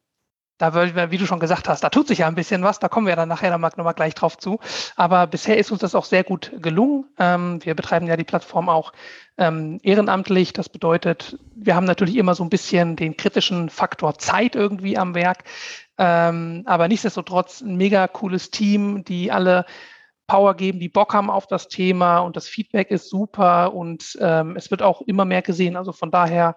da 0.63 0.75
wir, 0.75 1.11
wie 1.11 1.19
du 1.19 1.27
schon 1.27 1.41
gesagt 1.41 1.69
hast, 1.69 1.83
da 1.83 1.91
tut 1.91 2.07
sich 2.07 2.19
ja 2.19 2.29
ein 2.29 2.37
bisschen 2.37 2.63
was, 2.63 2.79
da 2.79 2.89
kommen 2.89 3.09
wir 3.09 3.17
dann 3.17 3.29
nachher 3.29 3.51
nochmal 3.51 3.73
noch 3.77 3.85
mal 3.85 3.93
gleich 3.95 4.15
drauf 4.15 4.39
zu. 4.39 4.61
Aber 4.95 5.27
bisher 5.27 5.59
ist 5.59 5.73
uns 5.73 5.81
das 5.81 5.97
auch 5.97 6.05
sehr 6.05 6.23
gut 6.23 6.53
gelungen. 6.63 7.05
Ähm, 7.19 7.59
wir 7.65 7.75
betreiben 7.75 8.07
ja 8.07 8.17
die 8.17 8.25
Plattform 8.25 8.69
auch 8.69 8.93
ähm, 9.39 9.81
ehrenamtlich. 9.83 10.53
Das 10.53 10.69
bedeutet, 10.69 11.37
wir 11.57 11.75
haben 11.75 11.87
natürlich 11.87 12.17
immer 12.17 12.37
so 12.37 12.45
ein 12.45 12.51
bisschen 12.51 12.95
den 12.95 13.17
kritischen 13.17 13.71
Faktor 13.71 14.19
Zeit 14.19 14.55
irgendwie 14.55 14.97
am 14.97 15.17
Werk. 15.17 15.43
Ähm, 15.99 16.63
aber 16.67 16.87
nichtsdestotrotz 16.87 17.61
ein 17.61 17.77
mega 17.77 18.07
cooles 18.07 18.53
Team, 18.53 19.03
die 19.05 19.33
alle 19.33 19.67
Power 20.33 20.55
geben, 20.55 20.81
die 20.81 20.89
Bock 20.89 21.13
haben 21.13 21.29
auf 21.29 21.47
das 21.47 21.69
Thema 21.69 22.21
und 22.21 22.37
das 22.37 22.49
Feedback 22.49 22.91
ist 22.91 23.11
super 23.11 23.75
und 23.75 24.17
ähm, 24.19 24.57
es 24.57 24.71
wird 24.71 24.81
auch 24.81 25.03
immer 25.03 25.27
mehr 25.27 25.43
gesehen. 25.43 25.77
Also 25.77 25.93
von 25.93 26.11
daher 26.11 26.57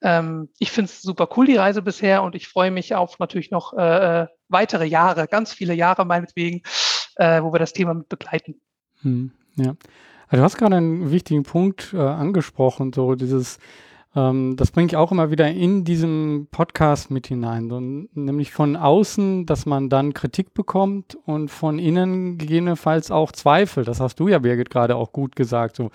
ähm, 0.00 0.48
ich 0.58 0.70
finde 0.70 0.90
es 0.90 1.02
super 1.02 1.28
cool, 1.36 1.44
die 1.44 1.56
Reise 1.56 1.82
bisher, 1.82 2.22
und 2.22 2.34
ich 2.34 2.48
freue 2.48 2.70
mich 2.70 2.94
auf 2.94 3.18
natürlich 3.18 3.50
noch 3.50 3.74
äh, 3.74 4.22
äh, 4.22 4.26
weitere 4.48 4.86
Jahre, 4.86 5.26
ganz 5.26 5.52
viele 5.52 5.74
Jahre 5.74 6.06
meinetwegen, 6.06 6.62
äh, 7.16 7.42
wo 7.42 7.52
wir 7.52 7.58
das 7.58 7.74
Thema 7.74 7.92
mit 7.92 8.08
begleiten. 8.08 8.58
Hm, 9.02 9.32
ja. 9.56 9.74
Also 10.28 10.38
du 10.38 10.42
hast 10.42 10.56
gerade 10.56 10.76
einen 10.76 11.10
wichtigen 11.10 11.42
Punkt 11.42 11.92
äh, 11.92 11.98
angesprochen, 11.98 12.94
so 12.94 13.16
dieses, 13.16 13.58
ähm, 14.16 14.56
das 14.56 14.72
bringe 14.72 14.88
ich 14.88 14.96
auch 14.96 15.12
immer 15.12 15.30
wieder 15.30 15.48
in 15.48 15.84
diesem 15.84 16.48
Podcast 16.50 17.10
mit 17.10 17.28
hinein, 17.28 17.68
so, 17.68 17.80
nämlich 17.80 18.50
von 18.50 18.76
außen, 18.76 19.46
dass 19.46 19.66
man 19.66 19.88
dann 19.88 20.14
Kritik 20.14 20.52
bekommt 20.52 21.16
und 21.26 21.48
von 21.50 21.78
innen 21.78 22.36
gegebenenfalls 22.36 23.10
auch 23.10 23.30
Zweifel. 23.30 23.84
Das 23.84 24.00
hast 24.00 24.18
du 24.18 24.28
ja, 24.28 24.40
Birgit, 24.40 24.70
gerade 24.70 24.96
auch 24.96 25.12
gut 25.12 25.36
gesagt. 25.36 25.76
So, 25.76 25.90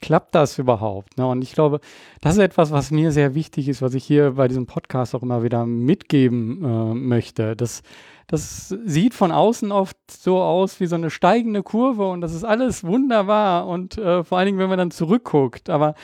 klappt 0.00 0.34
das 0.34 0.58
überhaupt? 0.58 1.18
Ne? 1.18 1.26
Und 1.26 1.42
ich 1.42 1.52
glaube, 1.52 1.80
das 2.20 2.34
ist 2.34 2.40
etwas, 2.40 2.70
was 2.70 2.90
mir 2.90 3.12
sehr 3.12 3.34
wichtig 3.34 3.68
ist, 3.68 3.82
was 3.82 3.92
ich 3.92 4.04
hier 4.04 4.32
bei 4.32 4.48
diesem 4.48 4.66
Podcast 4.66 5.14
auch 5.14 5.22
immer 5.22 5.42
wieder 5.42 5.66
mitgeben 5.66 6.64
äh, 6.64 6.94
möchte. 6.94 7.54
Das, 7.54 7.82
das 8.28 8.68
sieht 8.68 9.12
von 9.12 9.30
außen 9.30 9.72
oft 9.72 9.96
so 10.10 10.40
aus 10.40 10.80
wie 10.80 10.86
so 10.86 10.94
eine 10.94 11.10
steigende 11.10 11.62
Kurve 11.62 12.08
und 12.08 12.22
das 12.22 12.32
ist 12.32 12.44
alles 12.44 12.84
wunderbar 12.84 13.66
und 13.66 13.98
äh, 13.98 14.24
vor 14.24 14.38
allen 14.38 14.46
Dingen, 14.46 14.58
wenn 14.58 14.70
man 14.70 14.78
dann 14.78 14.90
zurückguckt. 14.90 15.68
Aber 15.68 15.94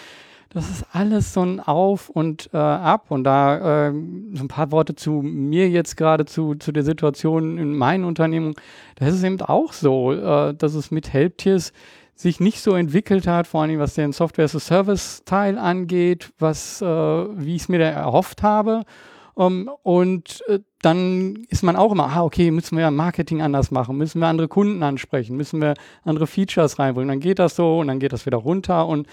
das 0.54 0.70
ist 0.70 0.86
alles 0.92 1.34
so 1.34 1.42
ein 1.42 1.60
Auf 1.60 2.08
und 2.08 2.48
äh, 2.52 2.56
Ab. 2.56 3.06
Und 3.10 3.24
da 3.24 3.88
äh, 3.88 3.92
so 4.32 4.44
ein 4.44 4.48
paar 4.48 4.70
Worte 4.70 4.94
zu 4.94 5.10
mir 5.22 5.68
jetzt 5.68 5.96
gerade 5.96 6.24
zu, 6.24 6.54
zu 6.54 6.72
der 6.72 6.84
Situation 6.84 7.58
in 7.58 7.76
meinen 7.76 8.04
Unternehmungen. 8.04 8.54
Da 8.94 9.06
ist 9.06 9.14
es 9.14 9.24
eben 9.24 9.40
auch 9.42 9.72
so, 9.72 10.12
äh, 10.12 10.54
dass 10.54 10.74
es 10.74 10.90
mit 10.90 11.12
Helptiers 11.12 11.72
sich 12.14 12.38
nicht 12.38 12.60
so 12.60 12.74
entwickelt 12.74 13.26
hat, 13.26 13.48
vor 13.48 13.62
allem 13.62 13.80
was 13.80 13.94
den 13.94 14.12
Software-as-a-Service-Teil 14.12 15.58
angeht, 15.58 16.32
was, 16.38 16.80
äh, 16.80 16.86
wie 16.86 17.56
ich 17.56 17.62
es 17.62 17.68
mir 17.68 17.80
da 17.80 17.86
erhofft 17.86 18.42
habe. 18.42 18.82
Um, 19.36 19.62
ähm, 19.62 19.70
und 19.82 20.44
äh, 20.46 20.60
dann 20.80 21.44
ist 21.48 21.64
man 21.64 21.74
auch 21.74 21.90
immer, 21.90 22.06
ah, 22.14 22.22
okay, 22.22 22.52
müssen 22.52 22.78
wir 22.78 22.88
Marketing 22.92 23.42
anders 23.42 23.72
machen, 23.72 23.96
müssen 23.96 24.20
wir 24.20 24.28
andere 24.28 24.46
Kunden 24.46 24.80
ansprechen, 24.84 25.36
müssen 25.36 25.60
wir 25.60 25.74
andere 26.04 26.28
Features 26.28 26.78
reinbringen. 26.78 27.08
Dann 27.08 27.18
geht 27.18 27.40
das 27.40 27.56
so 27.56 27.80
und 27.80 27.88
dann 27.88 27.98
geht 27.98 28.12
das 28.12 28.26
wieder 28.26 28.38
runter. 28.38 28.86
Und 28.86 29.08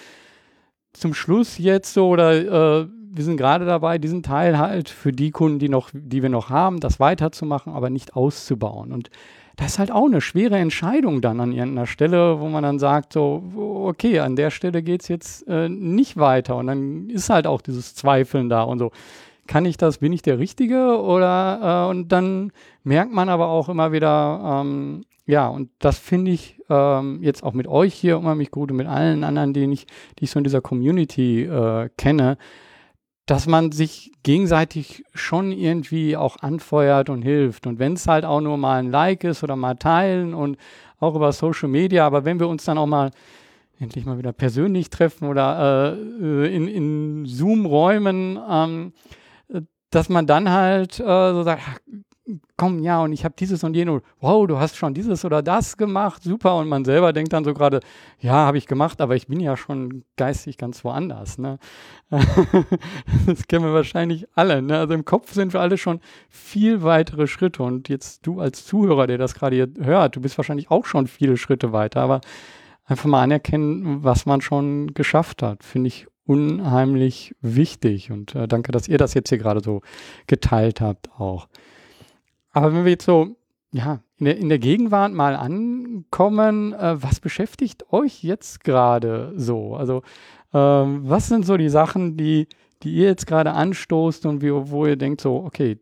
zum 0.93 1.13
Schluss 1.13 1.57
jetzt 1.57 1.93
so, 1.93 2.07
oder 2.07 2.81
äh, 2.81 2.87
wir 3.13 3.23
sind 3.23 3.37
gerade 3.37 3.65
dabei, 3.65 3.97
diesen 3.97 4.23
Teil 4.23 4.57
halt 4.57 4.89
für 4.89 5.11
die 5.11 5.31
Kunden, 5.31 5.59
die 5.59 5.69
noch, 5.69 5.89
die 5.93 6.21
wir 6.21 6.29
noch 6.29 6.49
haben, 6.49 6.79
das 6.79 6.99
weiterzumachen, 6.99 7.73
aber 7.73 7.89
nicht 7.89 8.15
auszubauen. 8.15 8.91
Und 8.91 9.09
das 9.57 9.73
ist 9.73 9.79
halt 9.79 9.91
auch 9.91 10.05
eine 10.05 10.21
schwere 10.21 10.57
Entscheidung 10.57 11.21
dann 11.21 11.39
an 11.39 11.51
irgendeiner 11.51 11.87
Stelle, 11.87 12.39
wo 12.39 12.47
man 12.47 12.63
dann 12.63 12.79
sagt, 12.79 13.13
so, 13.13 13.43
okay, 13.85 14.19
an 14.19 14.35
der 14.35 14.49
Stelle 14.49 14.81
geht 14.81 15.01
es 15.01 15.07
jetzt 15.09 15.47
äh, 15.47 15.67
nicht 15.67 16.17
weiter. 16.17 16.55
Und 16.55 16.67
dann 16.67 17.09
ist 17.09 17.29
halt 17.29 17.47
auch 17.47 17.61
dieses 17.61 17.93
Zweifeln 17.95 18.49
da 18.49 18.63
und 18.63 18.79
so. 18.79 18.91
Kann 19.47 19.65
ich 19.65 19.75
das, 19.75 19.97
bin 19.97 20.13
ich 20.13 20.21
der 20.21 20.39
Richtige? 20.39 21.01
Oder 21.01 21.87
äh, 21.87 21.89
und 21.89 22.11
dann 22.13 22.51
merkt 22.83 23.11
man 23.11 23.27
aber 23.27 23.49
auch 23.49 23.67
immer 23.67 23.91
wieder, 23.91 24.61
ähm, 24.61 25.03
ja, 25.25 25.47
und 25.47 25.69
das 25.79 25.99
finde 25.99 26.31
ich 26.31 26.59
ähm, 26.69 27.19
jetzt 27.21 27.43
auch 27.43 27.53
mit 27.53 27.67
euch 27.67 27.93
hier 27.93 28.17
unheimlich 28.17 28.51
gut 28.51 28.71
und 28.71 28.77
mit 28.77 28.87
allen 28.87 29.23
anderen, 29.23 29.53
die 29.53 29.65
ich, 29.65 29.87
die 30.17 30.25
ich 30.25 30.31
so 30.31 30.39
in 30.39 30.43
dieser 30.43 30.61
Community 30.61 31.43
äh, 31.43 31.89
kenne, 31.97 32.37
dass 33.25 33.47
man 33.47 33.71
sich 33.71 34.11
gegenseitig 34.23 35.03
schon 35.13 35.51
irgendwie 35.51 36.17
auch 36.17 36.37
anfeuert 36.41 37.09
und 37.09 37.21
hilft. 37.21 37.67
Und 37.67 37.79
wenn 37.79 37.93
es 37.93 38.07
halt 38.07 38.25
auch 38.25 38.41
nur 38.41 38.57
mal 38.57 38.79
ein 38.79 38.91
Like 38.91 39.23
ist 39.23 39.43
oder 39.43 39.55
mal 39.55 39.75
teilen 39.75 40.33
und 40.33 40.57
auch 40.99 41.15
über 41.15 41.31
Social 41.31 41.69
Media, 41.69 42.05
aber 42.05 42.25
wenn 42.25 42.39
wir 42.39 42.47
uns 42.47 42.65
dann 42.65 42.77
auch 42.77 42.87
mal 42.87 43.11
endlich 43.79 44.05
mal 44.05 44.17
wieder 44.17 44.33
persönlich 44.33 44.89
treffen 44.89 45.27
oder 45.27 45.97
äh, 45.97 46.55
in, 46.55 46.67
in 46.67 47.25
Zoom-Räumen, 47.25 48.39
ähm, 48.49 48.93
dass 49.91 50.09
man 50.09 50.25
dann 50.25 50.49
halt 50.49 50.99
äh, 50.99 51.33
so 51.33 51.43
sagt, 51.43 51.61
komm, 52.57 52.79
ja, 52.79 53.01
und 53.01 53.11
ich 53.13 53.25
habe 53.25 53.35
dieses 53.37 53.63
und 53.63 53.75
jenes, 53.75 54.01
wow, 54.19 54.47
du 54.47 54.59
hast 54.59 54.77
schon 54.77 54.93
dieses 54.93 55.25
oder 55.25 55.41
das 55.41 55.77
gemacht, 55.77 56.23
super. 56.23 56.57
Und 56.57 56.67
man 56.67 56.85
selber 56.85 57.13
denkt 57.13 57.33
dann 57.33 57.43
so 57.43 57.53
gerade, 57.53 57.79
ja, 58.19 58.33
habe 58.33 58.57
ich 58.57 58.67
gemacht, 58.67 59.01
aber 59.01 59.15
ich 59.15 59.27
bin 59.27 59.39
ja 59.39 59.57
schon 59.57 60.03
geistig 60.17 60.57
ganz 60.57 60.83
woanders. 60.83 61.37
Ne? 61.37 61.59
das 63.25 63.47
kennen 63.47 63.65
wir 63.65 63.73
wahrscheinlich 63.73 64.27
alle. 64.35 64.61
Ne? 64.61 64.77
Also 64.77 64.93
im 64.93 65.05
Kopf 65.05 65.33
sind 65.33 65.53
wir 65.53 65.61
alle 65.61 65.77
schon 65.77 65.99
viel 66.29 66.83
weitere 66.83 67.27
Schritte. 67.27 67.63
Und 67.63 67.89
jetzt 67.89 68.25
du 68.25 68.39
als 68.39 68.65
Zuhörer, 68.65 69.07
der 69.07 69.17
das 69.17 69.33
gerade 69.33 69.71
hört, 69.79 70.15
du 70.15 70.21
bist 70.21 70.37
wahrscheinlich 70.37 70.71
auch 70.71 70.85
schon 70.85 71.07
viele 71.07 71.37
Schritte 71.37 71.71
weiter, 71.71 72.01
aber 72.01 72.21
einfach 72.85 73.05
mal 73.05 73.23
anerkennen, 73.23 74.03
was 74.03 74.25
man 74.25 74.41
schon 74.41 74.93
geschafft 74.93 75.41
hat, 75.41 75.63
finde 75.63 75.87
ich 75.87 76.07
unheimlich 76.25 77.35
wichtig. 77.41 78.11
Und 78.11 78.35
äh, 78.35 78.47
danke, 78.47 78.71
dass 78.71 78.87
ihr 78.87 78.97
das 78.97 79.13
jetzt 79.13 79.29
hier 79.29 79.37
gerade 79.37 79.61
so 79.61 79.81
geteilt 80.27 80.81
habt 80.81 81.11
auch. 81.19 81.47
Aber 82.51 82.73
wenn 82.73 82.83
wir 82.83 82.91
jetzt 82.91 83.05
so, 83.05 83.35
ja, 83.71 84.01
in 84.17 84.25
der, 84.25 84.37
in 84.37 84.49
der 84.49 84.59
Gegenwart 84.59 85.13
mal 85.13 85.35
ankommen, 85.35 86.73
äh, 86.73 87.01
was 87.01 87.19
beschäftigt 87.19 87.91
euch 87.91 88.23
jetzt 88.23 88.63
gerade 88.63 89.33
so? 89.35 89.75
Also, 89.75 90.03
ähm, 90.53 91.01
was 91.03 91.27
sind 91.27 91.45
so 91.45 91.57
die 91.57 91.69
Sachen, 91.69 92.17
die, 92.17 92.47
die 92.83 92.93
ihr 92.93 93.07
jetzt 93.07 93.27
gerade 93.27 93.53
anstoßt 93.53 94.25
und 94.25 94.41
wie, 94.41 94.51
wo 94.51 94.85
ihr 94.85 94.97
denkt 94.97 95.21
so, 95.21 95.37
okay, 95.37 95.79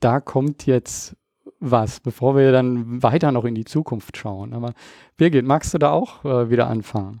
da 0.00 0.20
kommt 0.20 0.66
jetzt 0.66 1.16
was, 1.60 2.00
bevor 2.00 2.36
wir 2.36 2.52
dann 2.52 3.02
weiter 3.02 3.32
noch 3.32 3.44
in 3.44 3.54
die 3.54 3.66
Zukunft 3.66 4.16
schauen. 4.16 4.54
Aber 4.54 4.72
Birgit, 5.18 5.44
magst 5.44 5.74
du 5.74 5.78
da 5.78 5.90
auch 5.90 6.24
äh, 6.24 6.50
wieder 6.50 6.68
anfangen? 6.68 7.20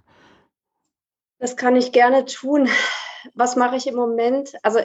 Das 1.38 1.56
kann 1.56 1.76
ich 1.76 1.92
gerne 1.92 2.24
tun. 2.24 2.68
Was 3.34 3.56
mache 3.56 3.76
ich 3.76 3.86
im 3.86 3.96
Moment? 3.96 4.52
Also 4.62 4.80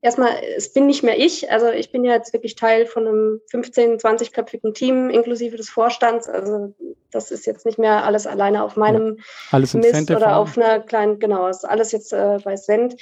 erstmal, 0.00 0.30
es 0.56 0.72
bin 0.72 0.86
nicht 0.86 1.02
mehr 1.02 1.18
ich. 1.18 1.50
Also 1.50 1.70
ich 1.70 1.90
bin 1.90 2.04
ja 2.04 2.14
jetzt 2.14 2.32
wirklich 2.32 2.54
Teil 2.54 2.86
von 2.86 3.06
einem 3.06 3.40
15-, 3.52 4.00
20-köpfigen 4.00 4.74
Team 4.74 5.10
inklusive 5.10 5.56
des 5.56 5.70
Vorstands. 5.70 6.28
Also 6.28 6.74
das 7.10 7.30
ist 7.30 7.46
jetzt 7.46 7.66
nicht 7.66 7.78
mehr 7.78 8.04
alles 8.04 8.26
alleine 8.26 8.62
auf 8.62 8.76
meinem 8.76 9.18
alles 9.50 9.74
Mist 9.74 10.10
oder 10.10 10.36
auf 10.36 10.56
einer 10.56 10.80
kleinen, 10.80 11.18
genau, 11.18 11.48
ist 11.48 11.64
alles 11.64 11.92
jetzt 11.92 12.12
äh, 12.12 12.38
bei 12.44 12.56
Send. 12.56 12.96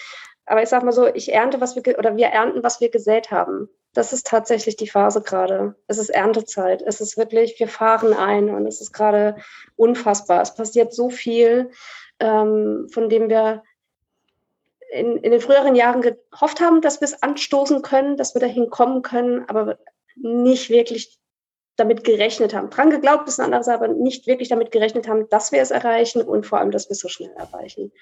Aber 0.47 0.63
ich 0.63 0.69
sag 0.69 0.83
mal 0.83 0.93
so, 0.93 1.07
ich 1.07 1.33
ernte, 1.33 1.61
was 1.61 1.75
wir, 1.75 1.99
oder 1.99 2.17
wir 2.17 2.27
ernten, 2.27 2.63
was 2.63 2.81
wir 2.81 2.91
gesät 2.91 3.31
haben. 3.31 3.69
Das 3.95 4.13
ist 4.13 4.27
tatsächlich 4.27 4.77
die 4.77 4.89
Phase 4.89 5.23
gerade. 5.23 5.77
Es 5.87 5.99
ist 5.99 6.11
Erntezeit. 6.11 6.83
Es 6.83 7.01
ist 7.01 7.17
wirklich, 7.17 7.59
wir 7.59 7.69
fahren 7.69 8.13
ein 8.13 8.51
und 8.51 8.67
es 8.67 8.81
ist 8.81 8.93
gerade 8.93 9.37
unfassbar. 9.77 10.43
Es 10.43 10.55
passiert 10.55 10.93
so 10.93 11.11
viel, 11.11 11.71
ähm, 12.19 12.89
von 12.93 13.09
dem 13.09 13.29
wir 13.29 13.63
in, 14.93 15.19
in 15.19 15.31
den 15.31 15.41
früheren 15.41 15.75
Jahren 15.75 16.03
gehofft 16.03 16.61
haben, 16.61 16.81
dass 16.81 17.01
wir 17.01 17.07
es 17.07 17.23
anstoßen 17.23 17.83
können, 17.83 18.17
dass 18.17 18.35
wir 18.35 18.41
dahin 18.41 18.71
kommen 18.71 19.03
können, 19.03 19.45
aber 19.49 19.79
nicht 20.17 20.71
wirklich 20.71 21.19
damit 21.77 22.05
gerechnet 22.05 22.55
haben. 22.55 22.71
Dran 22.71 22.91
geglaubt 22.91 23.29
ist 23.29 23.41
ein 23.41 23.47
anderes, 23.47 23.69
aber 23.69 23.89
nicht 23.89 24.27
wirklich 24.27 24.49
damit 24.49 24.71
gerechnet 24.71 25.09
haben, 25.09 25.29
dass 25.29 25.51
wir 25.51 25.61
es 25.61 25.71
erreichen 25.71 26.23
und 26.23 26.47
vor 26.47 26.59
allem, 26.59 26.71
dass 26.71 26.89
wir 26.89 26.93
es 26.93 27.01
so 27.01 27.09
schnell 27.09 27.33
erreichen. 27.37 27.93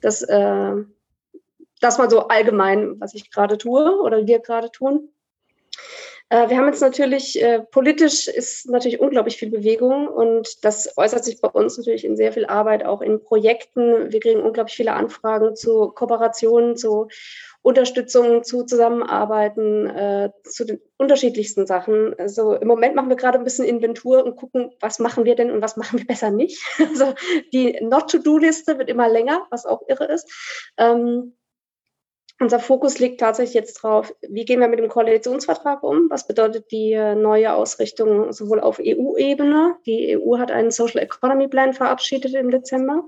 Das, 0.00 0.22
äh, 0.22 0.72
das 1.80 1.98
mal 1.98 2.10
so 2.10 2.28
allgemein, 2.28 3.00
was 3.00 3.14
ich 3.14 3.30
gerade 3.30 3.58
tue 3.58 4.00
oder 4.00 4.26
wir 4.26 4.40
gerade 4.40 4.70
tun. 4.70 5.08
Äh, 6.32 6.48
wir 6.48 6.56
haben 6.56 6.68
jetzt 6.68 6.80
natürlich, 6.80 7.42
äh, 7.42 7.60
politisch 7.60 8.26
ist 8.26 8.66
natürlich 8.66 9.00
unglaublich 9.00 9.36
viel 9.36 9.50
Bewegung 9.50 10.08
und 10.08 10.64
das 10.64 10.96
äußert 10.96 11.26
sich 11.26 11.42
bei 11.42 11.48
uns 11.48 11.76
natürlich 11.76 12.06
in 12.06 12.16
sehr 12.16 12.32
viel 12.32 12.46
Arbeit, 12.46 12.86
auch 12.86 13.02
in 13.02 13.22
Projekten. 13.22 14.10
Wir 14.10 14.18
kriegen 14.18 14.40
unglaublich 14.40 14.74
viele 14.74 14.94
Anfragen 14.94 15.54
zu 15.54 15.88
Kooperationen, 15.88 16.74
zu 16.74 17.08
Unterstützung, 17.60 18.44
zu 18.44 18.64
Zusammenarbeiten, 18.64 19.86
äh, 19.88 20.30
zu 20.44 20.64
den 20.64 20.80
unterschiedlichsten 20.96 21.66
Sachen. 21.66 22.18
Also 22.18 22.54
im 22.54 22.66
Moment 22.66 22.94
machen 22.94 23.10
wir 23.10 23.16
gerade 23.16 23.36
ein 23.36 23.44
bisschen 23.44 23.66
Inventur 23.66 24.24
und 24.24 24.36
gucken, 24.36 24.70
was 24.80 24.98
machen 25.00 25.26
wir 25.26 25.34
denn 25.34 25.50
und 25.50 25.60
was 25.60 25.76
machen 25.76 25.98
wir 25.98 26.06
besser 26.06 26.30
nicht. 26.30 26.58
Also 26.92 27.12
die 27.52 27.78
Not-to-Do-Liste 27.82 28.78
wird 28.78 28.88
immer 28.88 29.08
länger, 29.08 29.46
was 29.50 29.66
auch 29.66 29.82
irre 29.86 30.06
ist. 30.06 30.30
Ähm, 30.78 31.34
unser 32.42 32.58
Fokus 32.58 32.98
liegt 32.98 33.20
tatsächlich 33.20 33.54
jetzt 33.54 33.74
drauf, 33.74 34.14
wie 34.28 34.44
gehen 34.44 34.60
wir 34.60 34.68
mit 34.68 34.78
dem 34.78 34.88
Koalitionsvertrag 34.88 35.82
um? 35.82 36.10
Was 36.10 36.26
bedeutet 36.26 36.70
die 36.70 36.92
äh, 36.92 37.14
neue 37.14 37.54
Ausrichtung 37.54 38.32
sowohl 38.32 38.60
auf 38.60 38.80
EU-Ebene? 38.80 39.76
Die 39.86 40.18
EU 40.18 40.38
hat 40.38 40.50
einen 40.50 40.70
Social 40.70 41.00
Economy 41.00 41.48
Plan 41.48 41.72
verabschiedet 41.72 42.34
im 42.34 42.50
Dezember. 42.50 43.04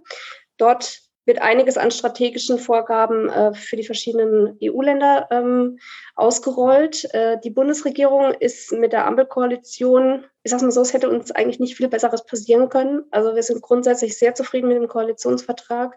Dort 0.57 1.01
wird 1.27 1.41
einiges 1.41 1.79
an 1.79 1.91
strategischen 1.91 2.59
Vorgaben 2.59 3.29
äh, 3.29 3.55
für 3.55 3.77
die 3.77 3.85
verschiedenen 3.85 4.59
EU-Länder 4.63 5.29
ähm, 5.31 5.79
ausgerollt. 6.15 7.13
Äh, 7.15 7.39
die 7.43 7.51
Bundesregierung 7.51 8.33
ist 8.35 8.73
mit 8.73 8.93
der 8.93 9.07
Ampelkoalition, 9.07 10.25
ich 10.43 10.51
sage 10.51 10.65
mal 10.65 10.71
so, 10.71 10.83
es 10.83 10.93
hätte 10.93 11.09
uns 11.09 11.31
eigentlich 11.31 11.61
nicht 11.61 11.77
viel 11.77 11.89
Besseres 11.89 12.27
passieren 12.27 12.69
können. 12.69 13.05
Also 13.11 13.35
wir 13.35 13.43
sind 13.43 13.63
grundsätzlich 13.63 14.19
sehr 14.19 14.35
zufrieden 14.35 14.69
mit 14.69 14.77
dem 14.77 14.89
Koalitionsvertrag, 14.89 15.97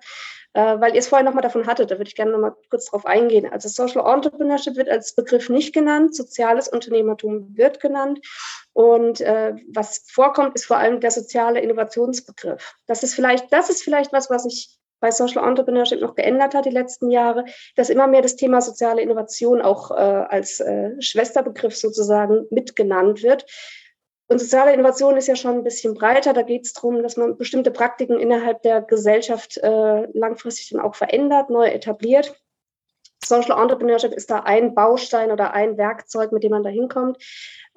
äh, 0.54 0.80
weil 0.80 0.94
ihr 0.94 1.00
es 1.00 1.10
vorher 1.10 1.26
nochmal 1.26 1.44
davon 1.44 1.68
hattet. 1.68 1.92
Da 1.92 1.98
würde 1.98 2.08
ich 2.08 2.16
gerne 2.16 2.32
nochmal 2.32 2.56
kurz 2.70 2.86
drauf 2.86 3.06
eingehen. 3.06 3.52
Also 3.52 3.68
Social 3.68 4.10
Entrepreneurship 4.10 4.78
wird 4.78 4.90
als 4.90 5.14
Begriff 5.14 5.50
nicht 5.50 5.74
genannt, 5.74 6.16
soziales 6.16 6.70
Unternehmertum 6.70 7.58
wird 7.58 7.82
genannt. 7.82 8.20
Und 8.72 9.20
äh, 9.20 9.56
was 9.74 10.06
vorkommt, 10.08 10.56
ist 10.56 10.66
vor 10.66 10.78
allem 10.78 11.02
der 11.02 11.12
soziale 11.12 11.60
Innovationsbegriff. 11.60 12.76
Das 12.86 13.04
ist 13.04 13.14
vielleicht, 13.14 13.52
das 13.52 13.70
ist 13.70 13.84
vielleicht 13.84 14.14
was, 14.14 14.30
was 14.30 14.46
ich 14.46 14.77
bei 15.00 15.12
Social 15.12 15.48
Entrepreneurship 15.48 16.02
noch 16.02 16.16
geändert 16.16 16.54
hat 16.54 16.66
die 16.66 16.72
letzten 16.72 17.10
Jahre, 17.10 17.46
dass 17.76 17.90
immer 17.90 18.08
mehr 18.08 18.22
das 18.22 18.36
Thema 18.36 18.62
soziale 18.62 19.02
Innovation 19.02 19.62
auch 19.62 19.92
äh, 19.92 19.96
als 19.96 20.60
äh, 20.60 20.92
Schwesterbegriff 21.00 21.76
sozusagen 21.76 22.46
mitgenannt 22.50 23.24
wird. 23.24 23.46
Und 24.30 24.40
soziale 24.40 24.74
Innovation 24.74 25.16
ist 25.16 25.28
ja 25.28 25.36
schon 25.36 25.56
ein 25.56 25.64
bisschen 25.64 25.94
breiter. 25.94 26.34
Da 26.34 26.42
geht 26.42 26.66
es 26.66 26.74
darum, 26.74 27.02
dass 27.02 27.16
man 27.16 27.38
bestimmte 27.38 27.72
Praktiken 27.72 28.20
innerhalb 28.20 28.62
der 28.62 28.82
Gesellschaft 28.82 29.58
äh, 29.58 30.08
langfristig 30.14 30.70
dann 30.70 30.82
auch 30.82 30.96
verändert, 30.96 31.50
neu 31.50 31.68
etabliert. 31.68 32.36
Social 33.28 33.62
Entrepreneurship 33.62 34.14
ist 34.14 34.30
da 34.30 34.40
ein 34.40 34.74
Baustein 34.74 35.32
oder 35.32 35.54
ein 35.54 35.78
Werkzeug, 35.78 36.32
mit 36.32 36.44
dem 36.44 36.52
man 36.52 36.64
da 36.64 36.70
hinkommt. 36.70 37.18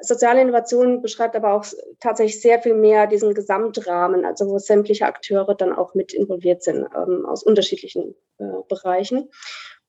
Soziale 0.00 0.40
Innovation 0.40 1.02
beschreibt 1.02 1.36
aber 1.36 1.52
auch 1.52 1.64
tatsächlich 2.00 2.40
sehr 2.40 2.60
viel 2.60 2.74
mehr 2.74 3.06
diesen 3.06 3.34
Gesamtrahmen, 3.34 4.24
also 4.24 4.48
wo 4.48 4.58
sämtliche 4.58 5.06
Akteure 5.06 5.54
dann 5.54 5.72
auch 5.72 5.94
mit 5.94 6.12
involviert 6.14 6.62
sind 6.62 6.86
ähm, 6.96 7.26
aus 7.26 7.42
unterschiedlichen 7.42 8.14
äh, 8.38 8.44
Bereichen. 8.68 9.30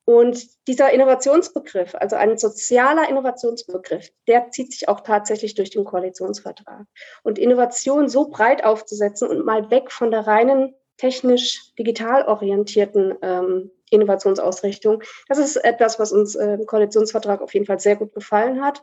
Und 0.04 0.67
dieser 0.67 0.91
Innovationsbegriff, 0.91 1.95
also 1.95 2.15
ein 2.15 2.38
sozialer 2.38 3.08
Innovationsbegriff, 3.08 4.10
der 4.28 4.50
zieht 4.50 4.74
sich 4.74 4.89
auch 4.89 5.02
tatsächlich 5.02 5.56
durch 5.56 5.69
den 5.69 5.86
Koalitionsvertrag. 5.86 6.86
Und 7.24 7.38
Innovation 7.38 8.10
so 8.10 8.28
breit 8.28 8.63
aufzusetzen 8.63 9.30
und 9.30 9.45
mal 9.45 9.69
weg 9.69 9.91
von 9.91 10.12
der 10.12 10.26
reinen 10.26 10.76
technisch 10.97 11.74
digital 11.78 12.26
orientierten 12.26 13.15
ähm, 13.21 13.71
Innovationsausrichtung, 13.91 15.04
das 15.27 15.38
ist 15.38 15.58
etwas, 15.58 15.99
was 15.99 16.12
uns 16.12 16.36
äh, 16.36 16.56
im 16.56 16.65
Koalitionsvertrag 16.65 17.41
auf 17.41 17.54
jeden 17.54 17.65
Fall 17.65 17.80
sehr 17.80 17.95
gut 17.95 18.13
gefallen 18.13 18.63
hat. 18.63 18.82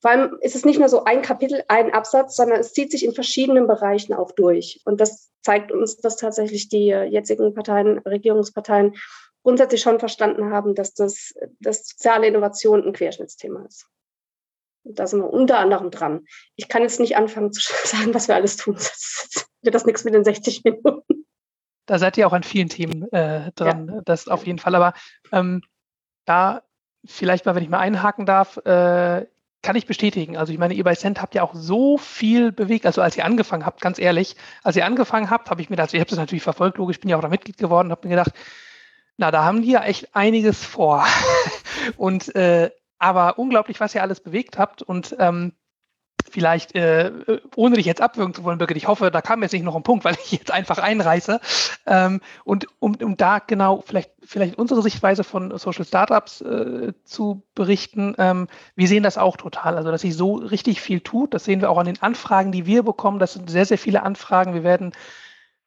Vor 0.00 0.10
allem 0.10 0.36
ist 0.40 0.54
es 0.54 0.64
nicht 0.64 0.78
nur 0.78 0.88
so 0.88 1.04
ein 1.04 1.22
Kapitel, 1.22 1.64
ein 1.68 1.92
Absatz, 1.92 2.36
sondern 2.36 2.60
es 2.60 2.72
zieht 2.72 2.90
sich 2.90 3.04
in 3.04 3.14
verschiedenen 3.14 3.66
Bereichen 3.66 4.12
auch 4.12 4.32
durch. 4.32 4.80
Und 4.84 5.00
das 5.00 5.30
zeigt 5.42 5.72
uns, 5.72 5.96
dass 5.96 6.16
tatsächlich 6.16 6.68
die 6.68 6.88
jetzigen 6.88 7.54
Parteien, 7.54 7.98
Regierungsparteien 7.98 8.94
grundsätzlich 9.42 9.80
schon 9.80 9.98
verstanden 9.98 10.50
haben, 10.50 10.74
dass 10.74 10.92
das 10.92 11.32
dass 11.60 11.86
soziale 11.88 12.26
Innovation 12.26 12.84
ein 12.84 12.92
Querschnittsthema 12.92 13.64
ist. 13.64 13.86
Und 14.86 14.98
da 14.98 15.06
sind 15.06 15.20
wir 15.20 15.32
unter 15.32 15.58
anderem 15.58 15.90
dran. 15.90 16.26
Ich 16.54 16.68
kann 16.68 16.82
jetzt 16.82 17.00
nicht 17.00 17.16
anfangen 17.16 17.52
zu 17.52 17.60
sagen, 17.84 18.14
was 18.14 18.28
wir 18.28 18.34
alles 18.34 18.56
tun. 18.56 18.74
Das 18.74 19.48
wird 19.62 19.74
das 19.74 19.86
nichts 19.86 20.04
mit 20.04 20.14
den 20.14 20.24
60 20.24 20.62
Minuten. 20.64 21.15
Da 21.86 21.98
seid 21.98 22.16
ihr 22.18 22.26
auch 22.26 22.32
an 22.32 22.42
vielen 22.42 22.68
Themen 22.68 23.10
äh, 23.12 23.52
dran, 23.52 23.88
ja. 23.88 24.00
das 24.04 24.28
auf 24.28 24.46
jeden 24.46 24.58
Fall. 24.58 24.74
Aber 24.74 24.92
ähm, 25.32 25.62
da 26.24 26.62
vielleicht 27.04 27.46
mal, 27.46 27.54
wenn 27.54 27.62
ich 27.62 27.68
mal 27.68 27.78
einhaken 27.78 28.26
darf, 28.26 28.56
äh, 28.58 29.26
kann 29.62 29.76
ich 29.76 29.86
bestätigen. 29.86 30.36
Also 30.36 30.52
ich 30.52 30.58
meine, 30.58 30.74
ihr 30.74 30.84
bei 30.84 30.94
Cent 30.94 31.20
habt 31.20 31.34
ja 31.34 31.42
auch 31.42 31.54
so 31.54 31.98
viel 31.98 32.52
bewegt. 32.52 32.86
Also 32.86 33.02
als 33.02 33.16
ihr 33.16 33.24
angefangen 33.24 33.66
habt, 33.66 33.80
ganz 33.80 33.98
ehrlich, 33.98 34.36
als 34.62 34.76
ihr 34.76 34.86
angefangen 34.86 35.30
habt, 35.30 35.50
habe 35.50 35.60
ich 35.60 35.70
mir 35.70 35.76
das, 35.76 35.92
ich 35.92 36.00
habe 36.00 36.10
das 36.10 36.18
natürlich 36.18 36.44
verfolgt, 36.44 36.78
logisch, 36.78 37.00
bin 37.00 37.10
ja 37.10 37.16
auch 37.16 37.22
da 37.22 37.28
Mitglied 37.28 37.56
geworden, 37.56 37.90
habe 37.90 38.06
mir 38.06 38.16
gedacht, 38.16 38.32
na, 39.16 39.30
da 39.30 39.44
haben 39.44 39.62
die 39.62 39.72
ja 39.72 39.82
echt 39.82 40.14
einiges 40.14 40.64
vor. 40.64 41.04
und 41.96 42.34
äh, 42.36 42.70
aber 42.98 43.38
unglaublich, 43.38 43.80
was 43.80 43.94
ihr 43.94 44.02
alles 44.02 44.20
bewegt 44.20 44.58
habt. 44.58 44.82
Und 44.82 45.16
ähm, 45.18 45.52
vielleicht, 46.30 46.74
äh, 46.74 47.12
ohne 47.54 47.76
dich 47.76 47.86
jetzt 47.86 48.00
abwürgen 48.00 48.34
zu 48.34 48.44
wollen, 48.44 48.58
Birgit, 48.58 48.76
ich 48.76 48.88
hoffe, 48.88 49.10
da 49.10 49.20
kam 49.20 49.42
jetzt 49.42 49.52
nicht 49.52 49.64
noch 49.64 49.76
ein 49.76 49.82
Punkt, 49.82 50.04
weil 50.04 50.16
ich 50.24 50.32
jetzt 50.32 50.50
einfach 50.50 50.78
einreiße. 50.78 51.40
Ähm, 51.86 52.20
und 52.44 52.66
um, 52.78 52.94
um 52.96 53.16
da 53.16 53.38
genau 53.38 53.82
vielleicht, 53.86 54.10
vielleicht 54.24 54.58
unsere 54.58 54.82
Sichtweise 54.82 55.24
von 55.24 55.56
Social 55.58 55.84
Startups 55.84 56.40
äh, 56.40 56.92
zu 57.04 57.42
berichten, 57.54 58.14
ähm, 58.18 58.48
wir 58.74 58.88
sehen 58.88 59.02
das 59.02 59.18
auch 59.18 59.36
total. 59.36 59.76
Also, 59.76 59.90
dass 59.90 60.02
sich 60.02 60.16
so 60.16 60.36
richtig 60.36 60.80
viel 60.80 61.00
tut, 61.00 61.34
das 61.34 61.44
sehen 61.44 61.60
wir 61.60 61.70
auch 61.70 61.78
an 61.78 61.86
den 61.86 62.02
Anfragen, 62.02 62.52
die 62.52 62.66
wir 62.66 62.82
bekommen. 62.82 63.18
Das 63.18 63.34
sind 63.34 63.50
sehr, 63.50 63.66
sehr 63.66 63.78
viele 63.78 64.02
Anfragen. 64.02 64.54
Wir 64.54 64.64
werden 64.64 64.92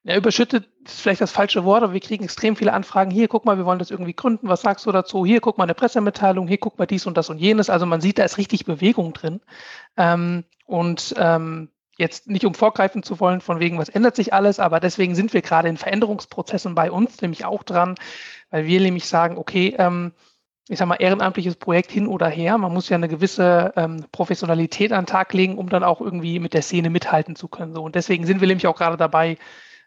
ja, 0.03 0.15
überschüttet 0.15 0.69
ist 0.85 1.01
vielleicht 1.01 1.21
das 1.21 1.31
falsche 1.31 1.65
Wort, 1.65 1.83
aber 1.83 1.93
wir 1.93 1.99
kriegen 1.99 2.23
extrem 2.23 2.55
viele 2.55 2.73
Anfragen. 2.73 3.11
Hier, 3.11 3.27
guck 3.27 3.45
mal, 3.45 3.57
wir 3.57 3.65
wollen 3.65 3.79
das 3.79 3.91
irgendwie 3.91 4.13
gründen. 4.13 4.47
Was 4.47 4.61
sagst 4.61 4.85
du 4.85 4.91
dazu? 4.91 5.25
Hier, 5.25 5.41
guck 5.41 5.57
mal 5.57 5.65
eine 5.65 5.73
Pressemitteilung. 5.73 6.47
Hier, 6.47 6.57
guck 6.57 6.79
mal 6.79 6.85
dies 6.85 7.05
und 7.05 7.17
das 7.17 7.29
und 7.29 7.37
jenes. 7.37 7.69
Also 7.69 7.85
man 7.85 8.01
sieht, 8.01 8.17
da 8.17 8.23
ist 8.23 8.37
richtig 8.37 8.65
Bewegung 8.65 9.13
drin. 9.13 9.41
Ähm, 9.97 10.45
und 10.65 11.13
ähm, 11.17 11.69
jetzt 11.97 12.27
nicht 12.27 12.45
um 12.45 12.53
vorgreifen 12.53 13.03
zu 13.03 13.19
wollen, 13.19 13.41
von 13.41 13.59
wegen, 13.59 13.77
was 13.77 13.89
ändert 13.89 14.15
sich 14.15 14.33
alles, 14.33 14.59
aber 14.59 14.79
deswegen 14.79 15.15
sind 15.15 15.33
wir 15.33 15.41
gerade 15.41 15.67
in 15.67 15.75
Veränderungsprozessen 15.75 16.73
bei 16.73 16.89
uns 16.91 17.21
nämlich 17.21 17.43
auch 17.43 17.63
dran, 17.63 17.95
weil 18.51 18.65
wir 18.65 18.79
nämlich 18.79 19.05
sagen, 19.05 19.37
okay, 19.37 19.75
ähm, 19.77 20.13
ich 20.69 20.77
sag 20.77 20.87
mal, 20.87 20.95
ehrenamtliches 20.95 21.55
Projekt 21.55 21.91
hin 21.91 22.07
oder 22.07 22.29
her. 22.29 22.57
Man 22.57 22.71
muss 22.71 22.89
ja 22.89 22.95
eine 22.95 23.09
gewisse 23.09 23.73
ähm, 23.75 24.05
Professionalität 24.11 24.93
an 24.93 25.01
den 25.01 25.07
Tag 25.07 25.33
legen, 25.33 25.57
um 25.57 25.67
dann 25.67 25.83
auch 25.83 25.99
irgendwie 25.99 26.39
mit 26.39 26.53
der 26.53 26.61
Szene 26.61 26.89
mithalten 26.89 27.35
zu 27.35 27.47
können. 27.47 27.73
So. 27.73 27.83
Und 27.83 27.95
deswegen 27.95 28.25
sind 28.25 28.39
wir 28.39 28.47
nämlich 28.47 28.67
auch 28.67 28.77
gerade 28.77 28.95
dabei, 28.95 29.37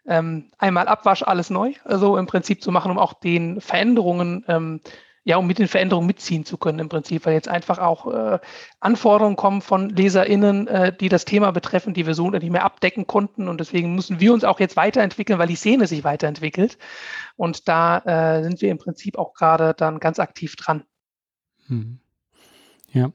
ähm, 0.05 0.51
einmal 0.57 0.87
Abwasch, 0.87 1.23
alles 1.23 1.49
neu, 1.49 1.73
also 1.85 2.17
im 2.17 2.25
Prinzip 2.25 2.61
zu 2.61 2.71
machen, 2.71 2.91
um 2.91 2.99
auch 2.99 3.13
den 3.13 3.61
Veränderungen, 3.61 4.43
ähm, 4.47 4.81
ja, 5.25 5.37
um 5.37 5.47
mit 5.47 5.57
den 5.57 5.69
Veränderungen 5.69 6.07
mitziehen 6.07 6.43
zu 6.43 6.57
können 6.57 6.79
im 6.79 6.89
Prinzip, 6.89 7.25
weil 7.25 7.33
jetzt 7.33 7.47
einfach 7.47 7.79
auch 7.79 8.13
äh, 8.13 8.39
Anforderungen 8.81 9.37
kommen 9.37 9.61
von 9.61 9.89
LeserInnen, 9.89 10.67
äh, 10.67 10.95
die 10.95 11.07
das 11.07 11.23
Thema 11.23 11.51
betreffen, 11.51 11.93
die 11.93 12.05
wir 12.05 12.13
so 12.13 12.29
nicht 12.29 12.49
mehr 12.49 12.65
abdecken 12.65 13.07
konnten 13.07 13.47
und 13.47 13.59
deswegen 13.59 13.95
müssen 13.95 14.19
wir 14.19 14.33
uns 14.33 14.43
auch 14.43 14.59
jetzt 14.59 14.75
weiterentwickeln, 14.75 15.39
weil 15.39 15.47
die 15.47 15.55
Szene 15.55 15.87
sich 15.87 16.03
weiterentwickelt 16.03 16.77
und 17.37 17.69
da 17.69 17.99
äh, 17.99 18.43
sind 18.43 18.61
wir 18.61 18.69
im 18.69 18.79
Prinzip 18.79 19.17
auch 19.17 19.33
gerade 19.33 19.73
dann 19.73 19.99
ganz 19.99 20.19
aktiv 20.19 20.57
dran. 20.57 20.83
Hm. 21.67 22.02
Ja, 22.93 23.11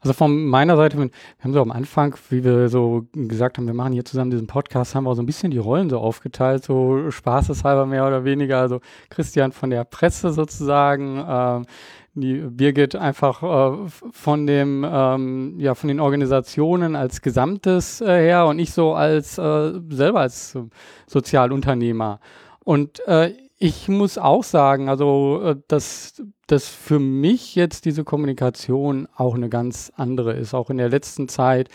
also 0.00 0.12
von 0.12 0.44
meiner 0.44 0.76
Seite, 0.76 0.98
wir 0.98 1.08
haben 1.40 1.52
so 1.54 1.62
am 1.62 1.70
Anfang, 1.70 2.14
wie 2.28 2.44
wir 2.44 2.68
so 2.68 3.06
gesagt 3.14 3.56
haben, 3.56 3.66
wir 3.66 3.72
machen 3.72 3.94
hier 3.94 4.04
zusammen 4.04 4.30
diesen 4.30 4.46
Podcast, 4.46 4.94
haben 4.94 5.04
wir 5.04 5.14
so 5.14 5.22
ein 5.22 5.26
bisschen 5.26 5.50
die 5.50 5.58
Rollen 5.58 5.88
so 5.88 5.98
aufgeteilt, 6.00 6.64
so 6.64 7.10
spaßeshalber 7.10 7.86
mehr 7.86 8.06
oder 8.06 8.24
weniger. 8.24 8.58
Also 8.58 8.80
Christian 9.08 9.52
von 9.52 9.70
der 9.70 9.84
Presse 9.84 10.32
sozusagen, 10.32 11.24
ähm, 11.26 11.66
die 12.14 12.34
Birgit 12.34 12.94
einfach 12.94 13.42
äh, 13.42 13.88
von 14.10 14.46
dem, 14.46 14.86
ähm, 14.86 15.54
ja, 15.58 15.74
von 15.74 15.88
den 15.88 16.00
Organisationen 16.00 16.94
als 16.94 17.22
Gesamtes 17.22 18.02
äh, 18.02 18.06
her 18.06 18.44
und 18.46 18.58
ich 18.58 18.72
so 18.72 18.92
als 18.92 19.38
äh, 19.38 19.72
selber 19.88 20.20
als 20.20 20.58
Sozialunternehmer. 21.06 22.20
Und 22.64 23.00
äh, 23.08 23.32
ich 23.62 23.88
muss 23.88 24.18
auch 24.18 24.42
sagen, 24.42 24.88
also 24.88 25.40
äh, 25.44 25.56
dass, 25.68 26.20
dass 26.48 26.66
für 26.66 26.98
mich 26.98 27.54
jetzt 27.54 27.84
diese 27.84 28.02
Kommunikation 28.02 29.06
auch 29.16 29.36
eine 29.36 29.48
ganz 29.48 29.92
andere 29.94 30.32
ist, 30.32 30.52
auch 30.52 30.68
in 30.68 30.78
der 30.78 30.88
letzten 30.88 31.28
Zeit. 31.28 31.68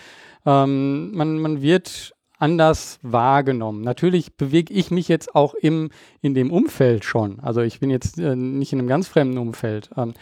Ähm, 0.46 1.16
man, 1.16 1.40
man 1.40 1.62
wird 1.62 2.14
anders 2.40 3.00
wahrgenommen. 3.04 3.82
Natürlich 3.84 4.36
bewege 4.36 4.74
ich 4.74 4.92
mich 4.92 5.08
jetzt 5.08 5.34
auch 5.34 5.54
im, 5.54 5.90
in 6.22 6.34
dem 6.34 6.52
Umfeld 6.52 7.06
schon. 7.06 7.40
Also 7.40 7.62
ich 7.62 7.80
bin 7.80 7.90
jetzt 7.90 8.20
äh, 8.20 8.36
nicht 8.36 8.74
in 8.74 8.80
einem 8.80 8.90
ganz 8.90 9.08
fremden 9.08 9.38
Umfeld. 9.38 9.90
Ähm, 9.96 10.14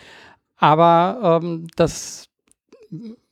aber 0.58 1.42
ähm, 1.42 1.66
das, 1.76 2.30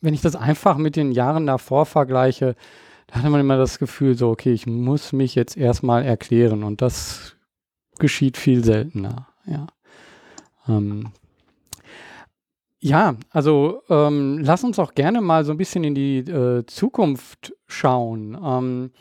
wenn 0.01 0.15
ich 0.15 0.21
das 0.21 0.35
einfach 0.35 0.77
mit 0.77 0.95
den 0.95 1.11
Jahren 1.11 1.45
davor 1.45 1.85
vergleiche, 1.85 2.55
da 3.05 3.17
hatte 3.17 3.29
man 3.29 3.41
immer 3.41 3.57
das 3.57 3.77
Gefühl, 3.77 4.17
so, 4.17 4.31
okay, 4.31 4.53
ich 4.53 4.65
muss 4.65 5.13
mich 5.13 5.35
jetzt 5.35 5.55
erstmal 5.55 6.03
erklären. 6.03 6.63
Und 6.63 6.81
das 6.81 7.35
geschieht 7.99 8.37
viel 8.37 8.63
seltener. 8.63 9.27
Ja, 9.45 9.67
ähm, 10.67 11.11
ja 12.79 13.15
also 13.29 13.81
ähm, 13.89 14.39
lass 14.39 14.63
uns 14.63 14.79
auch 14.79 14.93
gerne 14.93 15.21
mal 15.21 15.45
so 15.45 15.51
ein 15.51 15.57
bisschen 15.57 15.83
in 15.83 15.95
die 15.95 16.19
äh, 16.19 16.65
Zukunft 16.65 17.53
schauen. 17.67 18.37
Ähm, 18.43 18.91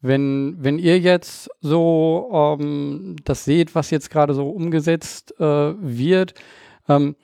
wenn, 0.00 0.56
wenn 0.58 0.78
ihr 0.78 0.98
jetzt 0.98 1.48
so 1.62 2.56
ähm, 2.60 3.16
das 3.24 3.44
seht, 3.46 3.74
was 3.74 3.90
jetzt 3.90 4.10
gerade 4.10 4.34
so 4.34 4.50
umgesetzt 4.50 5.34
äh, 5.40 5.74
wird, 5.80 6.34
ähm, 6.88 7.16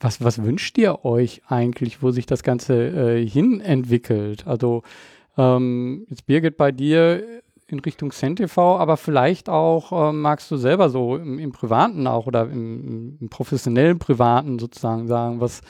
was, 0.00 0.22
was 0.22 0.42
wünscht 0.42 0.76
ihr 0.78 1.04
euch 1.04 1.42
eigentlich, 1.46 2.02
wo 2.02 2.10
sich 2.10 2.26
das 2.26 2.42
Ganze 2.42 2.74
äh, 2.74 3.26
hin 3.26 3.60
entwickelt? 3.60 4.46
Also 4.46 4.82
ähm, 5.38 6.06
jetzt 6.08 6.26
Birgit, 6.26 6.56
bei 6.56 6.72
dir 6.72 7.42
in 7.68 7.80
Richtung 7.80 8.12
CenTV, 8.12 8.58
aber 8.58 8.96
vielleicht 8.96 9.48
auch 9.48 10.10
äh, 10.10 10.12
magst 10.12 10.50
du 10.50 10.56
selber 10.56 10.88
so 10.88 11.16
im, 11.16 11.38
im 11.38 11.52
Privaten 11.52 12.06
auch 12.06 12.26
oder 12.26 12.42
im, 12.42 13.18
im, 13.20 13.28
professionellen 13.28 13.98
Privaten 13.98 14.58
sozusagen 14.58 15.08
sagen, 15.08 15.40
was, 15.40 15.60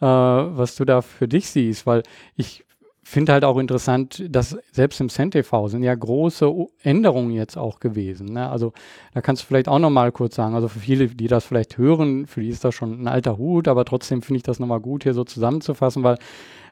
äh, 0.00 0.06
was 0.06 0.76
du 0.76 0.84
da 0.84 1.02
für 1.02 1.26
dich 1.26 1.50
siehst, 1.50 1.86
weil 1.86 2.02
ich 2.36 2.64
finde 3.02 3.32
halt 3.32 3.44
auch 3.44 3.58
interessant, 3.58 4.22
dass 4.28 4.56
selbst 4.70 5.00
im 5.00 5.08
CentTV 5.08 5.66
sind 5.66 5.82
ja 5.82 5.94
große 5.94 6.48
Änderungen 6.82 7.32
jetzt 7.32 7.56
auch 7.56 7.80
gewesen. 7.80 8.26
Ne? 8.34 8.48
Also 8.48 8.72
da 9.14 9.20
kannst 9.20 9.42
du 9.42 9.46
vielleicht 9.46 9.66
auch 9.66 9.80
nochmal 9.80 10.12
kurz 10.12 10.36
sagen, 10.36 10.54
also 10.54 10.68
für 10.68 10.78
viele, 10.78 11.08
die 11.08 11.26
das 11.26 11.44
vielleicht 11.44 11.76
hören, 11.76 12.28
für 12.28 12.40
die 12.40 12.50
ist 12.50 12.62
das 12.62 12.74
schon 12.74 13.02
ein 13.02 13.08
alter 13.08 13.36
Hut, 13.36 13.66
aber 13.66 13.84
trotzdem 13.84 14.22
finde 14.22 14.36
ich 14.36 14.42
das 14.44 14.60
nochmal 14.60 14.78
gut, 14.78 15.02
hier 15.02 15.14
so 15.14 15.24
zusammenzufassen, 15.24 16.04
weil 16.04 16.18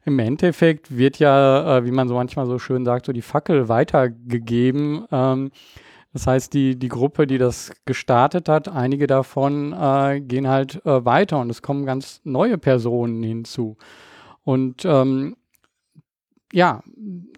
im 0.05 0.19
Endeffekt 0.19 0.97
wird 0.97 1.19
ja, 1.19 1.79
äh, 1.79 1.85
wie 1.85 1.91
man 1.91 2.09
so 2.09 2.15
manchmal 2.15 2.47
so 2.47 2.59
schön 2.59 2.85
sagt, 2.85 3.07
so 3.07 3.13
die 3.13 3.23
Fackel 3.23 3.69
weitergegeben. 3.69 5.05
Ähm, 5.11 5.51
das 6.13 6.27
heißt, 6.27 6.55
die, 6.55 6.77
die 6.77 6.89
Gruppe, 6.89 7.27
die 7.27 7.39
das 7.39 7.73
gestartet 7.85 8.49
hat, 8.49 8.69
einige 8.69 9.07
davon 9.07 9.73
äh, 9.73 10.21
gehen 10.21 10.49
halt 10.49 10.85
äh, 10.87 11.05
weiter 11.05 11.39
und 11.39 11.51
es 11.51 11.63
kommen 11.63 11.85
ganz 11.85 12.21
neue 12.25 12.59
Personen 12.59 13.23
hinzu. 13.23 13.77
Und 14.43 14.85
ähm, 14.85 15.37
ja, 16.53 16.83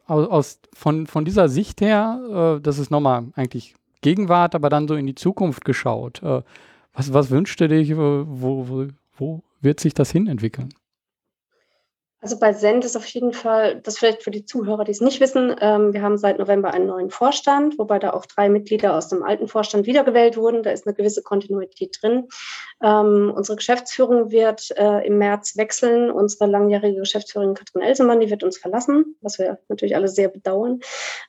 aus, 0.06 0.60
von, 0.72 1.06
von 1.06 1.24
dieser 1.24 1.48
Sicht 1.48 1.80
her, 1.80 2.56
äh, 2.58 2.62
das 2.62 2.78
ist 2.78 2.90
nochmal 2.90 3.26
eigentlich 3.34 3.74
Gegenwart, 4.02 4.54
aber 4.54 4.68
dann 4.68 4.88
so 4.88 4.94
in 4.94 5.06
die 5.06 5.14
Zukunft 5.14 5.64
geschaut. 5.64 6.22
Äh, 6.22 6.42
was, 6.92 7.12
was 7.12 7.30
wünschst 7.30 7.60
du 7.60 7.68
dich, 7.68 7.96
wo, 7.96 8.24
wo, 8.26 8.88
wo 9.16 9.42
wird 9.60 9.80
sich 9.80 9.94
das 9.94 10.10
hin 10.10 10.26
entwickeln? 10.26 10.70
Also 12.22 12.38
bei 12.38 12.52
Send 12.52 12.84
ist 12.84 12.96
auf 12.96 13.06
jeden 13.06 13.32
Fall, 13.32 13.80
das 13.80 13.96
vielleicht 13.96 14.22
für 14.22 14.30
die 14.30 14.44
Zuhörer, 14.44 14.84
die 14.84 14.90
es 14.90 15.00
nicht 15.00 15.20
wissen, 15.20 15.56
ähm, 15.58 15.94
wir 15.94 16.02
haben 16.02 16.18
seit 16.18 16.38
November 16.38 16.72
einen 16.74 16.86
neuen 16.86 17.08
Vorstand, 17.08 17.78
wobei 17.78 17.98
da 17.98 18.12
auch 18.12 18.26
drei 18.26 18.50
Mitglieder 18.50 18.94
aus 18.94 19.08
dem 19.08 19.22
alten 19.22 19.48
Vorstand 19.48 19.86
wiedergewählt 19.86 20.36
wurden. 20.36 20.62
Da 20.62 20.70
ist 20.70 20.86
eine 20.86 20.94
gewisse 20.94 21.22
Kontinuität 21.22 21.96
drin. 22.00 22.28
Ähm, 22.82 23.32
unsere 23.34 23.56
Geschäftsführung 23.56 24.30
wird 24.30 24.70
äh, 24.76 25.06
im 25.06 25.16
März 25.16 25.56
wechseln. 25.56 26.10
Unsere 26.10 26.46
langjährige 26.46 27.00
Geschäftsführerin 27.00 27.54
Katrin 27.54 27.80
Elsemann, 27.80 28.20
die 28.20 28.28
wird 28.28 28.44
uns 28.44 28.58
verlassen, 28.58 29.16
was 29.22 29.38
wir 29.38 29.58
natürlich 29.68 29.96
alle 29.96 30.08
sehr 30.08 30.28
bedauern. 30.28 30.80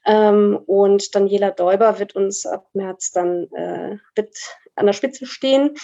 Ähm, 0.05 0.59
und 0.65 1.15
Daniela 1.15 1.51
Däuber 1.51 1.99
wird 1.99 2.17
uns 2.17 2.45
ab 2.45 2.67
März 2.73 3.11
dann 3.11 3.47
äh, 3.53 3.97
wird 4.15 4.35
an 4.75 4.85
der 4.85 4.93
Spitze 4.93 5.25
stehen. 5.25 5.75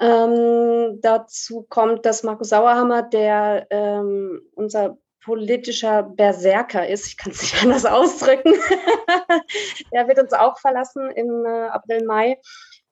Ähm, 0.00 0.75
dazu 1.00 1.66
kommt, 1.68 2.06
dass 2.06 2.22
Markus 2.22 2.50
Sauerhammer, 2.50 3.02
der 3.02 3.66
ähm, 3.70 4.40
unser 4.54 4.98
politischer 5.24 6.02
Berserker 6.04 6.88
ist, 6.88 7.06
ich 7.06 7.16
kann 7.16 7.32
es 7.32 7.42
nicht 7.42 7.56
anders 7.62 7.84
ausdrücken, 7.84 8.52
der 9.92 10.08
wird 10.08 10.18
uns 10.20 10.32
auch 10.32 10.58
verlassen 10.58 11.10
im 11.10 11.44
äh, 11.44 11.68
April, 11.68 12.04
Mai 12.04 12.38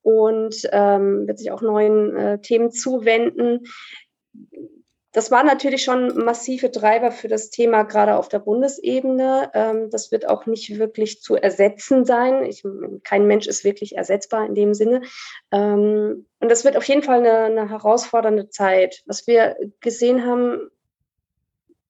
und 0.02 0.68
ähm, 0.72 1.26
wird 1.26 1.38
sich 1.38 1.50
auch 1.50 1.62
neuen 1.62 2.16
äh, 2.16 2.40
Themen 2.40 2.70
zuwenden 2.70 3.64
das 5.14 5.30
waren 5.30 5.46
natürlich 5.46 5.84
schon 5.84 6.24
massive 6.24 6.72
Treiber 6.72 7.12
für 7.12 7.28
das 7.28 7.50
Thema, 7.50 7.84
gerade 7.84 8.16
auf 8.16 8.28
der 8.28 8.40
Bundesebene. 8.40 9.48
Ähm, 9.54 9.88
das 9.90 10.10
wird 10.10 10.28
auch 10.28 10.46
nicht 10.46 10.76
wirklich 10.80 11.22
zu 11.22 11.36
ersetzen 11.36 12.04
sein. 12.04 12.44
Ich, 12.44 12.64
kein 13.04 13.28
Mensch 13.28 13.46
ist 13.46 13.62
wirklich 13.62 13.96
ersetzbar 13.96 14.44
in 14.44 14.56
dem 14.56 14.74
Sinne. 14.74 15.02
Ähm, 15.52 16.26
und 16.40 16.50
das 16.50 16.64
wird 16.64 16.76
auf 16.76 16.84
jeden 16.88 17.04
Fall 17.04 17.20
eine, 17.20 17.44
eine 17.44 17.70
herausfordernde 17.70 18.50
Zeit. 18.50 19.04
Was 19.06 19.28
wir 19.28 19.56
gesehen 19.80 20.26
haben, 20.26 20.68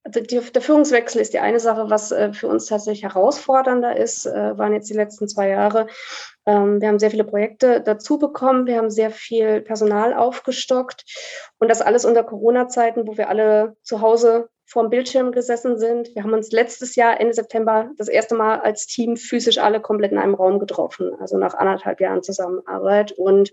der 0.06 0.62
Führungswechsel 0.62 1.20
ist 1.20 1.32
die 1.32 1.38
eine 1.38 1.60
Sache, 1.60 1.88
was 1.88 2.12
äh, 2.12 2.32
für 2.32 2.48
uns 2.48 2.66
tatsächlich 2.66 3.04
herausfordernder 3.04 3.96
ist, 3.96 4.26
äh, 4.26 4.56
waren 4.58 4.74
jetzt 4.74 4.90
die 4.90 4.94
letzten 4.94 5.28
zwei 5.28 5.48
Jahre. 5.48 5.86
Ähm, 6.44 6.80
wir 6.80 6.88
haben 6.88 6.98
sehr 6.98 7.10
viele 7.10 7.24
Projekte 7.24 7.80
dazu 7.80 8.18
bekommen, 8.18 8.66
wir 8.66 8.76
haben 8.76 8.90
sehr 8.90 9.10
viel 9.10 9.62
Personal 9.62 10.12
aufgestockt 10.12 11.04
und 11.58 11.68
das 11.68 11.80
alles 11.80 12.04
unter 12.04 12.22
Corona-Zeiten, 12.22 13.06
wo 13.06 13.16
wir 13.16 13.30
alle 13.30 13.76
zu 13.82 14.02
Hause 14.02 14.50
vorm 14.66 14.90
Bildschirm 14.90 15.32
gesessen 15.32 15.78
sind. 15.78 16.14
Wir 16.14 16.22
haben 16.22 16.32
uns 16.32 16.50
letztes 16.52 16.96
Jahr, 16.96 17.20
Ende 17.20 17.34
September, 17.34 17.90
das 17.96 18.08
erste 18.08 18.34
Mal 18.34 18.60
als 18.60 18.86
Team 18.86 19.16
physisch 19.16 19.58
alle 19.58 19.80
komplett 19.80 20.12
in 20.12 20.18
einem 20.18 20.34
Raum 20.34 20.58
getroffen, 20.58 21.12
also 21.20 21.38
nach 21.38 21.54
anderthalb 21.54 22.00
Jahren 22.00 22.22
Zusammenarbeit. 22.22 23.12
Und 23.12 23.50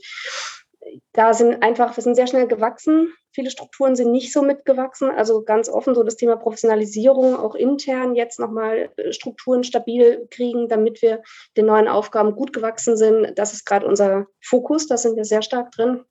da 1.13 1.33
sind 1.33 1.61
einfach, 1.61 1.95
wir 1.95 2.03
sind 2.03 2.15
sehr 2.15 2.27
schnell 2.27 2.47
gewachsen. 2.47 3.13
Viele 3.31 3.51
Strukturen 3.51 3.95
sind 3.95 4.11
nicht 4.11 4.33
so 4.33 4.41
mitgewachsen. 4.41 5.09
Also 5.09 5.43
ganz 5.43 5.69
offen 5.69 5.95
so 5.95 6.03
das 6.03 6.15
Thema 6.15 6.35
Professionalisierung, 6.35 7.35
auch 7.35 7.55
intern 7.55 8.15
jetzt 8.15 8.39
nochmal 8.39 8.89
äh, 8.97 9.13
Strukturen 9.13 9.63
stabil 9.63 10.27
kriegen, 10.31 10.67
damit 10.67 11.01
wir 11.01 11.21
den 11.55 11.67
neuen 11.67 11.87
Aufgaben 11.87 12.35
gut 12.35 12.53
gewachsen 12.53 12.97
sind. 12.97 13.37
Das 13.37 13.53
ist 13.53 13.65
gerade 13.65 13.85
unser 13.85 14.27
Fokus, 14.41 14.87
da 14.87 14.97
sind 14.97 15.15
wir 15.15 15.25
sehr 15.25 15.41
stark 15.41 15.71
drin. 15.71 16.03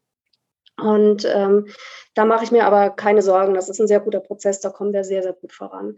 Und 0.80 1.26
ähm, 1.30 1.66
da 2.14 2.24
mache 2.24 2.44
ich 2.44 2.52
mir 2.52 2.64
aber 2.64 2.90
keine 2.90 3.22
Sorgen. 3.22 3.54
Das 3.54 3.68
ist 3.68 3.80
ein 3.80 3.88
sehr 3.88 4.00
guter 4.00 4.20
Prozess, 4.20 4.60
da 4.60 4.70
kommen 4.70 4.92
wir 4.92 5.04
sehr, 5.04 5.22
sehr 5.22 5.34
gut 5.34 5.52
voran. 5.52 5.96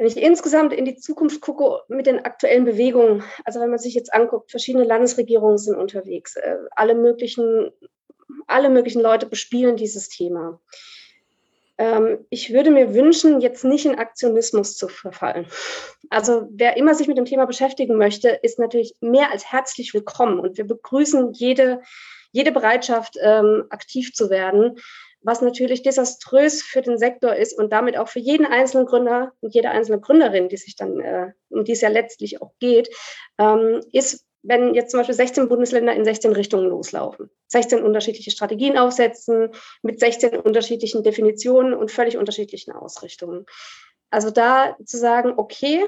Wenn 0.00 0.06
ich 0.06 0.16
insgesamt 0.16 0.72
in 0.72 0.86
die 0.86 0.96
Zukunft 0.96 1.42
gucke 1.42 1.82
mit 1.88 2.06
den 2.06 2.24
aktuellen 2.24 2.64
Bewegungen, 2.64 3.22
also 3.44 3.60
wenn 3.60 3.68
man 3.68 3.78
sich 3.78 3.92
jetzt 3.92 4.14
anguckt, 4.14 4.50
verschiedene 4.50 4.84
Landesregierungen 4.84 5.58
sind 5.58 5.76
unterwegs, 5.76 6.36
äh, 6.36 6.56
alle 6.70 6.94
möglichen, 6.94 7.70
alle 8.46 8.70
möglichen 8.70 9.02
Leute 9.02 9.26
bespielen 9.26 9.76
dieses 9.76 10.08
Thema. 10.08 10.58
Ähm, 11.76 12.24
ich 12.30 12.50
würde 12.50 12.70
mir 12.70 12.94
wünschen, 12.94 13.42
jetzt 13.42 13.62
nicht 13.62 13.84
in 13.84 13.98
Aktionismus 13.98 14.74
zu 14.78 14.88
verfallen. 14.88 15.44
Also 16.08 16.48
wer 16.50 16.78
immer 16.78 16.94
sich 16.94 17.06
mit 17.06 17.18
dem 17.18 17.26
Thema 17.26 17.44
beschäftigen 17.44 17.98
möchte, 17.98 18.30
ist 18.30 18.58
natürlich 18.58 18.94
mehr 19.02 19.30
als 19.30 19.52
herzlich 19.52 19.92
willkommen 19.92 20.40
und 20.40 20.56
wir 20.56 20.66
begrüßen 20.66 21.34
jede, 21.34 21.82
jede 22.32 22.52
Bereitschaft, 22.52 23.16
ähm, 23.20 23.64
aktiv 23.68 24.14
zu 24.14 24.30
werden 24.30 24.78
was 25.22 25.42
natürlich 25.42 25.82
desaströs 25.82 26.62
für 26.62 26.82
den 26.82 26.98
Sektor 26.98 27.34
ist 27.34 27.58
und 27.58 27.72
damit 27.72 27.96
auch 27.96 28.08
für 28.08 28.20
jeden 28.20 28.46
einzelnen 28.46 28.86
Gründer 28.86 29.32
und 29.40 29.54
jede 29.54 29.70
einzelne 29.70 30.00
Gründerin, 30.00 30.48
die 30.48 30.56
sich 30.56 30.76
dann, 30.76 31.00
äh, 31.00 31.32
um 31.50 31.64
die 31.64 31.72
es 31.72 31.80
ja 31.80 31.88
letztlich 31.88 32.40
auch 32.40 32.52
geht, 32.58 32.88
ähm, 33.38 33.80
ist, 33.92 34.24
wenn 34.42 34.74
jetzt 34.74 34.90
zum 34.90 35.00
Beispiel 35.00 35.14
16 35.14 35.48
Bundesländer 35.48 35.94
in 35.94 36.04
16 36.04 36.32
Richtungen 36.32 36.68
loslaufen, 36.68 37.30
16 37.48 37.82
unterschiedliche 37.82 38.30
Strategien 38.30 38.78
aufsetzen, 38.78 39.50
mit 39.82 40.00
16 40.00 40.38
unterschiedlichen 40.38 41.02
Definitionen 41.02 41.74
und 41.74 41.90
völlig 41.90 42.16
unterschiedlichen 42.16 42.72
Ausrichtungen. 42.72 43.44
Also 44.10 44.30
da 44.30 44.76
zu 44.84 44.96
sagen, 44.96 45.34
okay, 45.36 45.86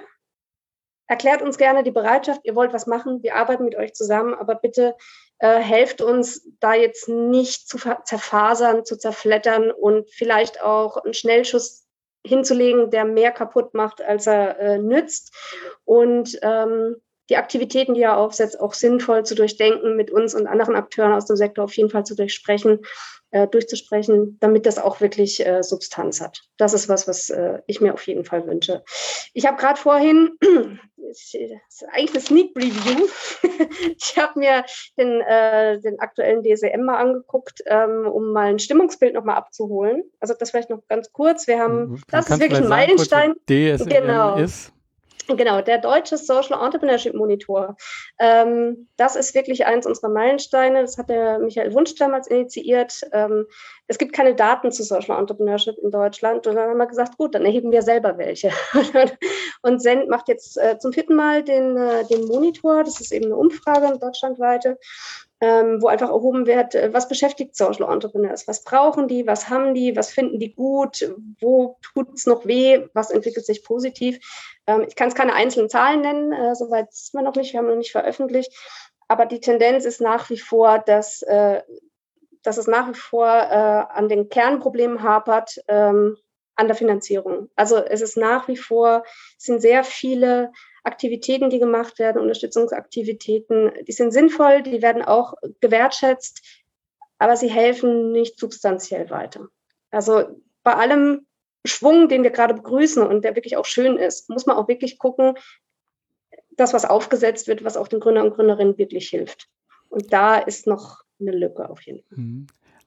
erklärt 1.07 1.43
uns 1.43 1.57
gerne 1.57 1.83
die 1.83 1.91
Bereitschaft, 1.91 2.41
ihr 2.45 2.55
wollt 2.55 2.73
was 2.73 2.87
machen, 2.87 3.23
wir 3.23 3.37
arbeiten 3.37 3.65
mit 3.65 3.77
euch 3.77 3.95
zusammen, 3.95 4.35
aber 4.35 4.55
bitte 4.55 4.95
äh, 5.43 5.59
helft 5.59 6.01
uns 6.01 6.49
da 6.61 6.75
jetzt 6.75 7.09
nicht 7.09 7.69
zu 7.69 7.77
zerfasern, 8.05 8.85
zu 8.85 8.97
zerflettern 8.97 9.73
und 9.73 10.09
vielleicht 10.09 10.63
auch 10.63 10.99
einen 10.99 11.15
Schnellschuss 11.15 11.85
hinzulegen, 12.25 12.91
der 12.91 13.05
mehr 13.05 13.33
kaputt 13.33 13.75
macht, 13.75 14.01
als 14.01 14.29
er 14.29 14.57
äh, 14.61 14.79
nützt. 14.79 15.35
Und 15.85 16.39
ähm, 16.43 17.03
die 17.33 17.39
Aktivitäten, 17.39 17.95
die 17.95 18.03
er 18.03 18.19
aufsetzt, 18.19 18.61
auch 18.61 18.75
sinnvoll 18.75 19.25
zu 19.25 19.35
durchdenken, 19.35 19.97
mit 19.97 20.11
uns 20.11 20.35
und 20.35 20.47
anderen 20.47 20.77
Akteuren 20.77 21.15
aus 21.15 21.25
dem 21.25 21.37
Sektor 21.37 21.65
auf 21.65 21.75
jeden 21.75 21.89
Fall 21.89 22.05
zu 22.05 22.15
durchsprechen, 22.15 22.81
äh, 23.31 23.49
durchzusprechen, 23.49 24.37
damit 24.39 24.67
das 24.67 24.77
auch 24.77 25.01
wirklich 25.01 25.45
äh, 25.47 25.63
Substanz 25.63 26.21
hat. 26.21 26.43
Das 26.59 26.75
ist 26.75 26.91
was, 26.91 27.09
was 27.09 27.31
äh, 27.31 27.61
ich 27.67 27.81
mir 27.81 27.95
auf 27.95 28.07
jeden 28.07 28.27
Fall 28.27 28.47
wünsche. 28.47 28.85
Ich 29.33 29.47
habe 29.47 29.57
gerade 29.57 29.81
vorhin, 29.81 30.33
das 30.99 31.33
ist 31.33 31.85
eigentlich 31.91 32.11
eine 32.11 32.21
Sneak 32.21 32.53
Preview, 32.53 33.07
ich 33.97 34.19
habe 34.19 34.39
mir 34.39 34.67
den, 34.99 35.23
äh, 35.23 35.81
den 35.81 35.99
aktuellen 36.01 36.43
DSM 36.43 36.83
mal 36.85 36.99
angeguckt, 36.99 37.63
ähm, 37.65 38.07
um 38.07 38.35
mal 38.35 38.49
ein 38.49 38.59
Stimmungsbild 38.59 39.15
nochmal 39.15 39.37
abzuholen. 39.37 40.03
Also 40.21 40.35
das 40.39 40.51
vielleicht 40.51 40.69
noch 40.69 40.87
ganz 40.87 41.11
kurz. 41.13 41.47
Wir 41.47 41.59
haben, 41.59 41.93
mhm. 41.93 42.03
das 42.09 42.29
ist 42.29 42.41
wirklich 42.41 42.61
ein 42.61 42.69
Meilenstein. 42.69 43.33
DSM 43.49 43.89
genau. 43.89 44.37
ist 44.37 44.71
Genau, 45.37 45.61
der 45.61 45.79
deutsche 45.79 46.17
Social 46.17 46.63
Entrepreneurship 46.63 47.15
Monitor. 47.15 47.77
Ähm, 48.19 48.89
das 48.97 49.17
ist 49.17 49.35
wirklich 49.35 49.67
eins 49.67 49.87
unserer 49.87 50.11
Meilensteine. 50.11 50.83
Das 50.83 50.99
hat 50.99 51.09
der 51.09 51.39
Michael 51.39 51.73
Wunsch 51.75 51.95
damals 51.95 52.27
initiiert. 52.27 53.03
Ähm, 53.13 53.47
es 53.87 53.99
gibt 53.99 54.13
keine 54.13 54.35
Daten 54.35 54.73
zu 54.73 54.83
Social 54.83 55.19
Entrepreneurship 55.19 55.77
in 55.79 55.91
Deutschland. 55.91 56.47
Und 56.47 56.55
dann 56.55 56.71
haben 56.71 56.79
wir 56.79 56.87
gesagt, 56.87 57.19
gut, 57.19 57.35
dann 57.35 57.45
erheben 57.45 57.73
wir 57.73 57.83
selber 57.83 58.19
welche. 58.19 58.51
und 59.63 59.83
Send 59.83 60.09
macht 60.09 60.29
jetzt 60.29 60.57
äh, 60.59 60.79
zum 60.79 60.93
vierten 60.93 61.15
Mal 61.15 61.43
den, 61.43 61.77
äh, 61.77 62.05
den 62.07 62.27
Monitor. 62.27 62.85
Das 62.85 63.01
ist 63.01 63.13
eben 63.13 63.27
eine 63.27 63.37
Umfrage, 63.37 63.87
eine 63.87 63.99
deutschlandweite 63.99 64.79
ähm, 65.43 65.83
wo 65.83 65.89
einfach 65.89 66.09
erhoben 66.09 66.47
wird, 66.47 66.77
äh, 66.77 66.95
was 66.95 67.09
beschäftigt 67.09 67.57
Social 67.57 67.93
Entrepreneurs? 67.93 68.47
Was 68.47 68.63
brauchen 68.63 69.09
die? 69.09 69.27
Was 69.27 69.49
haben 69.51 69.75
die? 69.75 69.97
Was 69.97 70.13
finden 70.13 70.39
die 70.39 70.55
gut? 70.55 71.13
Wo 71.41 71.79
tut 71.83 72.15
es 72.15 72.27
noch 72.27 72.47
weh? 72.47 72.87
Was 72.95 73.11
entwickelt 73.11 73.45
sich 73.45 73.65
positiv? 73.65 74.21
Ähm, 74.69 74.85
ich 74.87 74.95
kann 74.95 75.09
es 75.09 75.17
keine 75.17 75.35
einzelnen 75.35 75.69
Zahlen 75.69 76.01
nennen, 76.01 76.33
äh, 76.33 76.55
soweit 76.55 76.91
ist 76.91 77.13
man 77.13 77.25
noch 77.25 77.35
nicht, 77.35 77.53
wir 77.53 77.59
haben 77.59 77.67
noch 77.67 77.75
nicht 77.75 77.91
veröffentlicht. 77.91 78.57
Aber 79.09 79.27
die 79.27 79.41
Tendenz 79.41 79.85
ist 79.85 80.01
nach 80.01 80.31
wie 80.31 80.39
vor, 80.39 80.79
dass, 80.79 81.23
äh, 81.23 81.61
dass 82.45 82.57
es 82.57 82.69
nach 82.69 82.89
wie 82.89 82.95
vor 82.95 83.27
äh, 83.27 83.93
an 83.93 84.09
den 84.09 84.29
Kernproblemen 84.29 85.03
hapert, 85.03 85.61
ähm, 85.67 86.17
an 86.55 86.69
der 86.69 86.77
Finanzierung. 86.77 87.49
Also 87.57 87.79
es 87.79 88.01
ist 88.01 88.17
nach 88.17 88.47
wie 88.47 88.57
vor, 88.57 89.03
es 89.39 89.47
sind 89.47 89.61
sehr 89.61 89.83
viele 89.83 90.53
Aktivitäten, 90.85 91.51
die 91.51 91.59
gemacht 91.59 91.99
werden, 91.99 92.21
Unterstützungsaktivitäten, 92.21 93.73
die 93.87 93.93
sind 93.93 94.13
sinnvoll, 94.13 94.63
die 94.63 94.83
werden 94.83 95.03
auch 95.03 95.35
gewertschätzt, 95.61 96.43
aber 97.19 97.37
sie 97.37 97.51
helfen 97.51 98.11
nicht 98.11 98.39
substanziell 98.39 99.11
weiter. 99.11 99.49
Also 99.91 100.41
bei 100.65 100.75
allem 100.75 101.27
Schwung, 101.65 102.09
den 102.09 102.25
wir 102.25 102.31
gerade 102.31 102.55
begrüßen 102.55 103.07
und 103.07 103.25
der 103.25 103.37
wirklich 103.37 103.57
auch 103.57 103.65
schön 103.65 103.97
ist, 103.97 104.29
muss 104.29 104.47
man 104.47 104.57
auch 104.57 104.67
wirklich 104.67 104.99
gucken, 104.99 105.35
dass 106.51 106.75
was 106.75 106.85
aufgesetzt 106.85 107.47
wird, 107.47 107.65
was 107.65 107.77
auch 107.77 107.89
den 107.89 108.01
Gründer 108.01 108.25
und 108.25 108.35
Gründerinnen 108.35 108.79
wirklich 108.79 109.09
hilft. 109.09 109.49
Und 109.89 110.13
da 110.13 110.37
ist 110.39 110.67
noch 110.67 111.03
eine 111.21 111.33
Lücke 111.33 111.69
auf 111.69 111.81
jeden 111.83 112.03
Fall. 112.03 112.19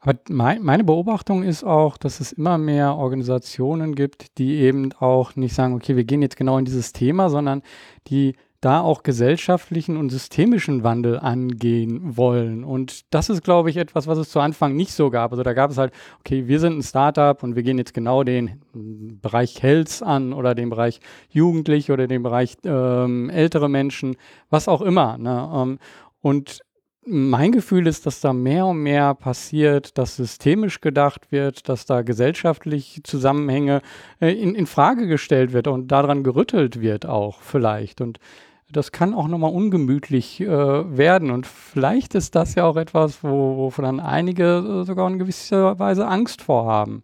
Aber 0.06 0.20
mein, 0.30 0.62
meine 0.62 0.84
Beobachtung 0.84 1.42
ist 1.42 1.64
auch, 1.64 1.98
dass 1.98 2.20
es 2.20 2.32
immer 2.32 2.60
mehr 2.60 2.96
Organisationen 2.96 3.96
gibt, 3.96 4.38
die 4.38 4.58
eben 4.58 4.94
auch 4.94 5.36
nicht 5.36 5.56
sagen, 5.56 5.74
okay, 5.74 5.96
wir 5.96 6.04
gehen 6.04 6.22
jetzt 6.22 6.38
genau 6.38 6.60
in 6.60 6.66
dieses 6.66 6.94
Thema, 6.94 7.32
sondern 7.32 7.64
die 8.08 8.36
da 8.62 8.82
auch 8.82 9.02
gesellschaftlichen 9.02 9.98
und 9.98 10.10
systemischen 10.10 10.84
Wandel 10.84 11.20
angehen 11.20 12.18
wollen. 12.18 12.64
Und 12.64 13.14
das 13.14 13.30
ist, 13.30 13.44
glaube 13.44 13.72
ich, 13.72 13.78
etwas, 13.78 14.06
was 14.06 14.20
es 14.20 14.30
zu 14.30 14.40
Anfang 14.40 14.76
nicht 14.76 14.92
so 14.92 15.10
gab. 15.10 15.32
Also 15.32 15.42
da 15.42 15.54
gab 15.54 15.72
es 15.72 15.78
halt, 15.80 15.92
okay, 16.20 16.48
wir 16.48 16.60
sind 16.60 16.78
ein 16.78 16.84
Startup 16.84 17.42
und 17.42 17.56
wir 17.56 17.64
gehen 17.64 17.80
jetzt 17.80 17.96
genau 17.96 18.24
den 18.24 18.62
Bereich 18.74 19.62
Health 19.64 20.04
an 20.04 20.34
oder 20.34 20.54
den 20.54 20.70
Bereich 20.70 21.00
Jugendliche 21.30 21.94
oder 21.94 22.06
den 22.06 22.22
Bereich 22.22 22.58
ähm, 22.64 23.32
ältere 23.32 23.70
Menschen, 23.70 24.18
was 24.52 24.68
auch 24.68 24.82
immer. 24.82 25.18
Ne? 25.18 25.52
Ähm, 25.54 25.80
und 26.22 26.62
mein 27.06 27.52
Gefühl 27.52 27.88
ist, 27.88 28.06
dass 28.06 28.20
da 28.20 28.34
mehr 28.34 28.66
und 28.66 28.78
mehr 28.78 29.14
passiert, 29.14 29.98
dass 29.98 30.16
systemisch 30.16 30.82
gedacht 30.82 31.32
wird, 31.32 31.70
dass 31.70 31.86
da 31.86 32.02
gesellschaftliche 32.02 33.04
Zusammenhänge 33.04 33.82
äh, 34.20 34.32
in, 34.32 34.56
in 34.56 34.66
Frage 34.66 35.08
gestellt 35.08 35.54
wird 35.54 35.68
und 35.68 35.90
daran 35.90 36.24
gerüttelt 36.24 36.82
wird 36.82 37.06
auch 37.06 37.42
vielleicht. 37.42 38.02
Und 38.02 38.20
das 38.72 38.92
kann 38.92 39.14
auch 39.14 39.28
nochmal 39.28 39.54
ungemütlich 39.54 40.42
äh, 40.42 40.48
werden. 40.48 41.32
Und 41.32 41.46
vielleicht 41.46 42.16
ist 42.16 42.36
das 42.36 42.56
ja 42.56 42.66
auch 42.66 42.78
etwas, 42.78 43.24
wo, 43.24 43.58
wovon 43.58 43.86
dann 43.86 44.00
einige 44.00 44.82
äh, 44.82 44.86
sogar 44.86 45.08
in 45.10 45.20
gewisser 45.20 45.78
Weise 45.78 46.08
Angst 46.08 46.42
vorhaben. 46.42 47.04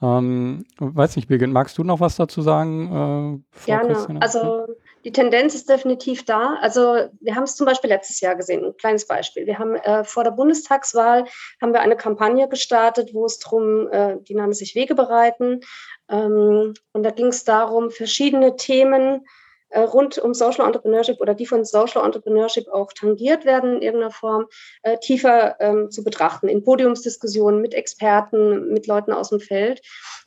Ähm, 0.00 0.64
weiß 0.78 1.16
nicht, 1.16 1.28
Birgit, 1.28 1.50
magst 1.50 1.78
du 1.78 1.84
noch 1.84 2.00
was 2.00 2.16
dazu 2.16 2.42
sagen? 2.42 3.42
Äh, 3.62 3.66
Gerne. 3.66 3.92
Christiane? 3.92 4.22
Also 4.22 4.66
die 5.04 5.12
Tendenz 5.12 5.54
ist 5.54 5.68
definitiv 5.68 6.24
da. 6.24 6.56
Also 6.60 7.08
wir 7.20 7.34
haben 7.34 7.44
es 7.44 7.56
zum 7.56 7.66
Beispiel 7.66 7.90
letztes 7.90 8.20
Jahr 8.20 8.36
gesehen, 8.36 8.64
ein 8.64 8.76
kleines 8.76 9.06
Beispiel. 9.06 9.46
Wir 9.46 9.58
haben 9.58 9.74
äh, 9.76 10.04
vor 10.04 10.24
der 10.24 10.30
Bundestagswahl 10.30 11.24
haben 11.60 11.72
wir 11.72 11.80
eine 11.80 11.96
Kampagne 11.96 12.48
gestartet, 12.48 13.10
wo 13.12 13.26
es 13.26 13.38
darum, 13.38 13.88
äh, 13.90 14.16
die 14.22 14.34
nannte 14.34 14.54
sich 14.54 14.74
Wege 14.74 14.94
bereiten. 14.94 15.60
Ähm, 16.08 16.74
und 16.92 17.02
da 17.02 17.10
ging 17.10 17.26
es 17.26 17.44
darum, 17.44 17.90
verschiedene 17.90 18.56
Themen 18.56 19.26
äh, 19.68 19.80
rund 19.80 20.18
um 20.18 20.32
Social 20.32 20.66
Entrepreneurship 20.66 21.20
oder 21.20 21.34
die 21.34 21.46
von 21.46 21.64
Social 21.64 22.04
Entrepreneurship 22.04 22.68
auch 22.68 22.92
tangiert 22.92 23.44
werden 23.44 23.76
in 23.76 23.82
irgendeiner 23.82 24.12
Form, 24.12 24.46
äh, 24.82 24.98
tiefer 24.98 25.56
ähm, 25.60 25.90
zu 25.90 26.02
betrachten, 26.02 26.48
in 26.48 26.64
Podiumsdiskussionen 26.64 27.60
mit 27.60 27.74
Experten, 27.74 28.72
mit 28.72 28.86
Leuten 28.86 29.12
aus 29.12 29.30
dem 29.30 29.40
Feld. 29.40 29.82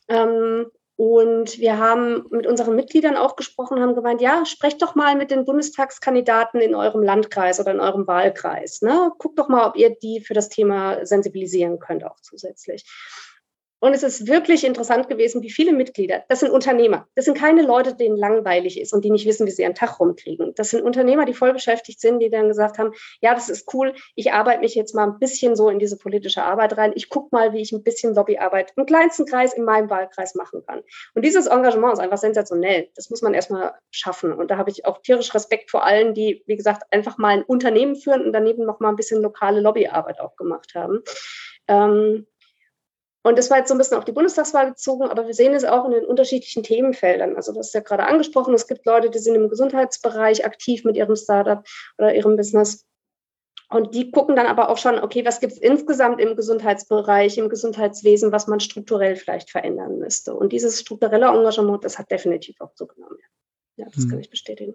Ähm, 0.08 0.66
und 0.98 1.60
wir 1.60 1.78
haben 1.78 2.26
mit 2.30 2.44
unseren 2.44 2.74
Mitgliedern 2.74 3.16
auch 3.16 3.36
gesprochen, 3.36 3.80
haben 3.80 3.94
gemeint, 3.94 4.20
ja, 4.20 4.44
sprecht 4.44 4.82
doch 4.82 4.96
mal 4.96 5.14
mit 5.14 5.30
den 5.30 5.44
Bundestagskandidaten 5.44 6.60
in 6.60 6.74
eurem 6.74 7.04
Landkreis 7.04 7.60
oder 7.60 7.70
in 7.70 7.78
eurem 7.78 8.08
Wahlkreis. 8.08 8.82
Ne? 8.82 9.12
Guckt 9.16 9.38
doch 9.38 9.48
mal, 9.48 9.68
ob 9.68 9.76
ihr 9.76 9.90
die 9.90 10.20
für 10.20 10.34
das 10.34 10.48
Thema 10.48 11.06
sensibilisieren 11.06 11.78
könnt, 11.78 12.02
auch 12.04 12.18
zusätzlich. 12.20 12.84
Und 13.80 13.94
es 13.94 14.02
ist 14.02 14.26
wirklich 14.26 14.64
interessant 14.64 15.08
gewesen, 15.08 15.42
wie 15.42 15.50
viele 15.50 15.72
Mitglieder, 15.72 16.24
das 16.28 16.40
sind 16.40 16.50
Unternehmer, 16.50 17.06
das 17.14 17.26
sind 17.26 17.36
keine 17.36 17.62
Leute, 17.62 17.94
denen 17.94 18.16
langweilig 18.16 18.80
ist 18.80 18.92
und 18.92 19.04
die 19.04 19.10
nicht 19.10 19.26
wissen, 19.26 19.46
wie 19.46 19.50
sie 19.50 19.62
ihren 19.62 19.74
Tag 19.74 20.00
rumkriegen. 20.00 20.52
Das 20.56 20.70
sind 20.70 20.82
Unternehmer, 20.82 21.24
die 21.24 21.34
voll 21.34 21.52
beschäftigt 21.52 22.00
sind, 22.00 22.18
die 22.20 22.30
dann 22.30 22.48
gesagt 22.48 22.78
haben, 22.78 22.92
ja, 23.20 23.34
das 23.34 23.48
ist 23.48 23.72
cool, 23.72 23.94
ich 24.16 24.32
arbeite 24.32 24.60
mich 24.60 24.74
jetzt 24.74 24.94
mal 24.94 25.06
ein 25.06 25.18
bisschen 25.18 25.54
so 25.54 25.68
in 25.70 25.78
diese 25.78 25.96
politische 25.96 26.42
Arbeit 26.42 26.76
rein. 26.76 26.92
Ich 26.96 27.08
gucke 27.08 27.28
mal, 27.30 27.52
wie 27.52 27.60
ich 27.60 27.72
ein 27.72 27.82
bisschen 27.82 28.14
Lobbyarbeit 28.14 28.72
im 28.76 28.86
kleinsten 28.86 29.26
Kreis 29.26 29.52
in 29.52 29.64
meinem 29.64 29.90
Wahlkreis 29.90 30.34
machen 30.34 30.62
kann. 30.66 30.82
Und 31.14 31.24
dieses 31.24 31.46
Engagement 31.46 31.92
ist 31.94 32.00
einfach 32.00 32.18
sensationell. 32.18 32.88
Das 32.96 33.10
muss 33.10 33.22
man 33.22 33.34
erstmal 33.34 33.74
schaffen. 33.90 34.32
Und 34.32 34.50
da 34.50 34.56
habe 34.56 34.70
ich 34.70 34.86
auch 34.86 35.02
tierisch 35.02 35.34
Respekt 35.34 35.70
vor 35.70 35.84
allen, 35.84 36.14
die, 36.14 36.42
wie 36.46 36.56
gesagt, 36.56 36.82
einfach 36.90 37.18
mal 37.18 37.36
ein 37.36 37.42
Unternehmen 37.44 37.94
führen 37.94 38.24
und 38.24 38.32
daneben 38.32 38.64
noch 38.64 38.80
mal 38.80 38.88
ein 38.88 38.96
bisschen 38.96 39.22
lokale 39.22 39.60
Lobbyarbeit 39.60 40.20
auch 40.20 40.36
gemacht 40.36 40.74
haben. 40.74 41.02
Ähm, 41.68 42.26
und 43.28 43.36
das 43.36 43.50
war 43.50 43.58
jetzt 43.58 43.68
so 43.68 43.74
ein 43.74 43.78
bisschen 43.78 43.98
auf 43.98 44.06
die 44.06 44.12
Bundestagswahl 44.12 44.70
gezogen, 44.70 45.04
aber 45.04 45.26
wir 45.26 45.34
sehen 45.34 45.52
es 45.52 45.64
auch 45.64 45.84
in 45.84 45.90
den 45.90 46.06
unterschiedlichen 46.06 46.62
Themenfeldern. 46.62 47.36
Also 47.36 47.52
das 47.52 47.68
ist 47.68 47.74
ja 47.74 47.80
gerade 47.80 48.06
angesprochen, 48.06 48.54
es 48.54 48.66
gibt 48.66 48.86
Leute, 48.86 49.10
die 49.10 49.18
sind 49.18 49.34
im 49.34 49.50
Gesundheitsbereich 49.50 50.46
aktiv 50.46 50.84
mit 50.84 50.96
ihrem 50.96 51.14
Startup 51.14 51.62
oder 51.98 52.14
ihrem 52.14 52.36
Business. 52.36 52.86
Und 53.68 53.94
die 53.94 54.10
gucken 54.10 54.34
dann 54.34 54.46
aber 54.46 54.70
auch 54.70 54.78
schon, 54.78 54.98
okay, 54.98 55.26
was 55.26 55.40
gibt 55.40 55.52
es 55.52 55.58
insgesamt 55.58 56.22
im 56.22 56.36
Gesundheitsbereich, 56.36 57.36
im 57.36 57.50
Gesundheitswesen, 57.50 58.32
was 58.32 58.46
man 58.46 58.60
strukturell 58.60 59.14
vielleicht 59.14 59.50
verändern 59.50 59.98
müsste. 59.98 60.32
Und 60.32 60.54
dieses 60.54 60.80
strukturelle 60.80 61.26
Engagement, 61.26 61.84
das 61.84 61.98
hat 61.98 62.10
definitiv 62.10 62.58
auch 62.60 62.72
zugenommen. 62.72 63.18
Ja, 63.76 63.84
das 63.94 64.04
hm. 64.04 64.10
kann 64.10 64.20
ich 64.20 64.30
bestätigen. 64.30 64.74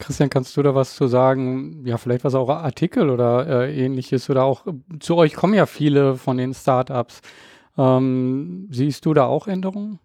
Christian, 0.00 0.28
kannst 0.28 0.56
du 0.56 0.62
da 0.62 0.74
was 0.74 0.96
zu 0.96 1.06
sagen? 1.06 1.86
Ja, 1.86 1.98
vielleicht 1.98 2.24
was 2.24 2.34
auch 2.34 2.48
Artikel 2.48 3.10
oder 3.10 3.46
äh, 3.46 3.84
ähnliches 3.84 4.28
oder 4.28 4.42
auch 4.42 4.66
zu 4.98 5.14
euch 5.16 5.34
kommen 5.34 5.54
ja 5.54 5.66
viele 5.66 6.16
von 6.16 6.36
den 6.36 6.52
Startups. 6.52 7.20
Ähm, 7.78 8.68
siehst 8.70 9.04
du 9.04 9.14
da 9.14 9.26
auch 9.26 9.46
Änderungen? 9.46 9.98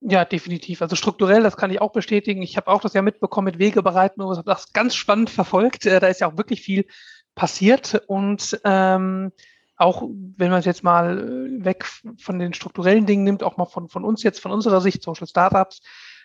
Ja, 0.00 0.24
definitiv. 0.24 0.80
Also 0.80 0.96
strukturell, 0.96 1.42
das 1.42 1.56
kann 1.56 1.70
ich 1.70 1.80
auch 1.80 1.92
bestätigen. 1.92 2.42
Ich 2.42 2.56
habe 2.56 2.68
auch 2.68 2.80
das 2.80 2.94
ja 2.94 3.02
mitbekommen 3.02 3.46
mit 3.46 3.58
Wegebereiten 3.58 4.22
und 4.22 4.36
habe 4.36 4.48
das 4.48 4.72
ganz 4.72 4.94
spannend 4.94 5.30
verfolgt. 5.30 5.86
Äh, 5.86 6.00
da 6.00 6.08
ist 6.08 6.20
ja 6.20 6.30
auch 6.30 6.38
wirklich 6.38 6.62
viel 6.62 6.86
passiert 7.34 8.02
und 8.06 8.60
ähm, 8.64 9.32
auch 9.76 10.02
wenn 10.36 10.50
man 10.50 10.60
es 10.60 10.66
jetzt 10.66 10.84
mal 10.84 11.18
äh, 11.18 11.64
weg 11.64 11.86
von 12.18 12.38
den 12.38 12.52
strukturellen 12.52 13.06
Dingen 13.06 13.24
nimmt, 13.24 13.42
auch 13.42 13.56
mal 13.56 13.66
von, 13.66 13.88
von 13.88 14.04
uns 14.04 14.22
jetzt, 14.22 14.40
von 14.40 14.52
unserer 14.52 14.80
Sicht, 14.80 15.02
Social 15.02 15.26
Startups, 15.26 15.80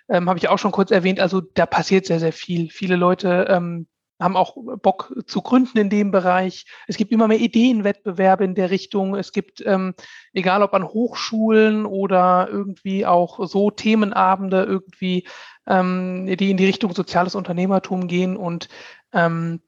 ähm, 0.10 0.28
habe 0.28 0.40
ich 0.40 0.50
auch 0.50 0.60
schon 0.60 0.72
kurz 0.72 0.92
erwähnt, 0.92 1.20
also 1.20 1.42
da 1.42 1.66
passiert 1.66 2.06
sehr, 2.06 2.20
sehr 2.20 2.34
viel. 2.34 2.70
Viele 2.70 2.96
Leute 2.96 3.48
ähm, 3.50 3.88
haben 4.20 4.38
auch 4.38 4.56
Bock 4.82 5.14
zu 5.26 5.42
gründen 5.42 5.78
in 5.78 5.90
dem 5.90 6.12
Bereich. 6.12 6.66
Es 6.88 6.98
gibt 6.98 7.12
immer 7.12 7.28
mehr 7.28 7.40
Ideenwettbewerbe 7.40 8.46
in 8.46 8.56
der 8.56 8.70
Richtung. 8.70 9.16
Es 9.16 9.32
gibt, 9.32 9.62
ähm, 9.66 9.94
egal 10.34 10.64
ob 10.64 10.74
an 10.74 10.86
Hochschulen 10.86 11.86
oder 11.86 12.48
irgendwie 12.50 13.06
auch 13.06 13.46
so 13.48 13.72
Themenabende 13.72 14.64
irgendwie, 14.64 15.28
ähm, 15.68 16.28
die 16.38 16.52
in 16.52 16.58
die 16.58 16.66
Richtung 16.66 16.94
soziales 16.94 17.36
Unternehmertum 17.36 18.08
gehen 18.08 18.38
und 18.38 18.70
ähm, 19.12 19.62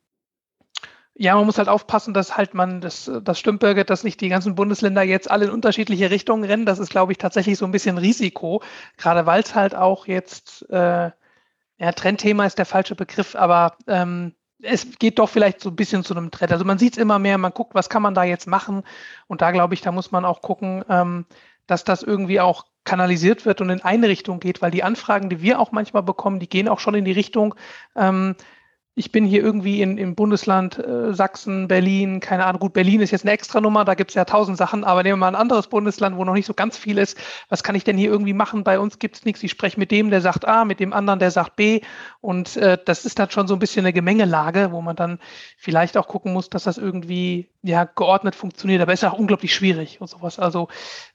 ja, 1.19 1.35
man 1.35 1.47
muss 1.47 1.57
halt 1.57 1.67
aufpassen, 1.67 2.13
dass 2.13 2.37
halt 2.37 2.53
man, 2.53 2.79
das, 2.79 3.09
das 3.23 3.39
stimmt, 3.39 3.63
dass 3.63 4.03
nicht 4.03 4.21
die 4.21 4.29
ganzen 4.29 4.53
Bundesländer 4.53 5.01
jetzt 5.01 5.31
alle 5.31 5.45
in 5.45 5.51
unterschiedliche 5.51 6.11
Richtungen 6.11 6.43
rennen. 6.43 6.67
Das 6.67 6.77
ist, 6.77 6.91
glaube 6.91 7.11
ich, 7.11 7.17
tatsächlich 7.17 7.57
so 7.57 7.65
ein 7.65 7.71
bisschen 7.71 7.97
Risiko, 7.97 8.61
gerade 8.97 9.25
weil 9.25 9.41
es 9.41 9.55
halt 9.55 9.73
auch 9.73 10.05
jetzt 10.05 10.69
äh, 10.69 11.09
ja, 11.79 11.91
Trendthema 11.91 12.45
ist 12.45 12.57
der 12.57 12.65
falsche 12.65 12.95
Begriff, 12.95 13.35
aber 13.35 13.77
ähm, 13.87 14.33
es 14.61 14.97
geht 14.97 15.19
doch 15.19 15.29
vielleicht 15.29 15.61
so 15.61 15.69
ein 15.69 15.75
bisschen 15.75 16.03
zu 16.03 16.15
einem 16.15 16.31
Trend. 16.31 16.51
Also 16.51 16.65
man 16.65 16.77
sieht 16.77 16.93
es 16.93 17.01
immer 17.01 17.19
mehr, 17.19 17.37
man 17.37 17.53
guckt, 17.53 17.75
was 17.75 17.89
kann 17.89 18.01
man 18.01 18.15
da 18.15 18.23
jetzt 18.23 18.47
machen. 18.47 18.83
Und 19.27 19.41
da 19.41 19.51
glaube 19.51 19.73
ich, 19.73 19.81
da 19.81 19.91
muss 19.91 20.11
man 20.11 20.25
auch 20.25 20.41
gucken, 20.41 20.83
ähm, 20.89 21.25
dass 21.67 21.83
das 21.83 22.01
irgendwie 22.01 22.39
auch 22.39 22.65
kanalisiert 22.83 23.45
wird 23.45 23.59
und 23.59 23.69
in 23.69 23.81
eine 23.81 24.07
Richtung 24.07 24.39
geht, 24.39 24.61
weil 24.61 24.71
die 24.71 24.83
Anfragen, 24.83 25.29
die 25.29 25.41
wir 25.41 25.59
auch 25.59 25.71
manchmal 25.71 26.03
bekommen, 26.03 26.39
die 26.39 26.47
gehen 26.47 26.69
auch 26.69 26.79
schon 26.79 26.95
in 26.95 27.05
die 27.05 27.11
Richtung, 27.11 27.53
ähm, 27.95 28.35
ich 28.97 29.11
bin 29.11 29.25
hier 29.25 29.43
irgendwie 29.43 29.83
in, 29.83 29.99
im 29.99 30.15
Bundesland 30.15 30.79
äh, 30.79 31.13
Sachsen, 31.13 31.67
Berlin, 31.67 32.19
keine 32.19 32.45
Ahnung, 32.45 32.59
gut, 32.59 32.73
Berlin 32.73 32.99
ist 33.01 33.11
jetzt 33.11 33.25
eine 33.25 33.31
extra 33.31 33.61
Nummer, 33.61 33.85
da 33.85 33.93
gibt 33.93 34.09
es 34.09 34.15
ja 34.15 34.25
tausend 34.25 34.57
Sachen, 34.57 34.83
aber 34.83 35.03
nehmen 35.03 35.19
wir 35.19 35.25
mal 35.25 35.27
ein 35.27 35.35
anderes 35.35 35.67
Bundesland, 35.67 36.17
wo 36.17 36.25
noch 36.25 36.33
nicht 36.33 36.47
so 36.47 36.55
ganz 36.55 36.77
viel 36.77 36.97
ist. 36.97 37.15
Was 37.47 37.61
kann 37.61 37.75
ich 37.75 37.83
denn 37.83 37.95
hier 37.95 38.09
irgendwie 38.09 38.33
machen? 38.33 38.63
Bei 38.63 38.79
uns 38.79 38.97
gibt 38.97 39.17
es 39.17 39.23
nichts. 39.23 39.43
Ich 39.43 39.51
spreche 39.51 39.79
mit 39.79 39.91
dem, 39.91 40.09
der 40.09 40.21
sagt 40.21 40.47
A, 40.47 40.65
mit 40.65 40.79
dem 40.79 40.93
anderen, 40.93 41.19
der 41.19 41.29
sagt 41.29 41.57
B. 41.57 41.81
Und 42.21 42.57
äh, 42.57 42.79
das 42.83 43.05
ist 43.05 43.19
dann 43.19 43.29
schon 43.29 43.47
so 43.47 43.53
ein 43.53 43.59
bisschen 43.59 43.85
eine 43.85 43.93
Gemengelage, 43.93 44.71
wo 44.71 44.81
man 44.81 44.95
dann 44.95 45.19
vielleicht 45.57 45.95
auch 45.95 46.07
gucken 46.07 46.33
muss, 46.33 46.49
dass 46.49 46.63
das 46.63 46.79
irgendwie 46.79 47.51
ja 47.69 47.85
geordnet 47.85 48.35
funktioniert. 48.35 48.81
Aber 48.81 48.93
es 48.93 49.03
ist 49.03 49.09
auch 49.09 49.17
unglaublich 49.17 49.53
schwierig 49.53 50.01
und 50.01 50.07
sowas. 50.07 50.39
Also 50.39 50.67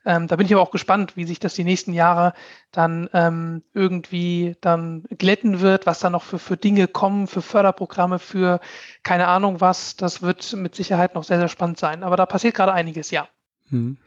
ähm, 0.04 0.28
da 0.28 0.36
bin 0.36 0.46
ich 0.46 0.52
aber 0.52 0.62
auch 0.62 0.70
gespannt, 0.70 1.16
wie 1.16 1.24
sich 1.24 1.40
das 1.40 1.54
die 1.54 1.64
nächsten 1.64 1.92
Jahre 1.92 2.34
dann 2.70 3.08
ähm, 3.12 3.62
irgendwie 3.74 4.56
dann 4.60 5.04
glätten 5.18 5.60
wird, 5.60 5.86
was 5.86 6.00
da 6.00 6.10
noch 6.10 6.22
für, 6.22 6.38
für 6.38 6.56
Dinge 6.56 6.88
kommen, 6.88 7.26
für 7.26 7.42
Förderprogramme, 7.42 8.18
für 8.18 8.60
keine 9.02 9.28
Ahnung 9.28 9.60
was. 9.60 9.96
Das 9.96 10.22
wird 10.22 10.52
mit 10.54 10.74
Sicherheit 10.74 11.14
noch 11.14 11.24
sehr, 11.24 11.38
sehr 11.38 11.48
spannend 11.48 11.78
sein. 11.78 12.02
Aber 12.02 12.16
da 12.16 12.26
passiert 12.26 12.54
gerade 12.54 12.72
einiges, 12.72 13.10
ja. 13.10 13.28
Hm. 13.70 13.98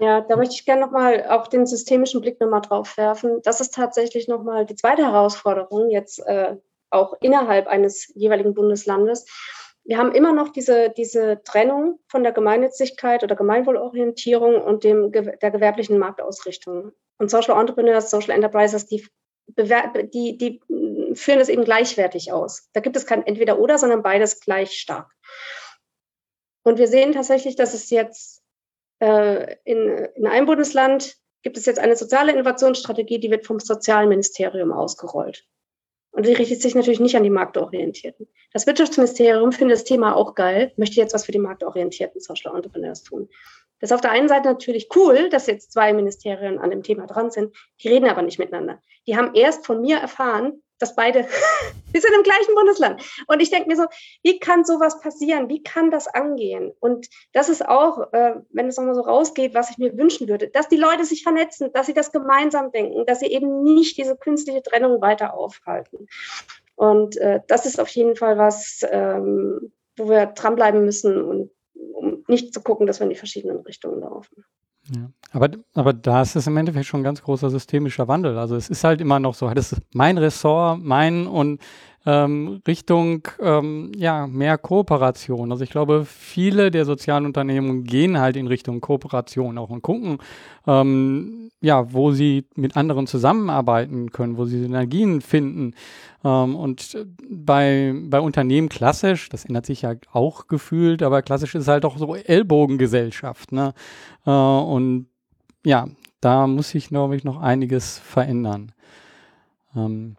Ja, 0.00 0.20
da 0.22 0.36
möchte 0.36 0.54
ich 0.54 0.64
gerne 0.64 0.80
nochmal 0.80 1.26
auch 1.28 1.46
den 1.46 1.66
systemischen 1.66 2.20
Blick 2.20 2.40
nochmal 2.40 2.62
drauf 2.62 2.96
werfen. 2.96 3.40
Das 3.42 3.60
ist 3.60 3.74
tatsächlich 3.74 4.28
nochmal 4.28 4.66
die 4.66 4.74
zweite 4.74 5.02
Herausforderung, 5.02 5.90
jetzt 5.90 6.20
äh, 6.26 6.56
auch 6.90 7.14
innerhalb 7.20 7.66
eines 7.66 8.12
jeweiligen 8.14 8.54
Bundeslandes. 8.54 9.26
Wir 9.88 9.96
haben 9.96 10.12
immer 10.12 10.34
noch 10.34 10.50
diese, 10.50 10.90
diese 10.90 11.40
Trennung 11.44 11.98
von 12.08 12.22
der 12.22 12.32
Gemeinnützigkeit 12.32 13.22
oder 13.24 13.34
Gemeinwohlorientierung 13.34 14.60
und 14.60 14.84
dem, 14.84 15.12
der 15.12 15.50
gewerblichen 15.50 15.98
Marktausrichtung. 15.98 16.92
Und 17.16 17.30
Social 17.30 17.58
Entrepreneurs, 17.58 18.10
Social 18.10 18.32
Enterprises, 18.32 18.84
die, 18.84 19.08
die, 19.46 20.36
die 20.36 20.60
führen 21.14 21.38
das 21.38 21.48
eben 21.48 21.64
gleichwertig 21.64 22.32
aus. 22.32 22.68
Da 22.74 22.80
gibt 22.80 22.96
es 22.96 23.06
kein 23.06 23.26
Entweder-Oder, 23.26 23.78
sondern 23.78 24.02
beides 24.02 24.40
gleich 24.40 24.72
stark. 24.72 25.10
Und 26.64 26.78
wir 26.78 26.86
sehen 26.86 27.12
tatsächlich, 27.12 27.56
dass 27.56 27.72
es 27.72 27.88
jetzt 27.88 28.42
äh, 29.00 29.56
in, 29.64 29.88
in 30.16 30.26
einem 30.26 30.44
Bundesland 30.44 31.16
gibt 31.42 31.56
es 31.56 31.64
jetzt 31.64 31.78
eine 31.78 31.96
soziale 31.96 32.32
Innovationsstrategie, 32.32 33.20
die 33.20 33.30
wird 33.30 33.46
vom 33.46 33.58
Sozialministerium 33.58 34.70
ausgerollt. 34.70 35.46
Und 36.18 36.26
die 36.26 36.32
richtet 36.32 36.60
sich 36.60 36.74
natürlich 36.74 36.98
nicht 36.98 37.14
an 37.14 37.22
die 37.22 37.30
Marktorientierten. 37.30 38.26
Das 38.52 38.66
Wirtschaftsministerium 38.66 39.52
findet 39.52 39.76
das 39.76 39.84
Thema 39.84 40.16
auch 40.16 40.34
geil, 40.34 40.72
möchte 40.76 40.96
jetzt 40.96 41.14
was 41.14 41.24
für 41.24 41.30
die 41.30 41.38
Marktorientierten 41.38 42.20
Social 42.20 42.56
Entrepreneurs 42.56 43.04
tun. 43.04 43.28
Das 43.78 43.92
ist 43.92 43.94
auf 43.94 44.00
der 44.00 44.10
einen 44.10 44.26
Seite 44.26 44.48
natürlich 44.48 44.88
cool, 44.96 45.28
dass 45.28 45.46
jetzt 45.46 45.70
zwei 45.70 45.92
Ministerien 45.92 46.58
an 46.58 46.70
dem 46.70 46.82
Thema 46.82 47.06
dran 47.06 47.30
sind. 47.30 47.54
Die 47.80 47.88
reden 47.88 48.08
aber 48.08 48.22
nicht 48.22 48.40
miteinander. 48.40 48.82
Die 49.06 49.16
haben 49.16 49.32
erst 49.34 49.64
von 49.64 49.80
mir 49.80 49.98
erfahren, 49.98 50.60
dass 50.78 50.94
beide, 50.94 51.26
wir 51.92 52.00
sind 52.00 52.14
im 52.14 52.22
gleichen 52.22 52.54
Bundesland. 52.54 53.02
Und 53.26 53.40
ich 53.40 53.50
denke 53.50 53.68
mir 53.68 53.76
so, 53.76 53.86
wie 54.22 54.38
kann 54.38 54.64
sowas 54.64 55.00
passieren? 55.00 55.48
Wie 55.48 55.62
kann 55.62 55.90
das 55.90 56.06
angehen? 56.06 56.72
Und 56.80 57.08
das 57.32 57.48
ist 57.48 57.66
auch, 57.66 58.12
äh, 58.12 58.34
wenn 58.50 58.68
es 58.68 58.76
nochmal 58.76 58.94
so 58.94 59.02
rausgeht, 59.02 59.54
was 59.54 59.70
ich 59.70 59.78
mir 59.78 59.96
wünschen 59.96 60.28
würde, 60.28 60.48
dass 60.48 60.68
die 60.68 60.76
Leute 60.76 61.04
sich 61.04 61.22
vernetzen, 61.22 61.72
dass 61.72 61.86
sie 61.86 61.94
das 61.94 62.12
gemeinsam 62.12 62.72
denken, 62.72 63.06
dass 63.06 63.20
sie 63.20 63.26
eben 63.26 63.62
nicht 63.62 63.98
diese 63.98 64.16
künstliche 64.16 64.62
Trennung 64.62 65.00
weiter 65.00 65.34
aufhalten. 65.34 66.06
Und 66.76 67.16
äh, 67.16 67.40
das 67.48 67.66
ist 67.66 67.80
auf 67.80 67.88
jeden 67.88 68.14
Fall 68.14 68.38
was, 68.38 68.86
ähm, 68.90 69.72
wo 69.96 70.08
wir 70.08 70.26
dranbleiben 70.26 70.84
müssen 70.84 71.20
und 71.22 71.50
um 71.92 72.24
nicht 72.28 72.54
zu 72.54 72.62
gucken, 72.62 72.86
dass 72.86 73.00
wir 73.00 73.04
in 73.04 73.10
die 73.10 73.16
verschiedenen 73.16 73.58
Richtungen 73.60 74.00
laufen. 74.00 74.44
Ja. 74.94 75.10
Aber, 75.32 75.50
aber 75.74 75.92
da 75.92 76.22
ist 76.22 76.36
es 76.36 76.46
im 76.46 76.56
Endeffekt 76.56 76.86
schon 76.86 77.00
ein 77.00 77.04
ganz 77.04 77.22
großer 77.22 77.50
systemischer 77.50 78.08
Wandel. 78.08 78.38
Also 78.38 78.56
es 78.56 78.68
ist 78.70 78.84
halt 78.84 79.00
immer 79.00 79.20
noch 79.20 79.34
so, 79.34 79.48
das 79.50 79.72
ist 79.72 79.82
mein 79.92 80.18
Ressort, 80.18 80.80
mein 80.82 81.26
und 81.26 81.60
ähm, 82.06 82.62
Richtung 82.66 83.26
ähm, 83.40 83.92
ja, 83.96 84.26
mehr 84.26 84.58
Kooperation. 84.58 85.52
Also 85.52 85.64
ich 85.64 85.70
glaube, 85.70 86.04
viele 86.06 86.70
der 86.70 86.84
sozialen 86.84 87.26
Unternehmen 87.26 87.84
gehen 87.84 88.18
halt 88.18 88.36
in 88.36 88.46
Richtung 88.46 88.80
Kooperation 88.80 89.58
auch 89.58 89.70
und 89.70 89.82
gucken, 89.82 90.18
ähm, 90.66 91.50
ja, 91.60 91.92
wo 91.92 92.12
sie 92.12 92.46
mit 92.54 92.76
anderen 92.76 93.06
zusammenarbeiten 93.06 94.10
können, 94.12 94.36
wo 94.36 94.44
sie 94.44 94.60
Synergien 94.60 95.20
finden. 95.20 95.74
Ähm, 96.24 96.54
und 96.54 96.96
bei, 97.28 97.94
bei 98.04 98.20
Unternehmen 98.20 98.68
klassisch, 98.68 99.28
das 99.28 99.44
ändert 99.44 99.66
sich 99.66 99.82
ja 99.82 99.94
auch 100.12 100.46
gefühlt, 100.46 101.02
aber 101.02 101.22
klassisch 101.22 101.54
ist 101.54 101.68
halt 101.68 101.84
auch 101.84 101.98
so 101.98 102.14
Ellbogengesellschaft. 102.14 103.52
Ne? 103.52 103.74
Äh, 104.24 104.30
und 104.30 105.06
ja, 105.64 105.88
da 106.20 106.46
muss 106.46 106.70
sich, 106.70 106.88
glaube 106.88 107.16
ich, 107.16 107.24
noch 107.24 107.40
einiges 107.40 107.98
verändern. 107.98 108.72
Ähm, 109.76 110.16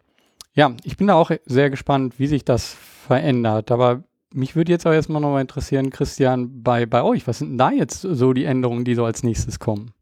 ja, 0.60 0.72
ich 0.84 0.98
bin 0.98 1.06
da 1.06 1.14
auch 1.14 1.30
sehr 1.46 1.70
gespannt, 1.70 2.18
wie 2.18 2.26
sich 2.26 2.44
das 2.44 2.74
verändert. 3.06 3.70
Aber 3.70 4.02
mich 4.30 4.56
würde 4.56 4.70
jetzt 4.70 4.86
auch 4.86 4.92
erstmal 4.92 5.22
noch 5.22 5.30
mal 5.30 5.40
interessieren, 5.40 5.88
Christian, 5.88 6.62
bei, 6.62 6.84
bei 6.84 7.02
euch, 7.02 7.26
was 7.26 7.38
sind 7.38 7.52
denn 7.52 7.58
da 7.58 7.70
jetzt 7.70 8.02
so 8.02 8.34
die 8.34 8.44
Änderungen, 8.44 8.84
die 8.84 8.94
so 8.94 9.06
als 9.06 9.22
nächstes 9.22 9.58
kommen? 9.58 9.92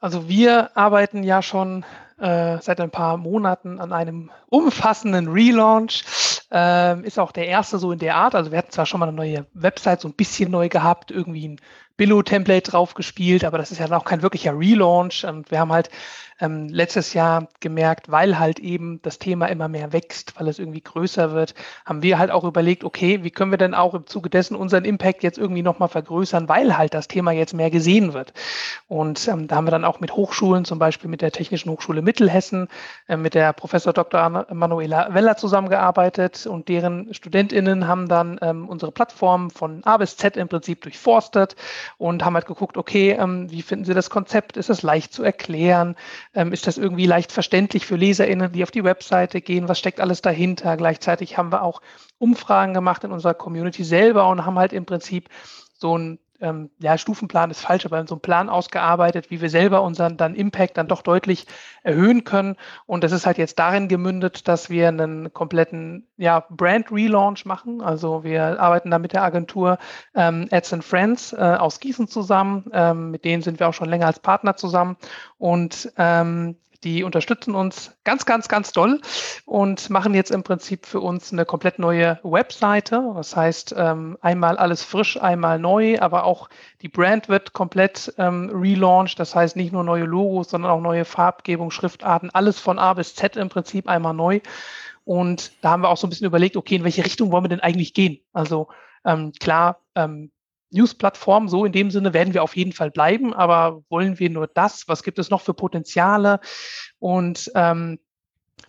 Also 0.00 0.26
wir 0.26 0.74
arbeiten 0.74 1.22
ja 1.22 1.42
schon 1.42 1.84
äh, 2.18 2.56
seit 2.62 2.80
ein 2.80 2.90
paar 2.90 3.18
Monaten 3.18 3.78
an 3.78 3.92
einem 3.92 4.30
umfassenden 4.48 5.28
Relaunch. 5.28 6.02
Ähm, 6.50 7.04
ist 7.04 7.18
auch 7.18 7.32
der 7.32 7.46
erste 7.46 7.78
so 7.78 7.92
in 7.92 7.98
der 7.98 8.16
Art. 8.16 8.34
Also 8.34 8.52
wir 8.52 8.58
hatten 8.58 8.70
zwar 8.70 8.86
schon 8.86 9.00
mal 9.00 9.08
eine 9.08 9.16
neue 9.16 9.46
Website 9.52 10.00
so 10.00 10.08
ein 10.08 10.14
bisschen 10.14 10.50
neu 10.50 10.70
gehabt, 10.70 11.10
irgendwie 11.10 11.46
ein 11.46 11.60
Billo-Template 11.98 12.70
drauf 12.70 12.94
gespielt, 12.94 13.44
aber 13.44 13.58
das 13.58 13.70
ist 13.70 13.80
ja 13.80 13.90
auch 13.94 14.04
kein 14.06 14.22
wirklicher 14.22 14.58
Relaunch. 14.58 15.26
Und 15.26 15.50
wir 15.50 15.60
haben 15.60 15.72
halt 15.72 15.90
ähm, 16.40 16.68
letztes 16.68 17.14
Jahr 17.14 17.48
gemerkt, 17.60 18.10
weil 18.10 18.38
halt 18.38 18.58
eben 18.58 19.00
das 19.02 19.18
Thema 19.18 19.46
immer 19.46 19.68
mehr 19.68 19.92
wächst, 19.92 20.38
weil 20.38 20.48
es 20.48 20.58
irgendwie 20.58 20.82
größer 20.82 21.32
wird, 21.32 21.54
haben 21.84 22.02
wir 22.02 22.18
halt 22.18 22.30
auch 22.30 22.44
überlegt, 22.44 22.84
okay, 22.84 23.22
wie 23.22 23.30
können 23.30 23.50
wir 23.50 23.58
denn 23.58 23.74
auch 23.74 23.94
im 23.94 24.06
Zuge 24.06 24.30
dessen 24.30 24.56
unseren 24.56 24.84
Impact 24.84 25.22
jetzt 25.22 25.38
irgendwie 25.38 25.62
nochmal 25.62 25.88
vergrößern, 25.88 26.48
weil 26.48 26.76
halt 26.76 26.94
das 26.94 27.08
Thema 27.08 27.32
jetzt 27.32 27.54
mehr 27.54 27.70
gesehen 27.70 28.12
wird. 28.12 28.32
Und 28.88 29.26
ähm, 29.28 29.48
da 29.48 29.56
haben 29.56 29.66
wir 29.66 29.70
dann 29.70 29.84
auch 29.84 30.00
mit 30.00 30.12
Hochschulen, 30.12 30.64
zum 30.64 30.78
Beispiel 30.78 31.10
mit 31.10 31.22
der 31.22 31.32
Technischen 31.32 31.70
Hochschule 31.70 32.02
Mittelhessen, 32.02 32.68
äh, 33.08 33.16
mit 33.16 33.34
der 33.34 33.52
Professor 33.52 33.92
Dr. 33.92 34.46
Manuela 34.52 35.14
Weller 35.14 35.36
zusammengearbeitet 35.36 36.46
und 36.46 36.68
deren 36.68 37.12
StudentInnen 37.12 37.86
haben 37.86 38.08
dann 38.08 38.38
ähm, 38.42 38.68
unsere 38.68 38.92
Plattform 38.92 39.50
von 39.50 39.82
A 39.84 39.96
bis 39.96 40.16
Z 40.16 40.36
im 40.36 40.48
Prinzip 40.48 40.82
durchforstet 40.82 41.56
und 41.98 42.24
haben 42.24 42.34
halt 42.34 42.46
geguckt, 42.46 42.76
okay, 42.76 43.12
ähm, 43.12 43.50
wie 43.50 43.62
finden 43.62 43.84
Sie 43.84 43.94
das 43.94 44.10
Konzept? 44.10 44.56
Ist 44.56 44.70
es 44.70 44.82
leicht 44.82 45.12
zu 45.12 45.22
erklären? 45.22 45.96
Ähm, 46.36 46.52
ist 46.52 46.66
das 46.66 46.76
irgendwie 46.76 47.06
leicht 47.06 47.32
verständlich 47.32 47.86
für 47.86 47.96
LeserInnen, 47.96 48.52
die 48.52 48.62
auf 48.62 48.70
die 48.70 48.84
Webseite 48.84 49.40
gehen? 49.40 49.68
Was 49.68 49.78
steckt 49.78 50.00
alles 50.00 50.20
dahinter? 50.20 50.76
Gleichzeitig 50.76 51.38
haben 51.38 51.50
wir 51.50 51.62
auch 51.62 51.80
Umfragen 52.18 52.74
gemacht 52.74 53.02
in 53.04 53.10
unserer 53.10 53.34
Community 53.34 53.82
selber 53.84 54.28
und 54.28 54.44
haben 54.44 54.58
halt 54.58 54.74
im 54.74 54.84
Prinzip 54.84 55.30
so 55.72 55.96
ein 55.96 56.18
ähm, 56.40 56.70
ja, 56.78 56.98
Stufenplan 56.98 57.50
ist 57.50 57.60
falsch, 57.60 57.86
aber 57.86 58.06
so 58.06 58.14
einen 58.14 58.20
Plan 58.20 58.48
ausgearbeitet, 58.48 59.30
wie 59.30 59.40
wir 59.40 59.50
selber 59.50 59.82
unseren 59.82 60.16
dann 60.16 60.34
Impact 60.34 60.76
dann 60.76 60.88
doch 60.88 61.02
deutlich 61.02 61.46
erhöhen 61.82 62.24
können. 62.24 62.56
Und 62.86 63.04
das 63.04 63.12
ist 63.12 63.26
halt 63.26 63.38
jetzt 63.38 63.58
darin 63.58 63.88
gemündet, 63.88 64.48
dass 64.48 64.70
wir 64.70 64.88
einen 64.88 65.32
kompletten 65.32 66.06
ja, 66.16 66.44
Brand-Relaunch 66.50 67.44
machen. 67.44 67.80
Also 67.80 68.24
wir 68.24 68.60
arbeiten 68.60 68.90
da 68.90 68.98
mit 68.98 69.12
der 69.12 69.22
Agentur 69.22 69.78
ähm, 70.14 70.48
Ads 70.50 70.72
and 70.74 70.84
Friends 70.84 71.32
äh, 71.32 71.36
aus 71.36 71.80
Gießen 71.80 72.08
zusammen. 72.08 72.70
Ähm, 72.72 73.10
mit 73.10 73.24
denen 73.24 73.42
sind 73.42 73.60
wir 73.60 73.68
auch 73.68 73.74
schon 73.74 73.88
länger 73.88 74.06
als 74.06 74.20
Partner 74.20 74.56
zusammen. 74.56 74.96
Und 75.38 75.92
ähm, 75.96 76.56
die 76.84 77.02
unterstützen 77.02 77.54
uns 77.54 77.96
ganz, 78.04 78.26
ganz, 78.26 78.48
ganz 78.48 78.72
doll 78.72 79.00
und 79.44 79.90
machen 79.90 80.14
jetzt 80.14 80.30
im 80.30 80.42
Prinzip 80.42 80.86
für 80.86 81.00
uns 81.00 81.32
eine 81.32 81.44
komplett 81.44 81.78
neue 81.78 82.18
Webseite. 82.22 83.12
Das 83.14 83.36
heißt, 83.36 83.74
ähm, 83.76 84.18
einmal 84.20 84.56
alles 84.56 84.82
frisch, 84.82 85.20
einmal 85.20 85.58
neu, 85.58 85.98
aber 86.00 86.24
auch 86.24 86.48
die 86.82 86.88
Brand 86.88 87.28
wird 87.28 87.52
komplett 87.52 88.14
ähm, 88.18 88.50
relaunched. 88.52 89.18
Das 89.18 89.34
heißt, 89.34 89.56
nicht 89.56 89.72
nur 89.72 89.84
neue 89.84 90.04
Logos, 90.04 90.50
sondern 90.50 90.70
auch 90.70 90.80
neue 90.80 91.04
Farbgebung, 91.04 91.70
Schriftarten, 91.70 92.30
alles 92.30 92.58
von 92.58 92.78
A 92.78 92.94
bis 92.94 93.14
Z 93.14 93.36
im 93.36 93.48
Prinzip 93.48 93.88
einmal 93.88 94.14
neu. 94.14 94.40
Und 95.04 95.52
da 95.62 95.70
haben 95.70 95.82
wir 95.82 95.88
auch 95.88 95.96
so 95.96 96.06
ein 96.06 96.10
bisschen 96.10 96.26
überlegt, 96.26 96.56
okay, 96.56 96.76
in 96.76 96.84
welche 96.84 97.04
Richtung 97.04 97.30
wollen 97.30 97.44
wir 97.44 97.48
denn 97.48 97.60
eigentlich 97.60 97.94
gehen? 97.94 98.18
Also 98.32 98.68
ähm, 99.04 99.32
klar, 99.38 99.80
News-Plattform, 100.70 101.48
so 101.48 101.64
in 101.64 101.72
dem 101.72 101.90
Sinne 101.90 102.12
werden 102.12 102.34
wir 102.34 102.42
auf 102.42 102.56
jeden 102.56 102.72
Fall 102.72 102.90
bleiben, 102.90 103.32
aber 103.32 103.82
wollen 103.88 104.18
wir 104.18 104.30
nur 104.30 104.46
das? 104.46 104.88
Was 104.88 105.02
gibt 105.02 105.18
es 105.18 105.30
noch 105.30 105.40
für 105.40 105.54
Potenziale? 105.54 106.40
Und 106.98 107.50
ähm, 107.54 107.98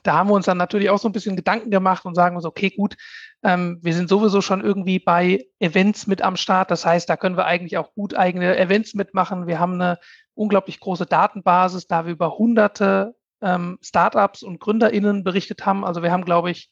da 0.04 0.14
haben 0.14 0.30
wir 0.30 0.36
uns 0.36 0.45
dann 0.45 0.58
natürlich 0.58 0.89
auch 0.89 1.00
so 1.00 1.10
ein 1.10 1.14
bisschen 1.14 1.36
Gedanken 1.36 1.72
gemacht 1.72 2.06
und 2.06 2.16
sagen 2.16 2.36
uns, 2.36 2.45
okay, 2.45 2.70
gut, 2.70 2.95
ähm, 3.43 3.80
wir 3.82 3.93
sind 3.93 4.10
sowieso 4.10 4.41
schon 4.41 4.64
irgendwie 4.64 5.00
bei 5.00 5.45
Events 5.60 6.08
mit 6.08 6.22
am 6.22 6.38
Start. 6.38 6.72
Das 6.72 6.86
heißt, 6.86 7.10
da 7.10 7.18
können 7.18 7.38
wir 7.38 7.45
eigentlich 7.45 7.78
auch 7.78 7.93
gut 7.93 8.16
eigene 8.16 8.58
Events 8.58 8.93
mitmachen. 8.93 9.48
Wir 9.48 9.60
haben 9.60 9.74
eine 9.74 10.00
unglaublich 10.34 10.80
große 10.80 11.06
Datenbasis, 11.06 11.88
da 11.88 12.06
wir 12.06 12.14
über 12.14 12.38
hunderte 12.38 13.16
ähm, 13.41 13.78
Startups 13.82 14.43
und 14.43 14.60
GründerInnen 14.60 15.24
berichtet 15.24 15.66
haben. 15.66 15.86
Also 15.86 16.04
wir 16.04 16.12
haben, 16.12 16.26
glaube 16.26 16.52
ich, 16.52 16.70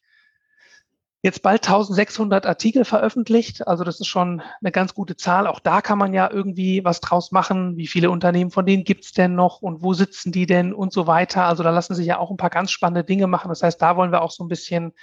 jetzt 1.26 1.42
bald 1.42 1.68
1600 1.68 2.46
Artikel 2.46 2.86
veröffentlicht. 2.86 3.68
Also 3.68 3.84
das 3.84 4.00
ist 4.00 4.06
schon 4.06 4.44
eine 4.62 4.72
ganz 4.72 4.94
gute 4.94 5.18
Zahl. 5.18 5.48
Auch 5.48 5.60
da 5.60 5.82
kann 5.82 5.98
man 5.98 6.14
ja 6.14 6.30
irgendwie 6.32 6.86
was 6.86 7.02
draus 7.02 7.32
machen. 7.32 7.78
Wie 7.78 7.88
viele 7.88 8.12
Unternehmen 8.12 8.52
von 8.52 8.68
denen 8.68 8.84
gibt's 8.84 9.12
denn 9.12 9.34
noch 9.34 9.64
und 9.64 9.82
wo 9.82 9.96
sitzen 9.96 10.32
die 10.32 10.46
denn 10.46 10.72
und 10.72 10.94
so 10.94 11.08
weiter. 11.08 11.46
Also 11.46 11.64
da 11.64 11.72
lassen 11.72 11.96
sich 11.96 12.06
ja 12.06 12.20
auch 12.20 12.30
ein 12.30 12.38
paar 12.38 12.52
ganz 12.52 12.70
spannende 12.70 13.04
Dinge 13.04 13.26
machen. 13.26 13.50
Das 13.50 13.64
heißt, 13.64 13.82
da 13.82 13.98
wollen 13.98 14.12
wir 14.12 14.22
auch 14.22 14.30
so 14.30 14.44
ein 14.44 14.48
bisschen 14.48 14.94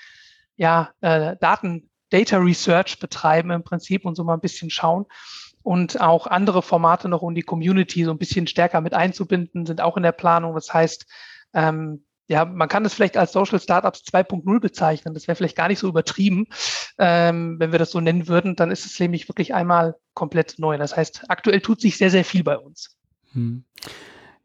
ja, 0.55 0.91
äh, 1.01 1.37
Daten, 1.41 1.91
Data 2.11 2.37
Research 2.37 3.01
betreiben 3.01 3.51
im 3.51 3.65
Prinzip 3.65 4.05
und 4.05 4.15
so 4.15 4.23
mal 4.23 4.35
ein 4.35 4.41
bisschen 4.41 4.71
schauen. 4.71 5.07
Und 5.65 6.01
auch 6.01 6.29
andere 6.29 6.63
Formate 6.63 7.09
noch 7.09 7.23
um 7.23 7.35
die 7.35 7.43
Community 7.43 8.05
so 8.05 8.13
ein 8.13 8.19
bisschen 8.19 8.47
stärker 8.47 8.81
mit 8.81 8.95
einzubinden, 8.95 9.67
sind 9.67 9.81
auch 9.81 9.97
in 9.97 10.05
der 10.05 10.13
Planung. 10.13 10.55
Das 10.55 10.73
heißt, 10.73 11.05
ähm, 11.53 12.05
ja, 12.29 12.45
man 12.45 12.69
kann 12.69 12.85
es 12.85 12.95
vielleicht 12.95 13.17
als 13.17 13.33
Social 13.33 13.61
Startups 13.61 14.05
2.0 14.11 14.61
bezeichnen. 14.61 15.15
Das 15.15 15.29
wäre 15.29 15.37
vielleicht 15.37 15.57
gar 15.57 15.69
nicht 15.69 15.79
so 15.79 15.89
übertrieben, 15.89 16.47
ähm, 16.99 17.57
wenn 17.59 17.73
wir 17.73 17.79
das 17.79 17.91
so 17.91 18.01
nennen 18.01 18.29
würden. 18.29 18.57
Dann 18.57 18.71
ist 18.71 18.87
es 18.87 18.99
nämlich 19.01 19.29
wirklich 19.29 19.55
einmal 19.55 19.97
komplett 20.15 20.55
neu. 20.59 20.79
Das 20.79 20.97
heißt, 20.97 21.25
aktuell 21.29 21.61
tut 21.61 21.81
sich 21.81 21.99
sehr, 21.99 22.11
sehr 22.11 22.25
viel 22.25 22.45
bei 22.45 22.57
uns. 22.57 22.97
Hm. 23.33 23.65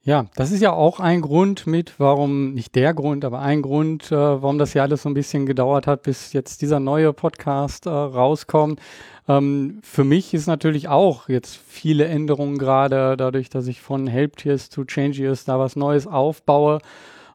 Ja, 0.07 0.27
das 0.35 0.51
ist 0.51 0.61
ja 0.61 0.71
auch 0.71 1.01
ein 1.01 1.19
Grund 1.19 1.67
mit, 1.67 1.99
warum, 1.99 2.53
nicht 2.53 2.75
der 2.75 2.93
Grund, 2.93 3.25
aber 3.25 3.39
ein 3.39 3.61
Grund, 3.61 4.09
äh, 4.09 4.15
warum 4.15 4.57
das 4.57 4.73
ja 4.73 4.83
alles 4.83 5.01
so 5.01 5.09
ein 5.09 5.13
bisschen 5.13 5.45
gedauert 5.45 5.85
hat, 5.85 6.03
bis 6.03 6.31
jetzt 6.31 6.61
dieser 6.61 6.79
neue 6.79 7.11
Podcast 7.11 7.87
äh, 7.87 7.89
rauskommt. 7.89 8.79
Ähm, 9.27 9.79
für 9.83 10.05
mich 10.05 10.33
ist 10.33 10.47
natürlich 10.47 10.87
auch 10.87 11.27
jetzt 11.27 11.57
viele 11.57 12.05
Änderungen 12.05 12.57
gerade, 12.57 13.17
dadurch, 13.17 13.49
dass 13.49 13.67
ich 13.67 13.81
von 13.81 14.07
Helptiers 14.07 14.69
zu 14.69 14.85
Changiers 14.85 15.43
da 15.43 15.59
was 15.59 15.75
Neues 15.75 16.07
aufbaue. 16.07 16.79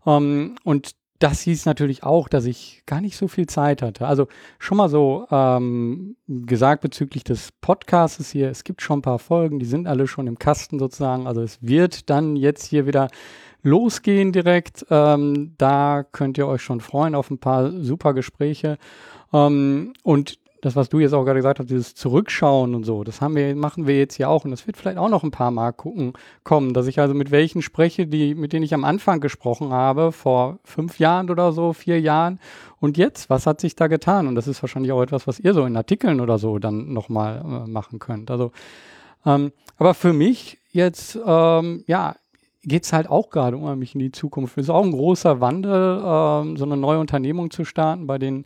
Ähm, 0.06 0.56
und 0.64 0.92
das 1.22 1.40
hieß 1.42 1.66
natürlich 1.66 2.02
auch, 2.02 2.28
dass 2.28 2.46
ich 2.46 2.82
gar 2.84 3.00
nicht 3.00 3.16
so 3.16 3.28
viel 3.28 3.46
Zeit 3.46 3.80
hatte. 3.80 4.08
Also 4.08 4.26
schon 4.58 4.76
mal 4.76 4.88
so 4.88 5.26
ähm, 5.30 6.16
gesagt 6.26 6.82
bezüglich 6.82 7.22
des 7.22 7.52
Podcasts 7.60 8.32
hier, 8.32 8.50
es 8.50 8.64
gibt 8.64 8.82
schon 8.82 8.98
ein 8.98 9.02
paar 9.02 9.20
Folgen, 9.20 9.60
die 9.60 9.66
sind 9.66 9.86
alle 9.86 10.08
schon 10.08 10.26
im 10.26 10.38
Kasten 10.38 10.80
sozusagen. 10.80 11.28
Also 11.28 11.40
es 11.40 11.58
wird 11.62 12.10
dann 12.10 12.34
jetzt 12.34 12.64
hier 12.64 12.86
wieder 12.86 13.08
losgehen 13.62 14.32
direkt. 14.32 14.84
Ähm, 14.90 15.54
da 15.58 16.02
könnt 16.02 16.38
ihr 16.38 16.48
euch 16.48 16.62
schon 16.62 16.80
freuen 16.80 17.14
auf 17.14 17.30
ein 17.30 17.38
paar 17.38 17.70
super 17.70 18.14
Gespräche. 18.14 18.78
Ähm, 19.32 19.92
und 20.02 20.38
das, 20.62 20.76
was 20.76 20.88
du 20.88 21.00
jetzt 21.00 21.12
auch 21.12 21.24
gerade 21.24 21.40
gesagt 21.40 21.58
hast, 21.58 21.70
dieses 21.70 21.96
Zurückschauen 21.96 22.76
und 22.76 22.84
so, 22.84 23.02
das 23.02 23.20
haben 23.20 23.34
wir, 23.34 23.54
machen 23.56 23.88
wir 23.88 23.98
jetzt 23.98 24.16
ja 24.18 24.28
auch. 24.28 24.44
Und 24.44 24.52
das 24.52 24.64
wird 24.68 24.76
vielleicht 24.76 24.96
auch 24.96 25.08
noch 25.08 25.24
ein 25.24 25.32
paar 25.32 25.50
Mal 25.50 25.72
gucken, 25.72 26.12
kommen, 26.44 26.72
dass 26.72 26.86
ich 26.86 27.00
also 27.00 27.14
mit 27.14 27.32
welchen 27.32 27.62
spreche, 27.62 28.06
die, 28.06 28.36
mit 28.36 28.52
denen 28.52 28.64
ich 28.64 28.72
am 28.72 28.84
Anfang 28.84 29.20
gesprochen 29.20 29.72
habe, 29.72 30.12
vor 30.12 30.60
fünf 30.62 31.00
Jahren 31.00 31.30
oder 31.30 31.50
so, 31.50 31.72
vier 31.72 32.00
Jahren. 32.00 32.38
Und 32.78 32.96
jetzt, 32.96 33.28
was 33.28 33.44
hat 33.44 33.60
sich 33.60 33.74
da 33.74 33.88
getan? 33.88 34.28
Und 34.28 34.36
das 34.36 34.46
ist 34.46 34.62
wahrscheinlich 34.62 34.92
auch 34.92 35.02
etwas, 35.02 35.26
was 35.26 35.40
ihr 35.40 35.52
so 35.52 35.64
in 35.64 35.76
Artikeln 35.76 36.20
oder 36.20 36.38
so 36.38 36.60
dann 36.60 36.92
nochmal 36.92 37.42
äh, 37.44 37.68
machen 37.68 37.98
könnt. 37.98 38.30
Also, 38.30 38.52
ähm, 39.26 39.50
aber 39.78 39.94
für 39.94 40.12
mich 40.12 40.58
jetzt, 40.70 41.18
ähm, 41.26 41.82
ja, 41.88 42.14
geht 42.62 42.84
es 42.84 42.92
halt 42.92 43.10
auch 43.10 43.30
gerade 43.30 43.56
unheimlich 43.56 43.96
in 43.96 43.98
die 43.98 44.12
Zukunft. 44.12 44.56
Es 44.56 44.66
ist 44.66 44.70
auch 44.70 44.84
ein 44.84 44.92
großer 44.92 45.40
Wandel, 45.40 46.00
ähm, 46.04 46.56
so 46.56 46.64
eine 46.64 46.76
neue 46.76 47.00
Unternehmung 47.00 47.50
zu 47.50 47.64
starten, 47.64 48.06
bei 48.06 48.18
den 48.18 48.44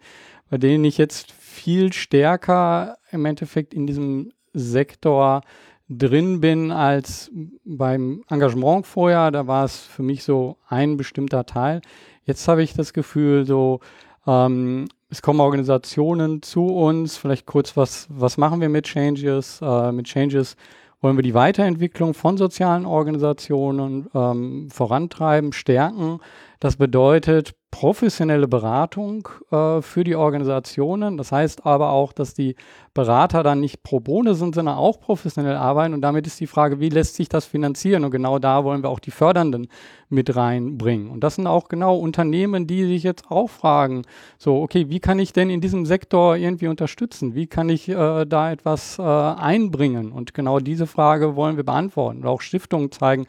bei 0.51 0.59
denen 0.59 0.85
ich 0.85 0.99
jetzt 0.99 1.33
viel 1.57 1.93
stärker 1.93 2.99
im 3.11 3.25
Endeffekt 3.25 3.75
in 3.75 3.87
diesem 3.87 4.33
Sektor 4.53 5.41
drin 5.89 6.41
bin 6.41 6.71
als 6.73 7.31
beim 7.65 8.23
Engagement 8.29 8.87
vorher. 8.87 9.31
Da 9.31 9.47
war 9.47 9.65
es 9.65 9.79
für 9.81 10.03
mich 10.03 10.25
so 10.25 10.57
ein 10.69 10.97
bestimmter 10.97 11.47
Teil. 11.47 11.81
Jetzt 12.25 12.47
habe 12.49 12.63
ich 12.63 12.75
das 12.75 12.93
Gefühl, 12.93 13.47
so 13.47 13.81
ähm, 14.27 14.89
es 15.09 15.23
kommen 15.23 15.41
Organisationen 15.41 16.43
zu 16.43 16.67
uns. 16.67 17.17
Vielleicht 17.17 17.47
kurz, 17.47 17.77
was, 17.77 18.09
was 18.11 18.37
machen 18.37 18.61
wir 18.61 18.69
mit 18.69 18.87
Changes? 18.87 19.61
Äh, 19.63 19.93
mit 19.93 20.07
Changes 20.07 20.57
wollen 21.01 21.17
wir 21.17 21.23
die 21.23 21.35
Weiterentwicklung 21.35 22.15
von 22.15 22.37
sozialen 22.37 22.87
Organisationen 22.87 24.09
ähm, 24.15 24.69
vorantreiben, 24.71 25.53
stärken. 25.53 26.21
Das 26.61 26.77
bedeutet 26.77 27.55
professionelle 27.71 28.49
Beratung 28.49 29.29
äh, 29.51 29.83
für 29.83 30.03
die 30.03 30.17
Organisationen. 30.17 31.19
Das 31.19 31.31
heißt 31.31 31.67
aber 31.67 31.91
auch, 31.91 32.15
dass 32.15 32.33
die 32.33 32.57
Berater 32.95 33.43
dann 33.43 33.61
nicht 33.61 33.83
pro 33.83 34.01
bono 34.01 34.33
sind, 34.33 34.55
sondern 34.55 34.79
auch 34.79 34.99
professionell 34.99 35.57
arbeiten. 35.57 35.93
Und 35.93 36.01
damit 36.01 36.27
ist 36.27 36.41
die 36.41 36.47
Frage, 36.47 36.81
wie 36.81 36.89
lässt 36.89 37.17
sich 37.17 37.29
das 37.29 37.45
finanzieren? 37.45 38.05
Und 38.05 38.13
genau 38.13 38.39
da 38.39 38.65
wollen 38.65 38.83
wir 38.83 38.89
auch 38.89 39.01
die 39.01 39.11
Fördernden 39.11 39.69
mit 40.09 40.35
reinbringen. 40.35 41.11
Und 41.11 41.21
das 41.21 41.35
sind 41.35 41.47
auch 41.47 41.69
genau 41.69 41.97
Unternehmen, 41.97 42.67
die 42.67 42.87
sich 42.87 43.03
jetzt 43.03 43.31
auch 43.31 43.51
fragen, 43.51 44.03
so, 44.39 44.63
okay, 44.63 44.89
wie 44.89 45.01
kann 45.01 45.19
ich 45.19 45.35
denn 45.35 45.51
in 45.51 45.61
diesem 45.61 45.85
Sektor 45.85 46.37
irgendwie 46.37 46.69
unterstützen? 46.69 47.35
Wie 47.35 47.47
kann 47.47 47.69
ich 47.69 47.91
äh, 47.91 48.25
da 48.25 48.51
etwas 48.51 48.99
äh, 48.99 49.03
einbringen? 49.03 50.13
Und 50.13 50.33
genau 50.33 50.61
diese 50.61 50.87
Frage 50.87 51.37
wollen 51.37 51.59
wir 51.59 51.65
beantworten. 51.65 52.21
Und 52.21 52.27
auch 52.27 52.41
Stiftungen 52.41 52.91
zeigen, 52.91 53.27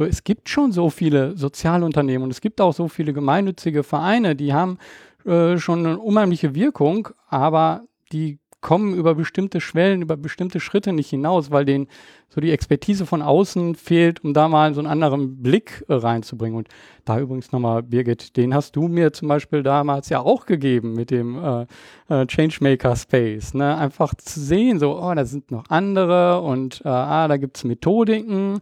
so, 0.00 0.06
es 0.06 0.24
gibt 0.24 0.48
schon 0.48 0.72
so 0.72 0.88
viele 0.88 1.36
Sozialunternehmen 1.36 2.24
und 2.24 2.30
es 2.30 2.40
gibt 2.40 2.60
auch 2.60 2.72
so 2.72 2.88
viele 2.88 3.12
gemeinnützige 3.12 3.82
Vereine, 3.82 4.34
die 4.34 4.54
haben 4.54 4.78
äh, 5.26 5.58
schon 5.58 5.86
eine 5.86 5.98
unheimliche 5.98 6.54
Wirkung, 6.54 7.10
aber 7.28 7.82
die 8.10 8.38
kommen 8.60 8.94
über 8.94 9.14
bestimmte 9.14 9.60
Schwellen, 9.60 10.02
über 10.02 10.16
bestimmte 10.16 10.60
Schritte 10.60 10.92
nicht 10.92 11.10
hinaus, 11.10 11.50
weil 11.50 11.64
denen 11.64 11.88
so 12.28 12.40
die 12.40 12.50
Expertise 12.50 13.06
von 13.06 13.22
außen 13.22 13.74
fehlt, 13.74 14.22
um 14.22 14.34
da 14.34 14.48
mal 14.48 14.74
so 14.74 14.80
einen 14.80 14.88
anderen 14.88 15.42
Blick 15.42 15.84
äh, 15.88 15.94
reinzubringen. 15.94 16.56
Und 16.56 16.68
da 17.04 17.18
übrigens 17.18 17.52
nochmal, 17.52 17.82
Birgit, 17.82 18.36
den 18.36 18.54
hast 18.54 18.76
du 18.76 18.88
mir 18.88 19.12
zum 19.12 19.28
Beispiel 19.28 19.62
damals 19.62 20.08
ja 20.10 20.20
auch 20.20 20.46
gegeben 20.46 20.94
mit 20.94 21.10
dem 21.10 21.42
äh, 21.42 21.66
äh, 22.08 22.26
Changemaker 22.26 22.94
Space. 22.96 23.54
Ne? 23.54 23.76
Einfach 23.76 24.14
zu 24.14 24.40
sehen, 24.40 24.78
so, 24.78 25.00
oh, 25.00 25.14
da 25.14 25.24
sind 25.24 25.50
noch 25.50 25.64
andere 25.68 26.40
und 26.40 26.82
äh, 26.84 26.88
ah, 26.88 27.28
da 27.28 27.36
gibt's 27.36 27.64
Methodiken. 27.64 28.60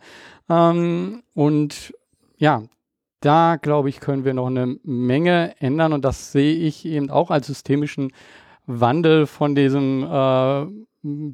Ähm, 0.49 1.23
und 1.35 1.93
ja, 2.39 2.63
da 3.21 3.57
glaube 3.57 3.89
ich, 3.89 4.01
können 4.01 4.25
wir 4.25 4.33
noch 4.33 4.47
eine 4.47 4.79
Menge 4.85 5.55
ändern 5.59 5.93
und 5.93 6.05
das 6.05 6.33
sehe 6.33 6.55
ich 6.55 6.87
eben 6.87 7.11
auch 7.11 7.31
als 7.31 7.49
systemischen 7.49 8.13
Wandel 8.69 9.27
von 9.27 9.55
diesem 9.55 10.05
äh, 10.05 10.67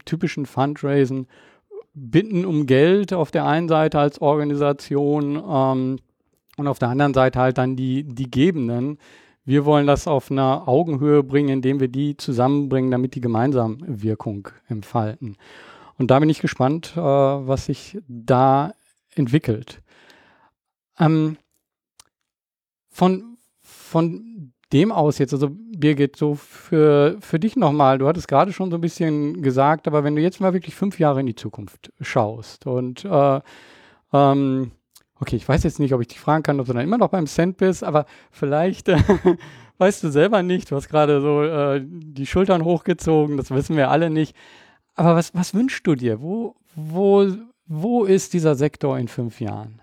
typischen 0.05 0.47
Fundraisen, 0.47 1.27
Bitten 1.97 2.45
um 2.45 2.67
Geld 2.67 3.13
auf 3.13 3.31
der 3.31 3.47
einen 3.47 3.69
Seite 3.69 4.01
als 4.01 4.21
Organisation 4.21 5.37
ähm, 5.37 5.99
und 6.57 6.67
auf 6.67 6.79
der 6.79 6.89
anderen 6.89 7.15
Seite 7.15 7.39
halt 7.39 7.59
dann 7.59 7.77
die, 7.77 8.03
die 8.03 8.31
Gebenden. 8.31 8.99
Wir 9.45 9.65
wollen 9.65 9.87
das 9.87 10.09
auf 10.09 10.31
einer 10.31 10.67
Augenhöhe 10.67 11.23
bringen, 11.23 11.51
indem 11.51 11.79
wir 11.79 11.89
die 11.89 12.17
zusammenbringen, 12.17 12.91
damit 12.91 13.15
die 13.15 13.21
gemeinsam 13.21 13.79
Wirkung 13.87 14.49
entfalten. 14.67 15.37
Und 15.97 16.11
da 16.11 16.19
bin 16.19 16.29
ich 16.29 16.41
gespannt, 16.41 16.95
äh, 16.97 17.01
was 17.01 17.67
sich 17.67 17.99
da 18.09 18.73
entwickelt. 19.15 19.81
Ähm, 20.99 21.37
von, 22.89 23.37
von 23.61 24.34
dem 24.75 24.93
aus 24.93 25.19
jetzt, 25.19 25.33
also 25.33 25.49
Birgit, 25.51 26.17
so 26.17 26.35
für, 26.35 27.17
für 27.21 27.39
dich 27.39 27.57
nochmal, 27.57 27.99
du 27.99 28.09
hattest 28.09 28.29
gerade 28.29 28.53
schon 28.53 28.71
so 28.71 28.77
ein 28.77 28.81
bisschen 28.81 29.41
gesagt, 29.41 29.87
aber 29.87 30.05
wenn 30.05 30.17
du 30.17 30.23
jetzt 30.23 30.41
mal 30.41 30.53
wirklich 30.53 30.75
fünf 30.75 30.99
Jahre 30.99 31.21
in 31.21 31.27
die 31.27 31.37
Zukunft 31.37 31.93
schaust 32.01 32.67
und 32.67 33.05
äh, 33.05 33.41
ähm, 34.13 34.73
okay, 35.21 35.37
ich 35.37 35.49
weiß 35.49 35.63
jetzt 35.63 35.79
nicht, 35.79 35.95
ob 35.95 36.01
ich 36.01 36.09
dich 36.09 36.21
fragen 36.21 36.43
kann, 36.43 36.61
ob 36.61 36.67
du 36.67 36.73
dann 36.73 36.85
immer 36.85 36.99
noch 36.99 37.09
beim 37.09 37.27
Cent 37.27 37.57
bist, 37.57 37.85
aber 37.85 38.05
vielleicht 38.33 38.89
äh, 38.89 38.99
weißt 39.79 40.03
du 40.03 40.11
selber 40.11 40.43
nicht, 40.43 40.71
du 40.71 40.77
hast 40.77 40.89
gerade 40.89 41.21
so 41.21 41.43
äh, 41.43 41.81
die 41.85 42.27
Schultern 42.27 42.65
hochgezogen, 42.65 43.37
das 43.37 43.51
wissen 43.51 43.77
wir 43.77 43.91
alle 43.91 44.11
nicht. 44.11 44.37
Aber 44.97 45.17
was, 45.17 45.35
was 45.35 45.55
wünschst 45.55 45.87
du 45.87 45.95
dir? 45.95 46.21
Wo, 46.21 46.57
wo, 46.75 47.27
wo 47.67 48.05
ist 48.05 48.33
dieser 48.33 48.55
Sektor 48.55 48.99
in 48.99 49.09
fünf 49.09 49.41
Jahren? 49.41 49.81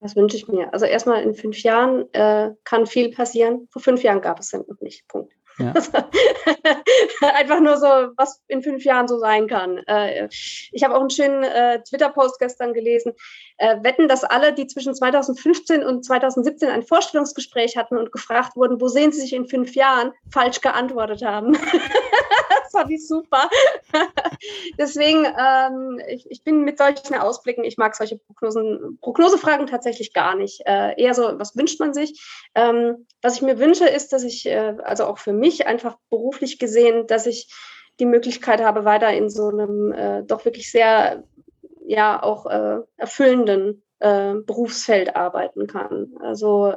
Was 0.00 0.14
wünsche 0.14 0.36
ich 0.36 0.46
mir? 0.48 0.72
Also 0.72 0.84
erstmal 0.84 1.22
in 1.22 1.34
fünf 1.34 1.62
Jahren 1.62 2.12
äh, 2.12 2.52
kann 2.64 2.86
viel 2.86 3.10
passieren. 3.12 3.68
Vor 3.70 3.80
fünf 3.80 4.02
Jahren 4.02 4.20
gab 4.20 4.38
es 4.40 4.48
Cent 4.48 4.68
noch 4.68 4.80
nicht. 4.80 5.08
Punkt. 5.08 5.32
Ja. 5.58 5.72
Einfach 7.34 7.60
nur 7.60 7.78
so, 7.78 7.86
was 8.16 8.42
in 8.48 8.62
fünf 8.62 8.84
Jahren 8.84 9.08
so 9.08 9.18
sein 9.18 9.46
kann. 9.46 9.78
Äh, 9.86 10.28
ich 10.30 10.84
habe 10.84 10.94
auch 10.94 11.00
einen 11.00 11.10
schönen 11.10 11.44
äh, 11.44 11.82
Twitter-Post 11.82 12.38
gestern 12.38 12.74
gelesen. 12.74 13.12
Äh, 13.56 13.82
wetten, 13.82 14.06
dass 14.06 14.22
alle, 14.22 14.52
die 14.52 14.66
zwischen 14.66 14.94
2015 14.94 15.82
und 15.82 16.04
2017 16.04 16.68
ein 16.68 16.82
Vorstellungsgespräch 16.82 17.76
hatten 17.76 17.96
und 17.96 18.12
gefragt 18.12 18.54
wurden, 18.56 18.80
wo 18.80 18.88
sehen 18.88 19.12
sie 19.12 19.22
sich 19.22 19.32
in 19.32 19.48
fünf 19.48 19.74
Jahren, 19.74 20.12
falsch 20.30 20.60
geantwortet 20.60 21.24
haben. 21.24 21.56
fand 22.76 22.90
ich 22.90 23.06
super. 23.06 23.48
Deswegen, 24.78 25.24
ähm, 25.24 26.00
ich, 26.08 26.30
ich, 26.30 26.44
bin 26.44 26.62
mit 26.62 26.78
solchen 26.78 27.14
Ausblicken, 27.14 27.64
ich 27.64 27.76
mag 27.76 27.96
solche 27.96 28.18
Prognosen, 28.18 28.98
Prognosefragen 29.00 29.66
tatsächlich 29.66 30.12
gar 30.12 30.34
nicht. 30.34 30.62
Äh, 30.66 31.00
eher 31.00 31.14
so, 31.14 31.38
was 31.38 31.56
wünscht 31.56 31.80
man 31.80 31.94
sich? 31.94 32.20
Ähm, 32.54 33.06
was 33.22 33.36
ich 33.36 33.42
mir 33.42 33.58
wünsche, 33.58 33.86
ist, 33.86 34.12
dass 34.12 34.24
ich, 34.24 34.46
äh, 34.46 34.76
also 34.82 35.06
auch 35.06 35.18
für 35.18 35.32
mich 35.32 35.66
einfach 35.66 35.96
beruflich 36.10 36.58
gesehen, 36.58 37.06
dass 37.06 37.26
ich 37.26 37.48
die 37.98 38.06
Möglichkeit 38.06 38.62
habe, 38.62 38.84
weiter 38.84 39.12
in 39.12 39.30
so 39.30 39.48
einem 39.48 39.92
äh, 39.92 40.22
doch 40.22 40.44
wirklich 40.44 40.70
sehr, 40.70 41.24
ja, 41.86 42.22
auch 42.22 42.46
äh, 42.46 42.80
erfüllenden 42.96 43.82
äh, 44.00 44.34
Berufsfeld 44.34 45.16
arbeiten 45.16 45.66
kann. 45.66 46.14
Also 46.20 46.74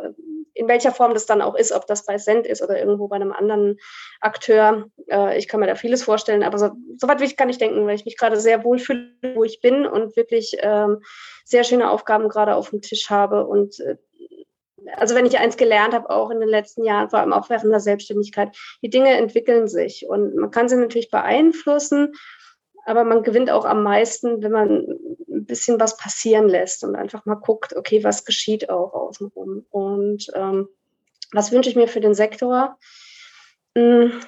in 0.53 0.67
welcher 0.67 0.91
Form 0.91 1.13
das 1.13 1.25
dann 1.25 1.41
auch 1.41 1.55
ist, 1.55 1.71
ob 1.71 1.87
das 1.87 2.05
bei 2.05 2.17
Send 2.17 2.47
ist 2.47 2.61
oder 2.61 2.79
irgendwo 2.79 3.07
bei 3.07 3.15
einem 3.15 3.31
anderen 3.31 3.77
Akteur. 4.21 4.87
Äh, 5.09 5.37
ich 5.37 5.47
kann 5.47 5.59
mir 5.59 5.67
da 5.67 5.75
vieles 5.75 6.03
vorstellen, 6.03 6.43
aber 6.43 6.57
so, 6.57 6.71
so 6.97 7.07
weit 7.07 7.21
ich 7.21 7.37
gar 7.37 7.45
nicht 7.45 7.61
denken, 7.61 7.85
weil 7.85 7.95
ich 7.95 8.05
mich 8.05 8.17
gerade 8.17 8.39
sehr 8.39 8.63
wohl 8.63 8.79
fühle, 8.79 9.11
wo 9.35 9.43
ich 9.43 9.61
bin 9.61 9.85
und 9.85 10.15
wirklich 10.15 10.57
ähm, 10.59 11.01
sehr 11.45 11.63
schöne 11.63 11.89
Aufgaben 11.89 12.29
gerade 12.29 12.55
auf 12.55 12.69
dem 12.69 12.81
Tisch 12.81 13.09
habe 13.09 13.45
und 13.45 13.79
äh, 13.79 13.95
also 14.95 15.15
wenn 15.15 15.25
ich 15.25 15.37
eins 15.37 15.57
gelernt 15.57 15.93
habe, 15.93 16.09
auch 16.09 16.29
in 16.31 16.39
den 16.39 16.49
letzten 16.49 16.83
Jahren, 16.83 17.09
vor 17.09 17.19
allem 17.19 17.33
auch 17.33 17.49
während 17.49 17.71
der 17.71 17.79
Selbstständigkeit, 17.79 18.55
die 18.81 18.89
Dinge 18.89 19.11
entwickeln 19.17 19.67
sich 19.67 20.05
und 20.07 20.35
man 20.35 20.51
kann 20.51 20.69
sie 20.69 20.77
natürlich 20.77 21.11
beeinflussen, 21.11 22.13
aber 22.89 23.03
man 23.03 23.21
gewinnt 23.21 23.51
auch 23.51 23.65
am 23.65 23.83
meisten, 23.83 24.41
wenn 24.41 24.51
man 24.51 24.87
ein 25.29 25.45
bisschen 25.45 25.79
was 25.79 25.95
passieren 25.95 26.49
lässt 26.49 26.83
und 26.83 26.95
einfach 26.95 27.25
mal 27.25 27.35
guckt, 27.35 27.75
okay, 27.75 28.03
was 28.03 28.25
geschieht 28.25 28.69
auch 28.69 28.93
außenrum 28.93 29.65
und 29.69 30.25
ähm, 30.33 30.67
was 31.31 31.51
wünsche 31.51 31.69
ich 31.69 31.75
mir 31.75 31.87
für 31.87 32.01
den 32.01 32.15
Sektor? 32.15 32.79
Hm, 33.77 34.19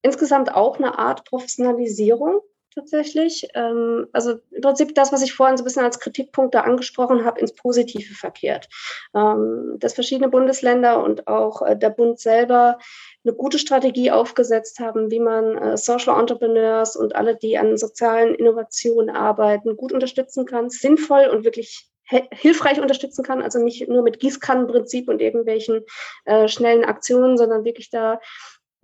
insgesamt 0.00 0.54
auch 0.54 0.78
eine 0.78 0.98
Art 0.98 1.26
Professionalisierung 1.26 2.40
tatsächlich. 2.78 3.48
Ähm, 3.54 4.06
also 4.12 4.36
im 4.50 4.60
Prinzip 4.62 4.94
das, 4.94 5.12
was 5.12 5.22
ich 5.22 5.34
vorhin 5.34 5.56
so 5.56 5.62
ein 5.62 5.64
bisschen 5.64 5.84
als 5.84 5.98
Kritikpunkte 5.98 6.62
angesprochen 6.62 7.24
habe, 7.24 7.40
ins 7.40 7.52
Positive 7.52 8.14
verkehrt. 8.14 8.68
Ähm, 9.14 9.76
dass 9.78 9.94
verschiedene 9.94 10.28
Bundesländer 10.28 11.02
und 11.02 11.26
auch 11.26 11.62
äh, 11.62 11.76
der 11.76 11.90
Bund 11.90 12.20
selber 12.20 12.78
eine 13.24 13.34
gute 13.34 13.58
Strategie 13.58 14.10
aufgesetzt 14.10 14.78
haben, 14.78 15.10
wie 15.10 15.20
man 15.20 15.58
äh, 15.58 15.76
Social 15.76 16.18
Entrepreneurs 16.18 16.94
und 16.96 17.16
alle, 17.16 17.36
die 17.36 17.58
an 17.58 17.76
sozialen 17.76 18.34
Innovationen 18.34 19.14
arbeiten, 19.14 19.76
gut 19.76 19.92
unterstützen 19.92 20.46
kann, 20.46 20.70
sinnvoll 20.70 21.26
und 21.26 21.44
wirklich 21.44 21.88
hilfreich 22.32 22.80
unterstützen 22.80 23.22
kann, 23.22 23.42
also 23.42 23.58
nicht 23.62 23.86
nur 23.86 24.02
mit 24.02 24.18
Gießkannenprinzip 24.18 25.08
und 25.08 25.20
irgendwelchen 25.20 25.84
äh, 26.24 26.48
schnellen 26.48 26.84
Aktionen, 26.84 27.36
sondern 27.36 27.64
wirklich 27.64 27.90
da 27.90 28.18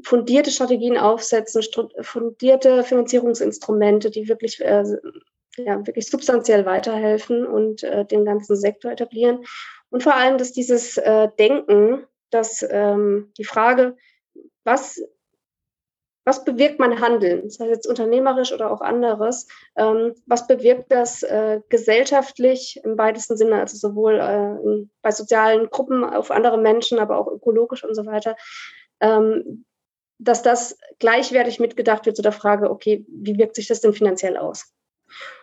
fundierte 0.03 0.51
Strategien 0.51 0.99
aufsetzen, 0.99 1.63
fundierte 2.01 2.85
Finanzierungsinstrumente, 2.85 4.11
die 4.11 4.29
wirklich, 4.29 4.61
äh, 4.61 4.85
ja, 5.57 5.87
wirklich 5.87 6.09
substanziell 6.09 6.67
weiterhelfen 6.67 7.47
und 7.47 7.83
äh, 7.85 8.05
den 8.05 8.25
ganzen 8.25 8.57
Sektor 8.57 8.91
etablieren. 8.91 9.45
Und 9.91 10.03
vor 10.03 10.15
allem, 10.15 10.39
dass 10.39 10.53
dieses 10.53 10.97
äh, 10.97 11.29
Denken, 11.39 12.05
dass 12.31 12.67
ähm, 12.69 13.33
die 13.39 13.45
Frage, 13.45 13.97
was 14.65 15.01
was 16.25 16.45
bewirkt 16.45 16.79
mein 16.79 17.01
Handeln, 17.01 17.43
das 17.45 17.61
heißt 17.61 17.71
jetzt 17.71 17.87
unternehmerisch 17.87 18.53
oder 18.53 18.71
auch 18.71 18.81
anderes, 18.81 19.47
ähm, 19.77 20.15
was 20.27 20.47
bewirkt 20.47 20.91
das 20.91 21.23
äh, 21.23 21.61
gesellschaftlich 21.69 22.81
im 22.83 22.97
weitesten 22.97 23.37
Sinne, 23.37 23.61
also 23.61 23.77
sowohl 23.77 24.15
äh, 24.19 24.87
bei 25.03 25.11
sozialen 25.11 25.69
Gruppen 25.69 26.03
auf 26.03 26.31
andere 26.31 26.59
Menschen, 26.59 26.99
aber 26.99 27.19
auch 27.19 27.29
ökologisch 27.29 27.85
und 27.85 27.95
so 27.95 28.07
weiter, 28.07 28.37
ähm, 29.01 29.67
dass 30.19 30.43
das 30.43 30.79
gleichwertig 30.99 31.61
mitgedacht 31.61 32.07
wird 32.07 32.17
zu 32.17 32.23
der 32.23 32.33
Frage, 32.33 32.71
okay, 32.71 33.05
wie 33.09 33.39
wirkt 33.39 33.57
sich 33.57 33.69
das 33.69 33.81
denn 33.81 33.93
finanziell 33.93 34.37
aus? 34.37 34.73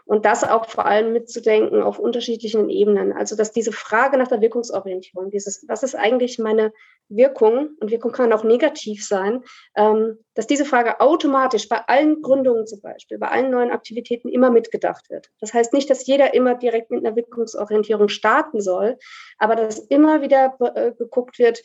Und 0.06 0.26
das 0.26 0.44
auch 0.44 0.68
vor 0.68 0.86
allem 0.86 1.14
mitzudenken 1.14 1.82
auf 1.82 2.00
unterschiedlichen 2.00 2.70
Ebenen. 2.70 3.14
Also, 3.14 3.36
dass 3.36 3.52
diese 3.52 3.72
Frage 3.72 4.18
nach 4.18 4.28
der 4.28 4.42
Wirkungsorientierung, 4.42 5.30
dieses, 5.30 5.66
was 5.68 5.84
ist 5.84 5.96
eigentlich 5.96 6.40
meine 6.40 6.74
Wirkung, 7.08 7.70
und 7.80 7.92
Wirkung 7.92 8.12
kann 8.12 8.34
auch 8.34 8.44
negativ 8.44 9.06
sein, 9.06 9.44
ähm, 9.76 10.18
dass 10.34 10.48
diese 10.48 10.66
Frage 10.66 11.00
automatisch 11.00 11.70
bei 11.70 11.78
allen 11.88 12.22
Gründungen 12.22 12.68
zum 12.68 12.82
Beispiel, 12.82 13.20
bei 13.20 13.30
allen 13.30 13.52
neuen 13.52 13.72
Aktivitäten 13.72 14.28
immer 14.28 14.50
mitgedacht 14.50 15.10
wird. 15.10 15.30
Das 15.40 15.54
heißt 15.54 15.74
nicht, 15.74 15.90
dass 15.90 16.06
jeder 16.06 16.34
immer 16.34 16.56
direkt 16.56 16.92
mit 16.92 17.06
einer 17.06 17.16
Wirkungsorientierung 17.16 18.10
starten 18.10 18.60
soll, 18.60 18.98
aber 19.38 19.56
dass 19.56 19.80
immer 19.80 20.22
wieder 20.22 20.58
äh, 20.76 20.92
geguckt 20.92 21.40
wird, 21.40 21.62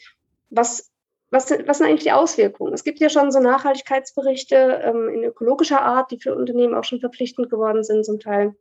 was 0.50 0.92
was, 1.30 1.50
was 1.50 1.78
sind 1.78 1.86
eigentlich 1.86 2.04
die 2.04 2.12
Auswirkungen? 2.12 2.72
Es 2.72 2.84
gibt 2.84 3.00
ja 3.00 3.08
schon 3.08 3.32
so 3.32 3.40
Nachhaltigkeitsberichte 3.40 4.56
ähm, 4.84 5.08
in 5.08 5.24
ökologischer 5.24 5.82
Art, 5.82 6.10
die 6.10 6.20
für 6.20 6.34
Unternehmen 6.34 6.74
auch 6.74 6.84
schon 6.84 7.00
verpflichtend 7.00 7.50
geworden 7.50 7.82
sind 7.82 8.04
zum 8.04 8.20
Teil. 8.20 8.54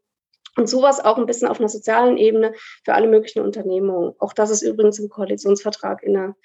Und 0.57 0.69
sowas 0.69 1.03
auch 1.03 1.17
ein 1.17 1.25
bisschen 1.25 1.49
auf 1.49 1.59
einer 1.59 1.69
sozialen 1.69 2.17
Ebene 2.17 2.53
für 2.83 2.93
alle 2.93 3.07
möglichen 3.07 3.41
Unternehmungen. 3.41 4.13
Auch 4.19 4.33
das 4.33 4.49
ist 4.49 4.61
übrigens 4.61 4.99
im 4.99 5.09
Koalitionsvertrag 5.09 6.01
in 6.01 6.15
einer 6.17 6.35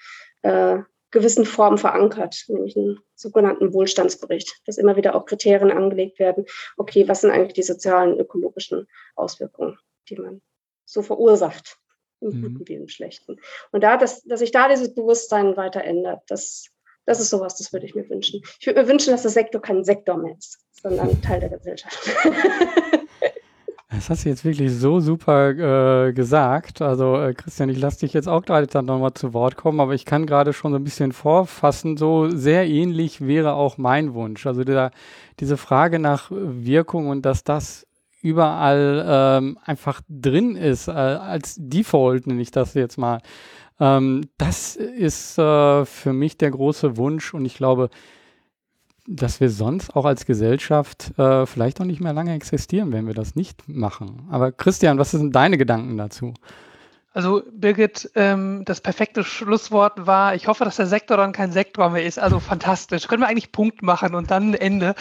äh, 0.41 0.83
gewissen 1.11 1.45
Form 1.45 1.77
verankert, 1.77 2.45
nämlich 2.47 2.75
einen 2.75 2.99
sogenannten 3.15 3.73
Wohlstandsbericht, 3.73 4.61
dass 4.65 4.77
immer 4.77 4.95
wieder 4.95 5.15
auch 5.15 5.25
Kriterien 5.25 5.71
angelegt 5.71 6.19
werden. 6.19 6.45
Okay, 6.77 7.07
was 7.07 7.21
sind 7.21 7.31
eigentlich 7.31 7.53
die 7.53 7.63
sozialen, 7.63 8.19
ökologischen 8.19 8.87
Auswirkungen, 9.15 9.77
die 10.09 10.17
man 10.17 10.41
so 10.85 11.01
verursacht? 11.01 11.80
Im 12.21 12.29
mhm. 12.29 12.41
Guten 12.41 12.67
wie 12.67 12.75
im 12.75 12.87
Schlechten. 12.87 13.37
Und 13.71 13.83
da, 13.83 13.97
dass, 13.97 14.23
dass 14.23 14.39
sich 14.39 14.51
da 14.51 14.69
dieses 14.69 14.93
Bewusstsein 14.93 15.57
weiter 15.57 15.83
ändert, 15.83 16.21
das, 16.27 16.65
das 17.05 17.19
ist 17.19 17.29
sowas, 17.29 17.57
das 17.57 17.73
würde 17.73 17.85
ich 17.85 17.95
mir 17.95 18.07
wünschen. 18.09 18.41
Ich 18.59 18.67
würde 18.67 18.81
mir 18.81 18.87
wünschen, 18.87 19.11
dass 19.11 19.23
der 19.23 19.31
Sektor 19.31 19.61
kein 19.61 19.83
Sektor 19.83 20.17
mehr 20.17 20.35
ist, 20.37 20.59
sondern 20.81 21.21
Teil 21.21 21.39
der 21.39 21.49
Gesellschaft. 21.49 21.97
Das 23.93 24.09
hast 24.09 24.23
du 24.23 24.29
jetzt 24.29 24.45
wirklich 24.45 24.73
so 24.73 25.01
super 25.01 26.07
äh, 26.07 26.13
gesagt. 26.13 26.81
Also 26.81 27.17
äh, 27.17 27.33
Christian, 27.33 27.67
ich 27.67 27.77
lasse 27.77 27.99
dich 27.99 28.13
jetzt 28.13 28.29
auch 28.29 28.41
gerade 28.41 28.65
dann 28.65 28.85
nochmal 28.85 29.13
zu 29.13 29.33
Wort 29.33 29.57
kommen, 29.57 29.81
aber 29.81 29.93
ich 29.93 30.05
kann 30.05 30.25
gerade 30.25 30.53
schon 30.53 30.71
so 30.71 30.77
ein 30.77 30.83
bisschen 30.85 31.11
vorfassen, 31.11 31.97
so 31.97 32.29
sehr 32.29 32.67
ähnlich 32.69 33.19
wäre 33.19 33.53
auch 33.53 33.77
mein 33.77 34.13
Wunsch. 34.13 34.47
Also 34.47 34.63
der, 34.63 34.91
diese 35.41 35.57
Frage 35.57 35.99
nach 35.99 36.31
Wirkung 36.31 37.09
und 37.09 37.25
dass 37.25 37.43
das 37.43 37.85
überall 38.21 39.05
ähm, 39.07 39.57
einfach 39.63 40.01
drin 40.09 40.55
ist, 40.55 40.87
äh, 40.87 40.91
als 40.91 41.55
Default 41.57 42.27
nenne 42.27 42.41
ich 42.41 42.51
das 42.51 42.73
jetzt 42.73 42.97
mal. 42.97 43.21
Ähm, 43.79 44.29
das 44.37 44.75
ist 44.75 45.37
äh, 45.37 45.85
für 45.85 46.13
mich 46.13 46.37
der 46.37 46.51
große 46.51 46.97
Wunsch 46.97 47.33
und 47.33 47.45
ich 47.45 47.55
glaube, 47.55 47.89
dass 49.07 49.39
wir 49.39 49.49
sonst 49.49 49.95
auch 49.95 50.05
als 50.05 50.25
Gesellschaft 50.25 51.17
äh, 51.17 51.45
vielleicht 51.45 51.81
auch 51.81 51.85
nicht 51.85 52.01
mehr 52.01 52.13
lange 52.13 52.33
existieren, 52.33 52.91
wenn 52.91 53.07
wir 53.07 53.15
das 53.15 53.35
nicht 53.35 53.67
machen. 53.67 54.27
Aber 54.29 54.51
Christian, 54.51 54.99
was 54.99 55.11
sind 55.11 55.35
deine 55.35 55.57
Gedanken 55.57 55.97
dazu? 55.97 56.33
Also 57.13 57.43
Birgit, 57.51 58.09
ähm, 58.15 58.63
das 58.65 58.79
perfekte 58.79 59.23
Schlusswort 59.23 60.07
war, 60.07 60.33
ich 60.33 60.47
hoffe, 60.47 60.63
dass 60.63 60.77
der 60.77 60.87
Sektor 60.87 61.17
dann 61.17 61.33
kein 61.33 61.51
Sektor 61.51 61.89
mehr 61.89 62.05
ist. 62.05 62.19
Also 62.19 62.39
fantastisch. 62.39 63.07
Können 63.07 63.21
wir 63.21 63.27
eigentlich 63.27 63.51
Punkt 63.51 63.81
machen 63.81 64.15
und 64.15 64.31
dann 64.31 64.53
Ende. 64.53 64.95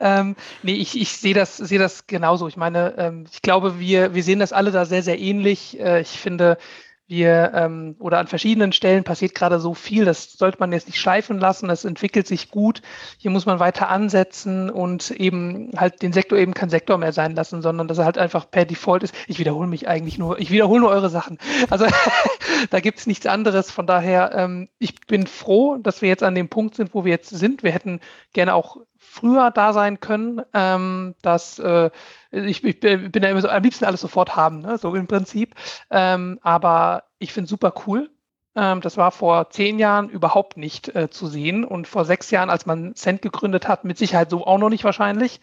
Ähm, 0.00 0.36
nee, 0.62 0.74
ich, 0.74 1.00
ich 1.00 1.12
sehe 1.16 1.34
das, 1.34 1.56
sehe 1.56 1.78
das 1.78 2.06
genauso. 2.06 2.48
Ich 2.48 2.56
meine, 2.56 2.94
ähm, 2.98 3.26
ich 3.30 3.42
glaube, 3.42 3.78
wir, 3.78 4.14
wir 4.14 4.22
sehen 4.22 4.40
das 4.40 4.52
alle 4.52 4.70
da 4.70 4.84
sehr, 4.84 5.02
sehr 5.02 5.18
ähnlich. 5.18 5.78
Äh, 5.78 6.00
ich 6.00 6.08
finde, 6.08 6.58
wir 7.06 7.52
ähm, 7.54 7.96
oder 7.98 8.18
an 8.18 8.26
verschiedenen 8.26 8.72
Stellen 8.72 9.04
passiert 9.04 9.34
gerade 9.34 9.60
so 9.60 9.74
viel, 9.74 10.06
das 10.06 10.32
sollte 10.32 10.58
man 10.58 10.72
jetzt 10.72 10.86
nicht 10.86 10.98
schleifen 10.98 11.38
lassen, 11.38 11.68
das 11.68 11.84
entwickelt 11.84 12.26
sich 12.26 12.50
gut. 12.50 12.80
Hier 13.18 13.30
muss 13.30 13.44
man 13.44 13.60
weiter 13.60 13.90
ansetzen 13.90 14.70
und 14.70 15.10
eben 15.10 15.70
halt 15.76 16.00
den 16.00 16.14
Sektor 16.14 16.38
eben 16.38 16.54
kein 16.54 16.70
Sektor 16.70 16.96
mehr 16.96 17.12
sein 17.12 17.34
lassen, 17.34 17.60
sondern 17.60 17.88
dass 17.88 17.98
er 17.98 18.06
halt 18.06 18.16
einfach 18.16 18.50
per 18.50 18.64
Default 18.64 19.02
ist. 19.02 19.14
Ich 19.26 19.38
wiederhole 19.38 19.68
mich 19.68 19.86
eigentlich 19.86 20.16
nur, 20.16 20.38
ich 20.38 20.50
wiederhole 20.50 20.80
nur 20.80 20.90
eure 20.90 21.10
Sachen. 21.10 21.38
Also 21.68 21.86
da 22.70 22.80
gibt 22.80 22.98
es 22.98 23.06
nichts 23.06 23.26
anderes. 23.26 23.70
Von 23.70 23.86
daher, 23.86 24.32
ähm, 24.34 24.68
ich 24.78 24.98
bin 25.06 25.26
froh, 25.26 25.76
dass 25.76 26.00
wir 26.00 26.08
jetzt 26.08 26.22
an 26.22 26.34
dem 26.34 26.48
Punkt 26.48 26.74
sind, 26.74 26.94
wo 26.94 27.04
wir 27.04 27.12
jetzt 27.12 27.28
sind. 27.28 27.62
Wir 27.62 27.72
hätten 27.72 28.00
gerne 28.32 28.54
auch 28.54 28.78
früher 29.04 29.50
da 29.50 29.72
sein 29.72 30.00
können, 30.00 30.42
ähm, 30.54 31.14
dass 31.22 31.58
äh, 31.58 31.90
ich, 32.30 32.64
ich, 32.64 32.80
bin 32.80 33.10
ja 33.14 33.28
immer 33.28 33.40
so 33.40 33.48
am 33.48 33.62
liebsten 33.62 33.84
alles 33.84 34.00
sofort 34.00 34.34
haben, 34.34 34.60
ne? 34.60 34.78
so 34.78 34.94
im 34.94 35.06
Prinzip. 35.06 35.54
Ähm, 35.90 36.38
aber 36.42 37.04
ich 37.18 37.32
finde 37.32 37.48
super 37.48 37.74
cool. 37.86 38.10
Ähm, 38.56 38.80
das 38.80 38.96
war 38.96 39.10
vor 39.10 39.50
zehn 39.50 39.78
Jahren 39.78 40.08
überhaupt 40.08 40.56
nicht 40.56 40.94
äh, 40.94 41.10
zu 41.10 41.26
sehen 41.26 41.64
und 41.64 41.88
vor 41.88 42.04
sechs 42.04 42.30
Jahren, 42.30 42.50
als 42.50 42.66
man 42.66 42.94
Cent 42.94 43.22
gegründet 43.22 43.68
hat, 43.68 43.84
mit 43.84 43.98
Sicherheit 43.98 44.30
so 44.30 44.46
auch 44.46 44.58
noch 44.58 44.70
nicht 44.70 44.84
wahrscheinlich. 44.84 45.40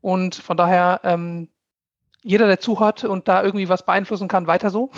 Und 0.00 0.34
von 0.34 0.56
daher, 0.56 1.00
ähm, 1.04 1.48
jeder, 2.22 2.46
der 2.46 2.60
zuhört 2.60 3.04
und 3.04 3.28
da 3.28 3.42
irgendwie 3.42 3.68
was 3.68 3.84
beeinflussen 3.84 4.28
kann, 4.28 4.46
weiter 4.46 4.70
so. 4.70 4.90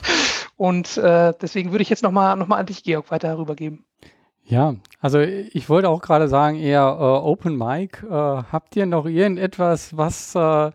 und 0.56 0.96
äh, 0.96 1.34
deswegen 1.40 1.72
würde 1.72 1.82
ich 1.82 1.90
jetzt 1.90 2.02
nochmal 2.02 2.36
noch 2.36 2.46
mal 2.46 2.56
an 2.56 2.66
dich, 2.66 2.84
Georg, 2.84 3.10
weiter 3.10 3.36
rübergeben. 3.38 3.84
Ja, 4.48 4.76
also 5.00 5.18
ich 5.20 5.68
wollte 5.68 5.90
auch 5.90 6.00
gerade 6.00 6.26
sagen, 6.26 6.56
eher 6.56 6.80
äh, 6.80 7.02
Open 7.02 7.58
Mic. 7.58 8.02
Äh, 8.02 8.08
habt 8.10 8.76
ihr 8.76 8.86
noch 8.86 9.04
irgendetwas, 9.04 9.94
was, 9.94 10.34
äh, 10.34 10.70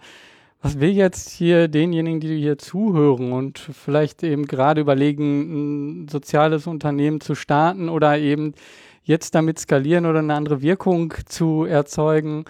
was 0.62 0.80
will 0.80 0.92
jetzt 0.92 1.32
hier 1.32 1.68
denjenigen, 1.68 2.20
die 2.20 2.38
hier 2.40 2.60
zuhören 2.60 3.32
und 3.32 3.58
vielleicht 3.58 4.22
eben 4.22 4.46
gerade 4.46 4.82
überlegen, 4.82 6.04
ein 6.04 6.08
soziales 6.08 6.68
Unternehmen 6.68 7.20
zu 7.20 7.34
starten 7.34 7.90
oder 7.90 8.20
eben 8.20 8.54
jetzt 9.04 9.34
damit 9.34 9.58
skalieren 9.58 10.06
oder 10.06 10.20
eine 10.20 10.36
andere 10.36 10.62
Wirkung 10.62 11.16
zu 11.26 11.66
erzeugen? 11.66 12.46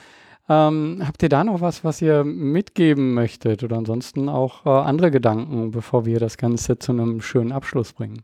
Ähm, 0.49 1.03
habt 1.07 1.23
ihr 1.23 1.29
da 1.29 1.45
noch 1.45 1.61
was, 1.61 1.85
was 1.85 2.01
ihr 2.01 2.25
mitgeben 2.25 3.13
möchtet 3.13 3.63
oder 3.63 3.77
ansonsten 3.77 4.27
auch 4.27 4.65
äh, 4.65 4.69
andere 4.69 5.09
Gedanken, 5.09 5.71
bevor 5.71 6.05
wir 6.05 6.19
das 6.19 6.35
Ganze 6.35 6.79
zu 6.79 6.91
einem 6.91 7.21
schönen 7.21 7.53
Abschluss 7.53 7.93
bringen? 7.93 8.23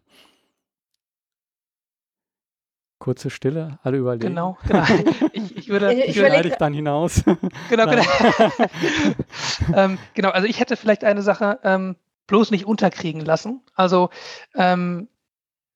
Kurze 3.00 3.30
Stille, 3.30 3.80
alle 3.82 3.98
überlegen. 3.98 4.28
Genau, 4.28 4.58
genau. 4.68 4.84
Ich, 5.32 5.56
ich 5.56 5.70
würde, 5.70 5.94
ich, 5.94 6.10
ich 6.10 6.16
würde 6.18 6.56
dann 6.60 6.74
hinaus. 6.74 7.24
Genau, 7.70 7.86
genau. 7.86 8.04
ähm, 9.76 9.98
genau, 10.14 10.30
also 10.30 10.48
ich 10.48 10.60
hätte 10.60 10.76
vielleicht 10.76 11.06
eine 11.06 11.22
Sache 11.22 11.60
ähm, 11.64 11.96
bloß 12.28 12.52
nicht 12.52 12.66
unterkriegen 12.66 13.22
lassen. 13.22 13.62
Also 13.74 14.10
ähm, 14.54 15.08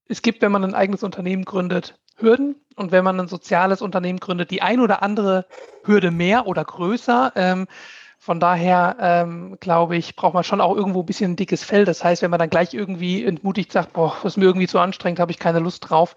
es 0.08 0.22
gibt, 0.22 0.42
wenn 0.42 0.52
man 0.52 0.66
ein 0.66 0.76
eigenes 0.76 1.02
Unternehmen 1.04 1.46
gründet, 1.46 1.98
Hürden 2.18 2.56
und 2.76 2.92
wenn 2.92 3.06
man 3.06 3.20
ein 3.20 3.28
soziales 3.28 3.82
Unternehmen 3.82 4.20
gründet, 4.20 4.52
die 4.52 4.62
ein 4.62 4.82
oder 4.82 5.02
andere 5.02 5.46
Hürde 5.86 6.12
mehr 6.12 6.46
oder 6.46 6.66
größer. 6.66 7.32
Ähm, 7.36 7.68
von 8.20 8.40
daher 8.40 8.96
ähm, 9.00 9.58
glaube 9.60 9.98
ich, 9.98 10.16
braucht 10.16 10.34
man 10.34 10.44
schon 10.44 10.62
auch 10.62 10.76
irgendwo 10.76 11.02
ein 11.02 11.06
bisschen 11.06 11.34
ein 11.34 11.36
dickes 11.36 11.64
Fell. 11.64 11.86
Das 11.86 12.04
heißt, 12.04 12.22
wenn 12.22 12.32
man 12.32 12.40
dann 12.40 12.50
gleich 12.50 12.74
irgendwie 12.74 13.24
entmutigt 13.24 13.72
sagt, 13.72 13.94
boah, 13.94 14.16
das 14.24 14.34
ist 14.34 14.38
mir 14.38 14.46
irgendwie 14.46 14.68
zu 14.68 14.80
anstrengend, 14.80 15.20
habe 15.20 15.32
ich 15.32 15.40
keine 15.40 15.60
Lust 15.60 15.90
drauf, 15.90 16.16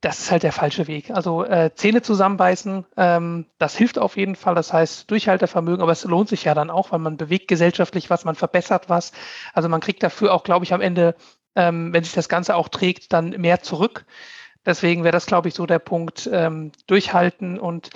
das 0.00 0.20
ist 0.20 0.30
halt 0.30 0.42
der 0.42 0.52
falsche 0.52 0.86
Weg. 0.86 1.10
Also 1.10 1.44
äh, 1.44 1.74
Zähne 1.74 2.00
zusammenbeißen, 2.00 2.86
ähm, 2.96 3.46
das 3.58 3.76
hilft 3.76 3.98
auf 3.98 4.16
jeden 4.16 4.34
Fall. 4.34 4.54
Das 4.54 4.72
heißt 4.72 5.10
Durchhaltevermögen, 5.10 5.82
aber 5.82 5.92
es 5.92 6.04
lohnt 6.04 6.28
sich 6.28 6.44
ja 6.44 6.54
dann 6.54 6.70
auch, 6.70 6.92
weil 6.92 7.00
man 7.00 7.18
bewegt 7.18 7.48
gesellschaftlich 7.48 8.08
was, 8.08 8.24
man 8.24 8.34
verbessert 8.34 8.88
was. 8.88 9.12
Also 9.52 9.68
man 9.68 9.80
kriegt 9.80 10.02
dafür 10.02 10.32
auch, 10.32 10.42
glaube 10.42 10.64
ich, 10.64 10.72
am 10.72 10.80
Ende, 10.80 11.14
ähm, 11.54 11.92
wenn 11.92 12.02
sich 12.02 12.14
das 12.14 12.30
Ganze 12.30 12.56
auch 12.56 12.68
trägt, 12.68 13.12
dann 13.12 13.30
mehr 13.30 13.60
zurück. 13.60 14.06
Deswegen 14.64 15.04
wäre 15.04 15.12
das, 15.12 15.26
glaube 15.26 15.48
ich, 15.48 15.54
so 15.54 15.66
der 15.66 15.78
Punkt, 15.78 16.28
ähm, 16.32 16.72
durchhalten 16.86 17.58
und 17.58 17.90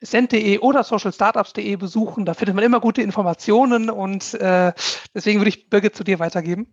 send.de 0.00 0.60
oder 0.60 0.84
socialstartups.de 0.84 1.74
besuchen. 1.74 2.24
Da 2.24 2.34
findet 2.34 2.54
man 2.54 2.64
immer 2.64 2.80
gute 2.80 3.02
Informationen 3.02 3.90
und 3.90 4.34
äh, 4.34 4.72
deswegen 5.12 5.40
würde 5.40 5.48
ich 5.48 5.70
Birgit 5.70 5.96
zu 5.96 6.04
dir 6.04 6.20
weitergeben 6.20 6.68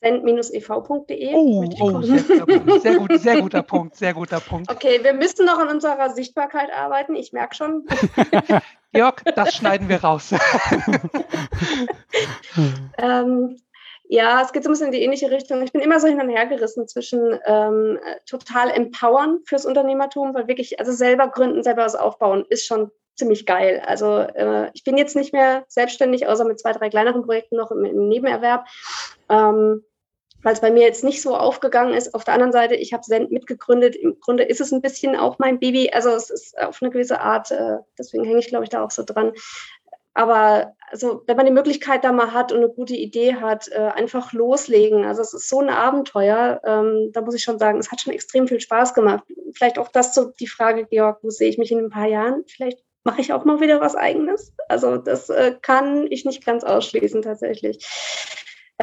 send-ev.de. 0.00 1.34
Oh, 1.34 1.64
oh 1.80 2.02
sehr, 2.02 2.18
sehr, 2.80 2.96
gut, 2.96 3.20
sehr 3.20 3.40
guter 3.40 3.62
Punkt, 3.62 3.96
sehr 3.96 4.14
guter 4.14 4.40
Punkt. 4.40 4.70
Okay, 4.70 5.02
wir 5.02 5.12
müssen 5.12 5.46
noch 5.46 5.58
an 5.58 5.68
unserer 5.68 6.10
Sichtbarkeit 6.10 6.72
arbeiten, 6.72 7.16
ich 7.16 7.32
merke 7.32 7.54
schon. 7.54 7.86
Jörg, 8.92 9.16
das 9.34 9.54
schneiden 9.54 9.88
wir 9.88 10.02
raus. 10.02 10.32
ähm, 12.98 13.58
ja, 14.10 14.40
es 14.42 14.52
geht 14.52 14.64
so 14.64 14.70
ein 14.70 14.72
bisschen 14.72 14.86
in 14.86 14.92
die 14.92 15.02
ähnliche 15.02 15.30
Richtung. 15.30 15.62
Ich 15.62 15.72
bin 15.72 15.82
immer 15.82 16.00
so 16.00 16.08
hin 16.08 16.20
und 16.20 16.30
her 16.30 16.46
gerissen 16.46 16.88
zwischen 16.88 17.38
ähm, 17.44 17.98
total 18.24 18.70
empowern 18.70 19.40
fürs 19.44 19.66
Unternehmertum, 19.66 20.32
weil 20.32 20.48
wirklich, 20.48 20.80
also 20.80 20.92
selber 20.92 21.28
gründen, 21.28 21.62
selber 21.62 21.84
was 21.84 21.94
aufbauen, 21.94 22.46
ist 22.48 22.66
schon 22.66 22.90
ziemlich 23.16 23.44
geil. 23.44 23.82
Also 23.84 24.20
äh, 24.20 24.70
ich 24.72 24.84
bin 24.84 24.96
jetzt 24.96 25.16
nicht 25.16 25.34
mehr 25.34 25.64
selbstständig, 25.68 26.26
außer 26.26 26.46
mit 26.46 26.58
zwei, 26.58 26.72
drei 26.72 26.88
kleineren 26.88 27.24
Projekten 27.24 27.56
noch 27.56 27.70
im, 27.70 27.84
im 27.84 28.08
Nebenerwerb. 28.08 28.66
Ähm, 29.28 29.84
weil 30.42 30.52
es 30.52 30.60
bei 30.60 30.70
mir 30.70 30.82
jetzt 30.82 31.04
nicht 31.04 31.22
so 31.22 31.36
aufgegangen 31.36 31.94
ist. 31.94 32.14
Auf 32.14 32.24
der 32.24 32.34
anderen 32.34 32.52
Seite, 32.52 32.74
ich 32.74 32.92
habe 32.92 33.02
Send 33.04 33.30
mitgegründet. 33.30 33.96
Im 33.96 34.18
Grunde 34.20 34.44
ist 34.44 34.60
es 34.60 34.72
ein 34.72 34.82
bisschen 34.82 35.16
auch 35.16 35.38
mein 35.38 35.58
Baby. 35.58 35.90
Also 35.92 36.10
es 36.10 36.30
ist 36.30 36.58
auf 36.58 36.80
eine 36.80 36.90
gewisse 36.90 37.20
Art, 37.20 37.50
äh, 37.50 37.78
deswegen 37.98 38.24
hänge 38.24 38.38
ich, 38.38 38.48
glaube 38.48 38.64
ich, 38.64 38.70
da 38.70 38.84
auch 38.84 38.90
so 38.90 39.02
dran. 39.04 39.32
Aber 40.14 40.74
also, 40.90 41.22
wenn 41.26 41.36
man 41.36 41.46
die 41.46 41.52
Möglichkeit 41.52 42.02
da 42.02 42.10
mal 42.10 42.32
hat 42.32 42.50
und 42.50 42.58
eine 42.58 42.70
gute 42.70 42.96
Idee 42.96 43.36
hat, 43.36 43.68
äh, 43.68 43.78
einfach 43.78 44.32
loslegen. 44.32 45.04
Also 45.04 45.22
es 45.22 45.32
ist 45.32 45.48
so 45.48 45.60
ein 45.60 45.68
Abenteuer. 45.68 46.60
Ähm, 46.64 47.10
da 47.12 47.20
muss 47.20 47.34
ich 47.34 47.42
schon 47.44 47.58
sagen, 47.58 47.78
es 47.78 47.92
hat 47.92 48.00
schon 48.00 48.12
extrem 48.12 48.48
viel 48.48 48.60
Spaß 48.60 48.94
gemacht. 48.94 49.22
Vielleicht 49.54 49.78
auch 49.78 49.88
das 49.88 50.14
so 50.14 50.32
die 50.40 50.48
Frage, 50.48 50.86
Georg, 50.86 51.18
wo 51.22 51.30
sehe 51.30 51.48
ich 51.48 51.58
mich 51.58 51.70
in 51.70 51.78
ein 51.78 51.90
paar 51.90 52.08
Jahren? 52.08 52.42
Vielleicht 52.48 52.82
mache 53.04 53.20
ich 53.20 53.32
auch 53.32 53.44
mal 53.44 53.60
wieder 53.60 53.80
was 53.80 53.94
eigenes. 53.94 54.52
Also 54.68 54.96
das 54.96 55.30
äh, 55.30 55.54
kann 55.62 56.06
ich 56.10 56.24
nicht 56.24 56.44
ganz 56.44 56.64
ausschließen 56.64 57.22
tatsächlich. 57.22 57.86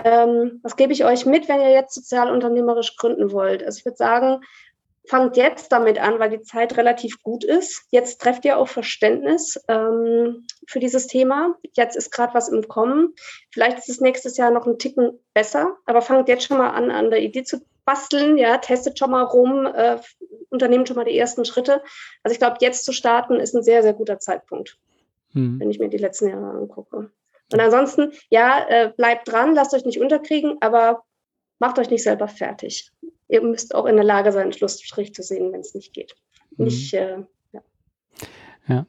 Ähm, 0.04 0.60
was 0.62 0.76
gebe 0.76 0.94
ich 0.94 1.06
euch 1.06 1.26
mit, 1.26 1.48
wenn 1.48 1.62
ihr 1.62 1.72
jetzt 1.72 1.94
sozialunternehmerisch 1.94 2.98
gründen 2.98 3.32
wollt? 3.32 3.64
Also 3.64 3.80
ich 3.80 3.86
würde 3.86 3.98
sagen, 3.98 4.42
fangt 5.08 5.38
jetzt 5.38 5.72
damit 5.72 6.00
an, 6.00 6.20
weil 6.20 6.30
die 6.30 6.42
Zeit 6.42 6.78
relativ 6.78 7.22
gut 7.24 7.44
ist. 7.44 7.86
Jetzt 7.92 8.22
trefft 8.22 8.46
ihr 8.46 8.58
auch 8.58 8.68
Verständnis 8.68 9.60
ähm, 9.68 10.46
für 10.68 10.80
dieses 10.80 11.08
Thema. 11.08 11.56
Jetzt 11.74 11.96
ist 11.96 12.12
gerade 12.12 12.34
was 12.34 12.50
im 12.50 12.68
Kommen. 12.68 13.14
Vielleicht 13.52 13.78
ist 13.78 13.90
es 13.90 14.02
nächstes 14.02 14.38
Jahr 14.38 14.52
noch 14.52 14.66
ein 14.66 14.80
Ticken 14.80 15.20
besser, 15.34 15.78
aber 15.86 16.02
fangt 16.02 16.28
jetzt 16.28 16.46
schon 16.46 16.58
mal 16.58 16.72
an, 16.72 16.92
an 16.92 17.10
der 17.10 17.22
Idee 17.22 17.44
zu 17.44 17.62
basteln. 17.86 18.38
Ja, 18.38 18.58
testet 18.58 18.98
schon 19.00 19.12
mal 19.12 19.24
rum, 19.24 19.66
äh, 19.66 20.00
unternehmt 20.50 20.88
schon 20.88 20.98
mal 20.98 21.06
die 21.06 21.18
ersten 21.18 21.46
Schritte. 21.46 21.82
Also 22.24 22.34
ich 22.34 22.40
glaube, 22.40 22.58
jetzt 22.62 22.84
zu 22.86 22.92
starten 22.92 23.36
ist 23.36 23.56
ein 23.56 23.64
sehr, 23.64 23.84
sehr 23.84 23.94
guter 23.94 24.20
Zeitpunkt, 24.20 24.78
hm. 25.34 25.60
wenn 25.60 25.70
ich 25.70 25.80
mir 25.80 25.90
die 25.90 25.98
letzten 25.98 26.30
Jahre 26.30 26.58
angucke. 26.58 27.12
Und 27.52 27.60
ansonsten, 27.60 28.12
ja, 28.30 28.66
äh, 28.68 28.92
bleibt 28.96 29.32
dran, 29.32 29.54
lasst 29.54 29.74
euch 29.74 29.86
nicht 29.86 30.00
unterkriegen, 30.00 30.58
aber 30.62 31.04
macht 31.60 31.80
euch 31.80 31.90
nicht 31.90 32.04
selber 32.04 32.28
fertig. 32.28 32.92
Ihr 33.28 33.42
müsst 33.42 33.74
auch 33.76 33.86
in 33.86 33.96
der 33.96 34.06
Lage 34.06 34.32
sein, 34.32 34.44
einen 34.44 34.54
Schlussstrich 34.54 35.14
zu 35.14 35.24
sehen, 35.24 35.52
wenn 35.52 35.62
es 35.62 35.74
nicht 35.74 35.94
geht. 35.94 36.16
Mhm. 36.58 36.66
Nicht, 36.66 36.94
äh, 36.94 37.18
ja. 37.52 37.62
ja. 38.68 38.86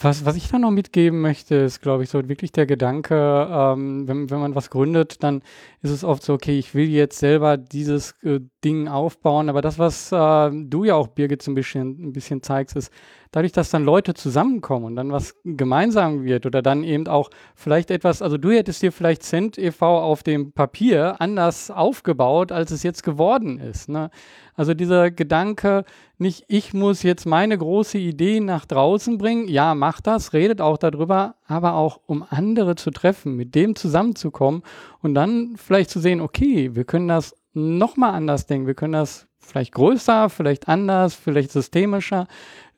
Was, 0.00 0.24
was 0.24 0.34
ich 0.34 0.48
da 0.48 0.58
noch 0.58 0.72
mitgeben 0.72 1.20
möchte, 1.20 1.54
ist, 1.54 1.80
glaube 1.80 2.02
ich, 2.02 2.10
so 2.10 2.28
wirklich 2.28 2.50
der 2.50 2.66
Gedanke, 2.66 3.14
ähm, 3.50 4.08
wenn, 4.08 4.28
wenn 4.28 4.40
man 4.40 4.54
was 4.56 4.68
gründet, 4.68 5.22
dann 5.22 5.40
ist 5.82 5.92
es 5.92 6.02
oft 6.02 6.24
so, 6.24 6.34
okay, 6.34 6.58
ich 6.58 6.74
will 6.74 6.88
jetzt 6.88 7.18
selber 7.18 7.56
dieses 7.56 8.12
äh, 8.22 8.40
Ding 8.64 8.88
aufbauen, 8.88 9.48
aber 9.48 9.62
das, 9.62 9.78
was 9.78 10.10
äh, 10.10 10.50
du 10.52 10.84
ja 10.84 10.96
auch, 10.96 11.06
Birgit, 11.08 11.42
so 11.42 11.52
ein 11.52 11.54
bisschen, 11.54 12.08
ein 12.08 12.12
bisschen 12.12 12.42
zeigst, 12.42 12.76
ist, 12.76 12.92
dadurch, 13.34 13.50
dass 13.50 13.70
dann 13.70 13.84
Leute 13.84 14.14
zusammenkommen 14.14 14.86
und 14.86 14.96
dann 14.96 15.10
was 15.10 15.34
gemeinsam 15.44 16.22
wird 16.22 16.46
oder 16.46 16.62
dann 16.62 16.84
eben 16.84 17.08
auch 17.08 17.30
vielleicht 17.56 17.90
etwas, 17.90 18.22
also 18.22 18.38
du 18.38 18.52
hättest 18.52 18.80
dir 18.80 18.92
vielleicht 18.92 19.24
Cent 19.24 19.58
e.V. 19.58 20.00
auf 20.00 20.22
dem 20.22 20.52
Papier 20.52 21.20
anders 21.20 21.68
aufgebaut, 21.68 22.52
als 22.52 22.70
es 22.70 22.84
jetzt 22.84 23.02
geworden 23.02 23.58
ist. 23.58 23.88
Ne? 23.88 24.10
Also 24.54 24.72
dieser 24.72 25.10
Gedanke, 25.10 25.84
nicht 26.16 26.44
ich 26.46 26.74
muss 26.74 27.02
jetzt 27.02 27.26
meine 27.26 27.58
große 27.58 27.98
Idee 27.98 28.38
nach 28.38 28.66
draußen 28.66 29.18
bringen, 29.18 29.48
ja, 29.48 29.74
mach 29.74 30.00
das, 30.00 30.32
redet 30.32 30.60
auch 30.60 30.78
darüber, 30.78 31.34
aber 31.48 31.74
auch 31.74 32.00
um 32.06 32.24
andere 32.28 32.76
zu 32.76 32.92
treffen, 32.92 33.34
mit 33.34 33.56
dem 33.56 33.74
zusammenzukommen 33.74 34.62
und 35.02 35.14
dann 35.14 35.56
vielleicht 35.56 35.90
zu 35.90 35.98
sehen, 35.98 36.20
okay, 36.20 36.76
wir 36.76 36.84
können 36.84 37.08
das 37.08 37.34
nochmal 37.52 38.14
anders 38.14 38.46
denken, 38.46 38.68
wir 38.68 38.74
können 38.74 38.92
das 38.92 39.26
vielleicht 39.44 39.72
größer, 39.72 40.30
vielleicht 40.30 40.68
anders, 40.68 41.14
vielleicht 41.14 41.52
systemischer, 41.52 42.26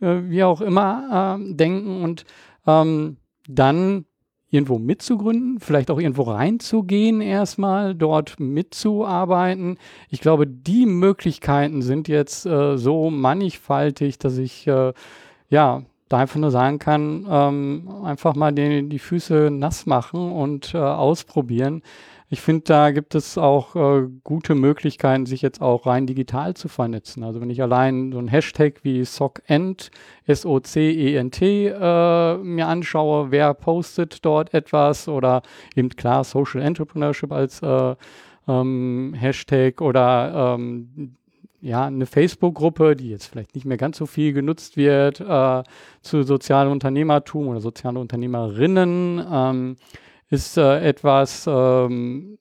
äh, 0.00 0.22
wie 0.24 0.44
auch 0.44 0.60
immer 0.60 1.38
äh, 1.38 1.54
denken 1.54 2.02
und 2.02 2.24
ähm, 2.66 3.16
dann 3.48 4.06
irgendwo 4.50 4.78
mitzugründen, 4.78 5.60
vielleicht 5.60 5.90
auch 5.90 5.98
irgendwo 5.98 6.22
reinzugehen 6.22 7.20
erstmal, 7.20 7.94
dort 7.94 8.38
mitzuarbeiten. 8.38 9.78
Ich 10.08 10.20
glaube, 10.20 10.46
die 10.46 10.86
Möglichkeiten 10.86 11.82
sind 11.82 12.08
jetzt 12.08 12.46
äh, 12.46 12.78
so 12.78 13.10
mannigfaltig, 13.10 14.18
dass 14.18 14.38
ich 14.38 14.66
äh, 14.66 14.92
ja 15.48 15.82
da 16.08 16.18
einfach 16.18 16.36
nur 16.38 16.52
sagen 16.52 16.78
kann, 16.78 17.26
ähm, 17.28 17.88
einfach 18.04 18.36
mal 18.36 18.52
den, 18.52 18.88
die 18.88 19.00
Füße 19.00 19.50
nass 19.50 19.86
machen 19.86 20.30
und 20.30 20.74
äh, 20.74 20.78
ausprobieren. 20.78 21.82
Ich 22.28 22.40
finde, 22.40 22.64
da 22.64 22.90
gibt 22.90 23.14
es 23.14 23.38
auch 23.38 23.76
äh, 23.76 24.08
gute 24.24 24.56
Möglichkeiten, 24.56 25.26
sich 25.26 25.42
jetzt 25.42 25.62
auch 25.62 25.86
rein 25.86 26.08
digital 26.08 26.54
zu 26.54 26.66
vernetzen. 26.66 27.22
Also 27.22 27.40
wenn 27.40 27.50
ich 27.50 27.62
allein 27.62 28.10
so 28.10 28.18
ein 28.18 28.26
Hashtag 28.26 28.80
wie 28.82 29.04
SOCENT, 29.04 29.92
S-O-C-E-N-T 30.26 31.68
äh, 31.68 32.36
mir 32.38 32.66
anschaue, 32.66 33.30
wer 33.30 33.54
postet 33.54 34.24
dort 34.24 34.54
etwas 34.54 35.06
oder 35.06 35.42
eben 35.76 35.90
klar 35.90 36.24
Social 36.24 36.62
Entrepreneurship 36.62 37.30
als 37.30 37.62
äh, 37.62 37.94
ähm, 38.48 39.14
Hashtag 39.16 39.80
oder 39.80 40.56
ähm, 40.58 41.16
ja, 41.60 41.86
eine 41.86 42.06
Facebook-Gruppe, 42.06 42.96
die 42.96 43.10
jetzt 43.10 43.26
vielleicht 43.26 43.54
nicht 43.54 43.66
mehr 43.66 43.76
ganz 43.76 43.98
so 43.98 44.06
viel 44.06 44.32
genutzt 44.32 44.76
wird, 44.76 45.20
äh, 45.20 45.62
zu 46.02 46.22
sozialem 46.24 46.72
Unternehmertum 46.72 47.46
oder 47.48 47.60
soziale 47.60 48.00
Unternehmerinnen. 48.00 49.24
Ähm, 49.30 49.76
ist 50.28 50.56
äh, 50.56 50.80
etwas, 50.80 51.46
ähm, 51.48 52.38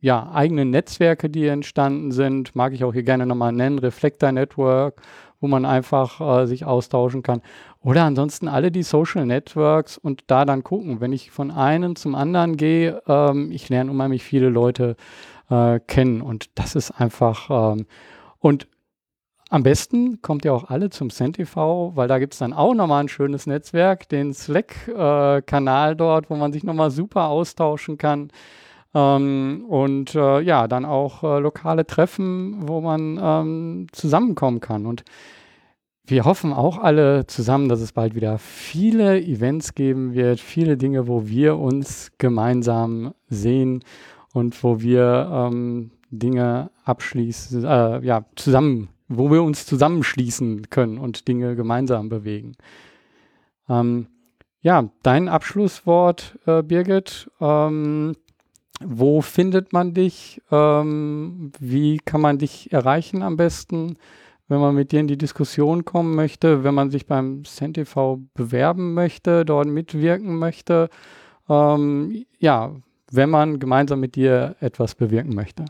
ja, 0.00 0.30
eigene 0.32 0.64
Netzwerke, 0.64 1.30
die 1.30 1.46
entstanden 1.46 2.10
sind, 2.10 2.56
mag 2.56 2.72
ich 2.72 2.82
auch 2.82 2.92
hier 2.92 3.04
gerne 3.04 3.26
nochmal 3.26 3.52
nennen, 3.52 3.78
Reflector 3.78 4.32
Network, 4.32 5.00
wo 5.40 5.46
man 5.46 5.64
einfach 5.64 6.20
äh, 6.20 6.46
sich 6.46 6.64
austauschen 6.64 7.22
kann. 7.22 7.42
Oder 7.80 8.04
ansonsten 8.04 8.48
alle 8.48 8.72
die 8.72 8.82
Social 8.82 9.24
Networks 9.24 9.98
und 9.98 10.24
da 10.26 10.44
dann 10.44 10.64
gucken, 10.64 11.00
wenn 11.00 11.12
ich 11.12 11.30
von 11.30 11.52
einem 11.52 11.94
zum 11.94 12.16
anderen 12.16 12.56
gehe, 12.56 13.00
ähm, 13.06 13.52
ich 13.52 13.68
lerne 13.68 13.90
unheimlich 13.92 14.24
viele 14.24 14.48
Leute 14.48 14.96
äh, 15.48 15.78
kennen 15.78 16.22
und 16.22 16.58
das 16.58 16.74
ist 16.74 16.90
einfach, 16.90 17.76
ähm, 17.76 17.86
und 18.40 18.66
am 19.48 19.62
besten 19.62 20.20
kommt 20.22 20.44
ihr 20.44 20.52
auch 20.52 20.70
alle 20.70 20.90
zum 20.90 21.10
CentTV, 21.10 21.92
weil 21.94 22.08
da 22.08 22.18
gibt 22.18 22.32
es 22.32 22.40
dann 22.40 22.52
auch 22.52 22.74
nochmal 22.74 23.04
ein 23.04 23.08
schönes 23.08 23.46
Netzwerk, 23.46 24.08
den 24.08 24.34
Slack-Kanal 24.34 25.92
äh, 25.92 25.96
dort, 25.96 26.30
wo 26.30 26.36
man 26.36 26.52
sich 26.52 26.64
nochmal 26.64 26.90
super 26.90 27.28
austauschen 27.28 27.96
kann. 27.96 28.32
Ähm, 28.92 29.64
und 29.68 30.14
äh, 30.16 30.40
ja, 30.40 30.66
dann 30.66 30.84
auch 30.84 31.22
äh, 31.22 31.38
lokale 31.38 31.86
Treffen, 31.86 32.68
wo 32.68 32.80
man 32.80 33.20
ähm, 33.22 33.86
zusammenkommen 33.92 34.60
kann. 34.60 34.84
Und 34.84 35.04
wir 36.04 36.24
hoffen 36.24 36.52
auch 36.52 36.78
alle 36.78 37.26
zusammen, 37.26 37.68
dass 37.68 37.80
es 37.80 37.92
bald 37.92 38.14
wieder 38.16 38.38
viele 38.38 39.20
Events 39.20 39.74
geben 39.74 40.14
wird, 40.14 40.40
viele 40.40 40.76
Dinge, 40.76 41.06
wo 41.06 41.26
wir 41.28 41.56
uns 41.56 42.10
gemeinsam 42.18 43.14
sehen 43.28 43.84
und 44.32 44.62
wo 44.64 44.80
wir 44.80 45.30
ähm, 45.32 45.92
Dinge 46.10 46.70
abschließen, 46.84 47.64
äh, 47.64 48.00
ja, 48.04 48.24
zusammen 48.34 48.88
wo 49.08 49.30
wir 49.30 49.42
uns 49.42 49.66
zusammenschließen 49.66 50.70
können 50.70 50.98
und 50.98 51.28
Dinge 51.28 51.56
gemeinsam 51.56 52.08
bewegen. 52.08 52.56
Ähm, 53.68 54.06
ja, 54.62 54.88
dein 55.02 55.28
Abschlusswort, 55.28 56.38
äh, 56.46 56.62
Birgit. 56.62 57.30
Ähm, 57.40 58.14
wo 58.84 59.20
findet 59.22 59.72
man 59.72 59.94
dich? 59.94 60.42
Ähm, 60.50 61.52
wie 61.58 61.98
kann 61.98 62.20
man 62.20 62.38
dich 62.38 62.72
erreichen 62.72 63.22
am 63.22 63.36
besten, 63.36 63.96
wenn 64.48 64.60
man 64.60 64.74
mit 64.74 64.92
dir 64.92 65.00
in 65.00 65.08
die 65.08 65.18
Diskussion 65.18 65.84
kommen 65.84 66.14
möchte, 66.14 66.62
wenn 66.62 66.74
man 66.74 66.90
sich 66.90 67.06
beim 67.06 67.44
CentTV 67.44 68.18
bewerben 68.34 68.94
möchte, 68.94 69.44
dort 69.44 69.68
mitwirken 69.68 70.36
möchte? 70.36 70.88
Ähm, 71.48 72.26
ja, 72.38 72.74
wenn 73.10 73.30
man 73.30 73.58
gemeinsam 73.58 74.00
mit 74.00 74.16
dir 74.16 74.56
etwas 74.60 74.94
bewirken 74.94 75.34
möchte. 75.34 75.64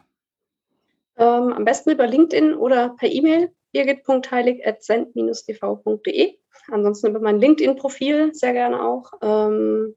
Ähm, 1.19 1.53
am 1.53 1.65
besten 1.65 1.91
über 1.91 2.07
LinkedIn 2.07 2.55
oder 2.55 2.91
per 2.91 3.11
E-Mail 3.11 3.51
birgit.heilig.send-tv.de. 3.73 6.35
Ansonsten 6.69 7.09
über 7.09 7.19
mein 7.21 7.41
LinkedIn-Profil 7.41 8.35
sehr 8.35 8.53
gerne 8.53 8.83
auch. 8.83 9.13
Ähm, 9.23 9.95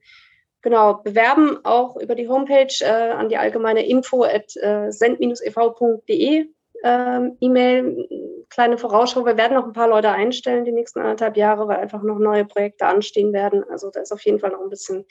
genau, 0.62 0.94
bewerben 0.94 1.58
auch 1.64 1.96
über 1.96 2.14
die 2.14 2.28
Homepage 2.28 2.72
äh, 2.80 3.10
an 3.10 3.28
die 3.28 3.36
allgemeine 3.38 3.84
info 3.86 4.22
at 4.24 4.56
äh. 4.56 4.88
Ähm, 6.82 7.36
E-Mail, 7.40 8.08
kleine 8.48 8.78
Vorausschau. 8.78 9.26
Wir 9.26 9.36
werden 9.36 9.52
noch 9.54 9.66
ein 9.66 9.74
paar 9.74 9.88
Leute 9.88 10.08
einstellen 10.10 10.64
die 10.64 10.72
nächsten 10.72 11.00
anderthalb 11.00 11.36
Jahre, 11.36 11.68
weil 11.68 11.76
einfach 11.76 12.02
noch 12.02 12.18
neue 12.18 12.46
Projekte 12.46 12.86
anstehen 12.86 13.34
werden. 13.34 13.62
Also 13.68 13.90
da 13.90 14.00
ist 14.00 14.12
auf 14.12 14.22
jeden 14.22 14.40
Fall 14.40 14.52
noch 14.52 14.62
ein 14.62 14.70
bisschen 14.70 15.04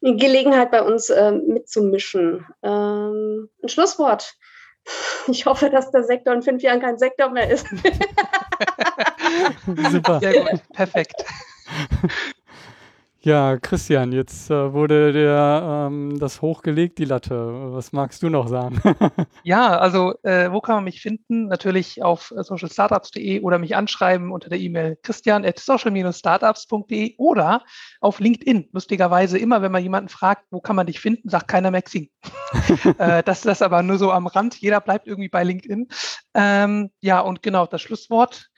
Gelegenheit 0.00 0.72
bei 0.72 0.82
uns 0.82 1.10
äh, 1.10 1.30
mitzumischen. 1.30 2.44
Ähm, 2.64 3.48
ein 3.62 3.68
Schlusswort. 3.68 4.34
Ich 5.28 5.46
hoffe, 5.46 5.70
dass 5.70 5.90
der 5.90 6.04
Sektor 6.04 6.34
in 6.34 6.42
fünf 6.42 6.62
Jahren 6.62 6.80
kein 6.80 6.98
Sektor 6.98 7.30
mehr 7.30 7.48
ist. 7.48 7.66
Super. 9.90 10.20
Sehr 10.20 10.42
gut, 10.42 10.60
perfekt. 10.72 11.24
Ja, 13.24 13.56
Christian, 13.56 14.10
jetzt 14.10 14.50
äh, 14.50 14.72
wurde 14.72 15.12
der, 15.12 15.86
ähm, 15.86 16.18
das 16.18 16.42
hochgelegt, 16.42 16.98
die 16.98 17.04
Latte. 17.04 17.72
Was 17.72 17.92
magst 17.92 18.20
du 18.24 18.28
noch 18.28 18.48
sagen? 18.48 18.82
ja, 19.44 19.78
also 19.78 20.14
äh, 20.24 20.50
wo 20.50 20.60
kann 20.60 20.74
man 20.74 20.84
mich 20.84 21.00
finden? 21.00 21.46
Natürlich 21.46 22.02
auf 22.02 22.32
äh, 22.36 22.42
socialstartups.de 22.42 23.40
oder 23.42 23.60
mich 23.60 23.76
anschreiben 23.76 24.32
unter 24.32 24.48
der 24.48 24.58
E-Mail 24.58 24.98
christian 25.04 25.44
at 25.44 25.60
social-startups.de 25.60 27.14
oder 27.16 27.62
auf 28.00 28.18
LinkedIn. 28.18 28.70
Lustigerweise 28.72 29.38
immer, 29.38 29.62
wenn 29.62 29.70
man 29.70 29.84
jemanden 29.84 30.08
fragt, 30.08 30.46
wo 30.50 30.60
kann 30.60 30.74
man 30.74 30.88
dich 30.88 30.98
finden, 30.98 31.28
sagt 31.28 31.46
keiner 31.46 31.70
Maxing. 31.70 32.10
äh, 32.98 33.22
das 33.22 33.38
ist 33.38 33.46
das 33.46 33.62
aber 33.62 33.84
nur 33.84 33.98
so 33.98 34.10
am 34.10 34.26
Rand. 34.26 34.56
Jeder 34.56 34.80
bleibt 34.80 35.06
irgendwie 35.06 35.28
bei 35.28 35.44
LinkedIn. 35.44 35.86
Ähm, 36.34 36.90
ja, 37.00 37.20
und 37.20 37.40
genau, 37.40 37.66
das 37.66 37.82
Schlusswort 37.82 38.50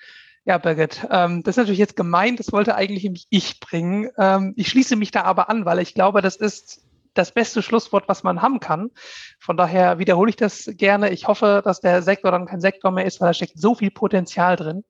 ja, 0.45 0.59
Birgit, 0.59 1.07
ähm, 1.11 1.42
das 1.42 1.55
ist 1.55 1.57
natürlich 1.59 1.78
jetzt 1.78 1.97
gemeint, 1.97 2.38
das 2.38 2.53
wollte 2.53 2.74
eigentlich 2.74 3.26
ich 3.30 3.61
bringen. 3.61 4.11
Ähm, 4.18 4.53
ich 4.57 4.68
schließe 4.68 4.97
mich 4.97 5.11
da 5.11 5.22
aber 5.22 5.49
an, 5.49 5.64
weil 5.64 5.78
ich 5.78 5.95
glaube, 5.95 6.20
das 6.20 6.36
ist 6.36 6.82
das 7.14 7.32
beste 7.32 7.62
Schlusswort, 7.62 8.09
was 8.09 8.24
man 8.24 8.42
haben 8.42 8.61
kann. 8.61 8.90
Von 9.38 9.57
daher 9.57 9.99
wiederhole 9.99 10.30
ich 10.30 10.36
das 10.36 10.68
gerne. 10.76 11.11
Ich 11.11 11.28
hoffe, 11.28 11.62
dass 11.64 11.80
der 11.80 12.03
Sektor 12.03 12.30
dann 12.30 12.47
kein 12.47 12.61
Sektor 12.61 12.90
mehr 12.90 13.07
ist, 13.07 13.20
weil 13.20 13.28
da 13.28 13.34
steckt 13.34 13.59
so 13.59 13.74
viel 13.74 13.90
Potenzial 13.90 14.57
drin. 14.57 14.84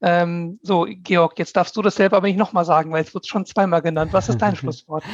Ähm, 0.00 0.58
so, 0.62 0.86
Georg, 0.88 1.38
jetzt 1.38 1.56
darfst 1.56 1.76
du 1.76 1.82
das 1.82 1.96
selber 1.96 2.16
aber 2.18 2.26
nicht 2.26 2.38
nochmal 2.38 2.64
sagen, 2.64 2.92
weil 2.92 3.02
es 3.02 3.14
wird 3.14 3.26
schon 3.26 3.46
zweimal 3.46 3.82
genannt. 3.82 4.12
Was 4.12 4.28
ist 4.28 4.38
dein 4.38 4.56
Schlusswort? 4.56 5.04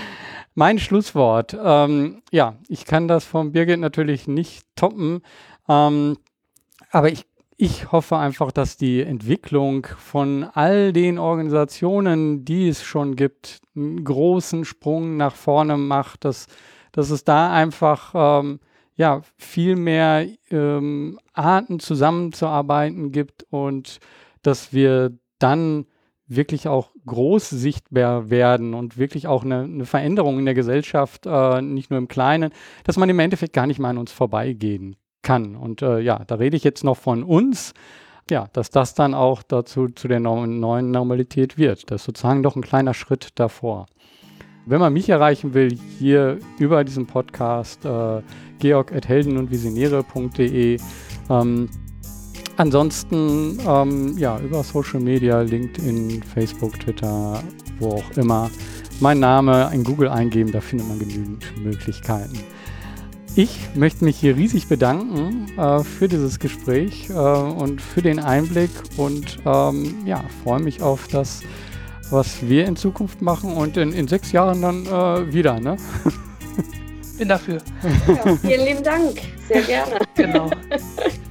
Mein 0.55 0.79
Schlusswort. 0.79 1.57
Ähm, 1.61 2.23
ja, 2.31 2.57
ich 2.69 2.85
kann 2.85 3.09
das 3.09 3.25
von 3.25 3.53
Birgit 3.53 3.81
natürlich 3.81 4.29
nicht 4.29 4.65
toppen. 4.77 5.23
Ähm, 5.69 6.19
aber 6.91 7.09
ich 7.11 7.27
ich 7.61 7.93
hoffe 7.93 8.17
einfach, 8.17 8.53
dass 8.53 8.79
die 8.79 9.03
Entwicklung 9.03 9.87
von 9.99 10.45
all 10.45 10.95
den 10.95 11.19
Organisationen, 11.19 12.47
die 12.47 12.69
es 12.69 12.83
schon 12.83 13.17
gibt, 13.17 13.61
einen 13.77 14.03
großen 14.03 14.65
Sprung 14.65 15.19
nach 15.19 15.35
vorne 15.35 15.77
macht, 15.77 16.25
dass, 16.25 16.47
dass 16.91 17.11
es 17.11 17.23
da 17.25 17.53
einfach 17.53 18.13
ähm, 18.15 18.61
ja, 18.97 19.21
viel 19.37 19.77
mehr 19.77 20.27
ähm, 20.51 21.21
Arten 21.35 21.81
zusammenzuarbeiten 21.81 23.13
gibt 23.13 23.45
und 23.51 23.99
dass 24.41 24.73
wir 24.73 25.13
dann 25.39 25.85
wirklich 26.27 26.67
auch 26.67 26.93
groß 27.05 27.51
sichtbar 27.51 28.31
werden 28.31 28.73
und 28.73 28.97
wirklich 28.97 29.27
auch 29.27 29.45
eine, 29.45 29.65
eine 29.65 29.85
Veränderung 29.85 30.39
in 30.39 30.47
der 30.47 30.55
Gesellschaft, 30.55 31.27
äh, 31.27 31.61
nicht 31.61 31.91
nur 31.91 31.99
im 31.99 32.09
Kleinen, 32.09 32.53
dass 32.85 32.97
man 32.97 33.11
im 33.11 33.19
Endeffekt 33.19 33.53
gar 33.53 33.67
nicht 33.67 33.81
mehr 33.81 33.91
an 33.91 33.99
uns 33.99 34.13
vorbeigehen 34.13 34.97
kann. 35.23 35.57
Und 35.57 35.83
äh, 35.83 36.01
ja, 36.01 36.23
da 36.27 36.37
rede 36.37 36.57
ich 36.57 36.65
jetzt 36.65 36.85
noch 36.85 36.97
von 36.97 37.23
uns, 37.23 37.75
ja, 38.31 38.47
dass 38.53 38.71
das 38.71 38.95
dann 38.95 39.15
auch 39.15 39.43
dazu 39.43 39.89
zu 39.89 40.09
der 40.09 40.21
neuen 40.21 40.61
Normalität 40.91 41.59
wird. 41.59 41.91
Das 41.91 42.03
ist 42.03 42.07
sozusagen 42.07 42.43
doch 42.43 42.57
ein 42.57 42.63
kleiner 42.63 42.95
Schritt 42.95 43.29
davor. 43.35 43.87
Wenn 44.67 44.81
man 44.81 44.93
mich 44.93 45.09
erreichen 45.09 45.55
will, 45.55 45.77
hier 45.99 46.39
über 46.59 46.85
diesen 46.85 47.07
Podcast, 47.07 47.85
äh, 47.85 48.23
georg.helden 48.59 49.37
und 49.37 49.51
visionäre.de. 49.51 50.79
Ähm, 51.29 51.69
ansonsten, 52.57 53.59
ähm, 53.67 54.17
ja, 54.19 54.39
über 54.39 54.63
Social 54.63 55.01
Media, 55.01 55.41
LinkedIn, 55.41 56.23
Facebook, 56.23 56.79
Twitter, 56.79 57.43
wo 57.79 57.95
auch 57.95 58.11
immer. 58.17 58.51
Mein 59.01 59.19
Name 59.19 59.71
in 59.73 59.83
Google 59.83 60.09
eingeben, 60.11 60.53
da 60.53 60.61
findet 60.61 60.87
man 60.87 60.99
genügend 60.99 61.45
Möglichkeiten. 61.65 62.39
Ich 63.37 63.69
möchte 63.75 64.05
mich 64.05 64.19
hier 64.19 64.37
riesig 64.37 64.67
bedanken 64.67 65.47
äh, 65.57 65.85
für 65.85 66.09
dieses 66.09 66.39
Gespräch 66.39 67.09
äh, 67.11 67.13
und 67.13 67.81
für 67.81 68.03
den 68.03 68.19
Einblick 68.19 68.71
und 68.97 69.39
ähm, 69.47 70.05
ja, 70.05 70.25
freue 70.43 70.61
mich 70.61 70.83
auf 70.83 71.07
das, 71.09 71.41
was 72.11 72.49
wir 72.49 72.67
in 72.67 72.75
Zukunft 72.77 73.23
machen 73.23 73.53
und 73.53 73.77
in, 73.77 73.93
in 73.93 74.09
sechs 74.09 74.33
Jahren 74.33 74.63
dann 74.63 74.87
äh, 74.87 75.33
wieder. 75.33 75.61
Ne? 75.61 75.77
Bin 77.19 77.29
dafür. 77.29 77.59
Ja, 78.09 78.37
vielen 78.37 78.67
lieben 78.67 78.83
Dank. 78.83 79.21
Sehr 79.47 79.63
gerne. 79.63 79.99
genau. 80.15 80.51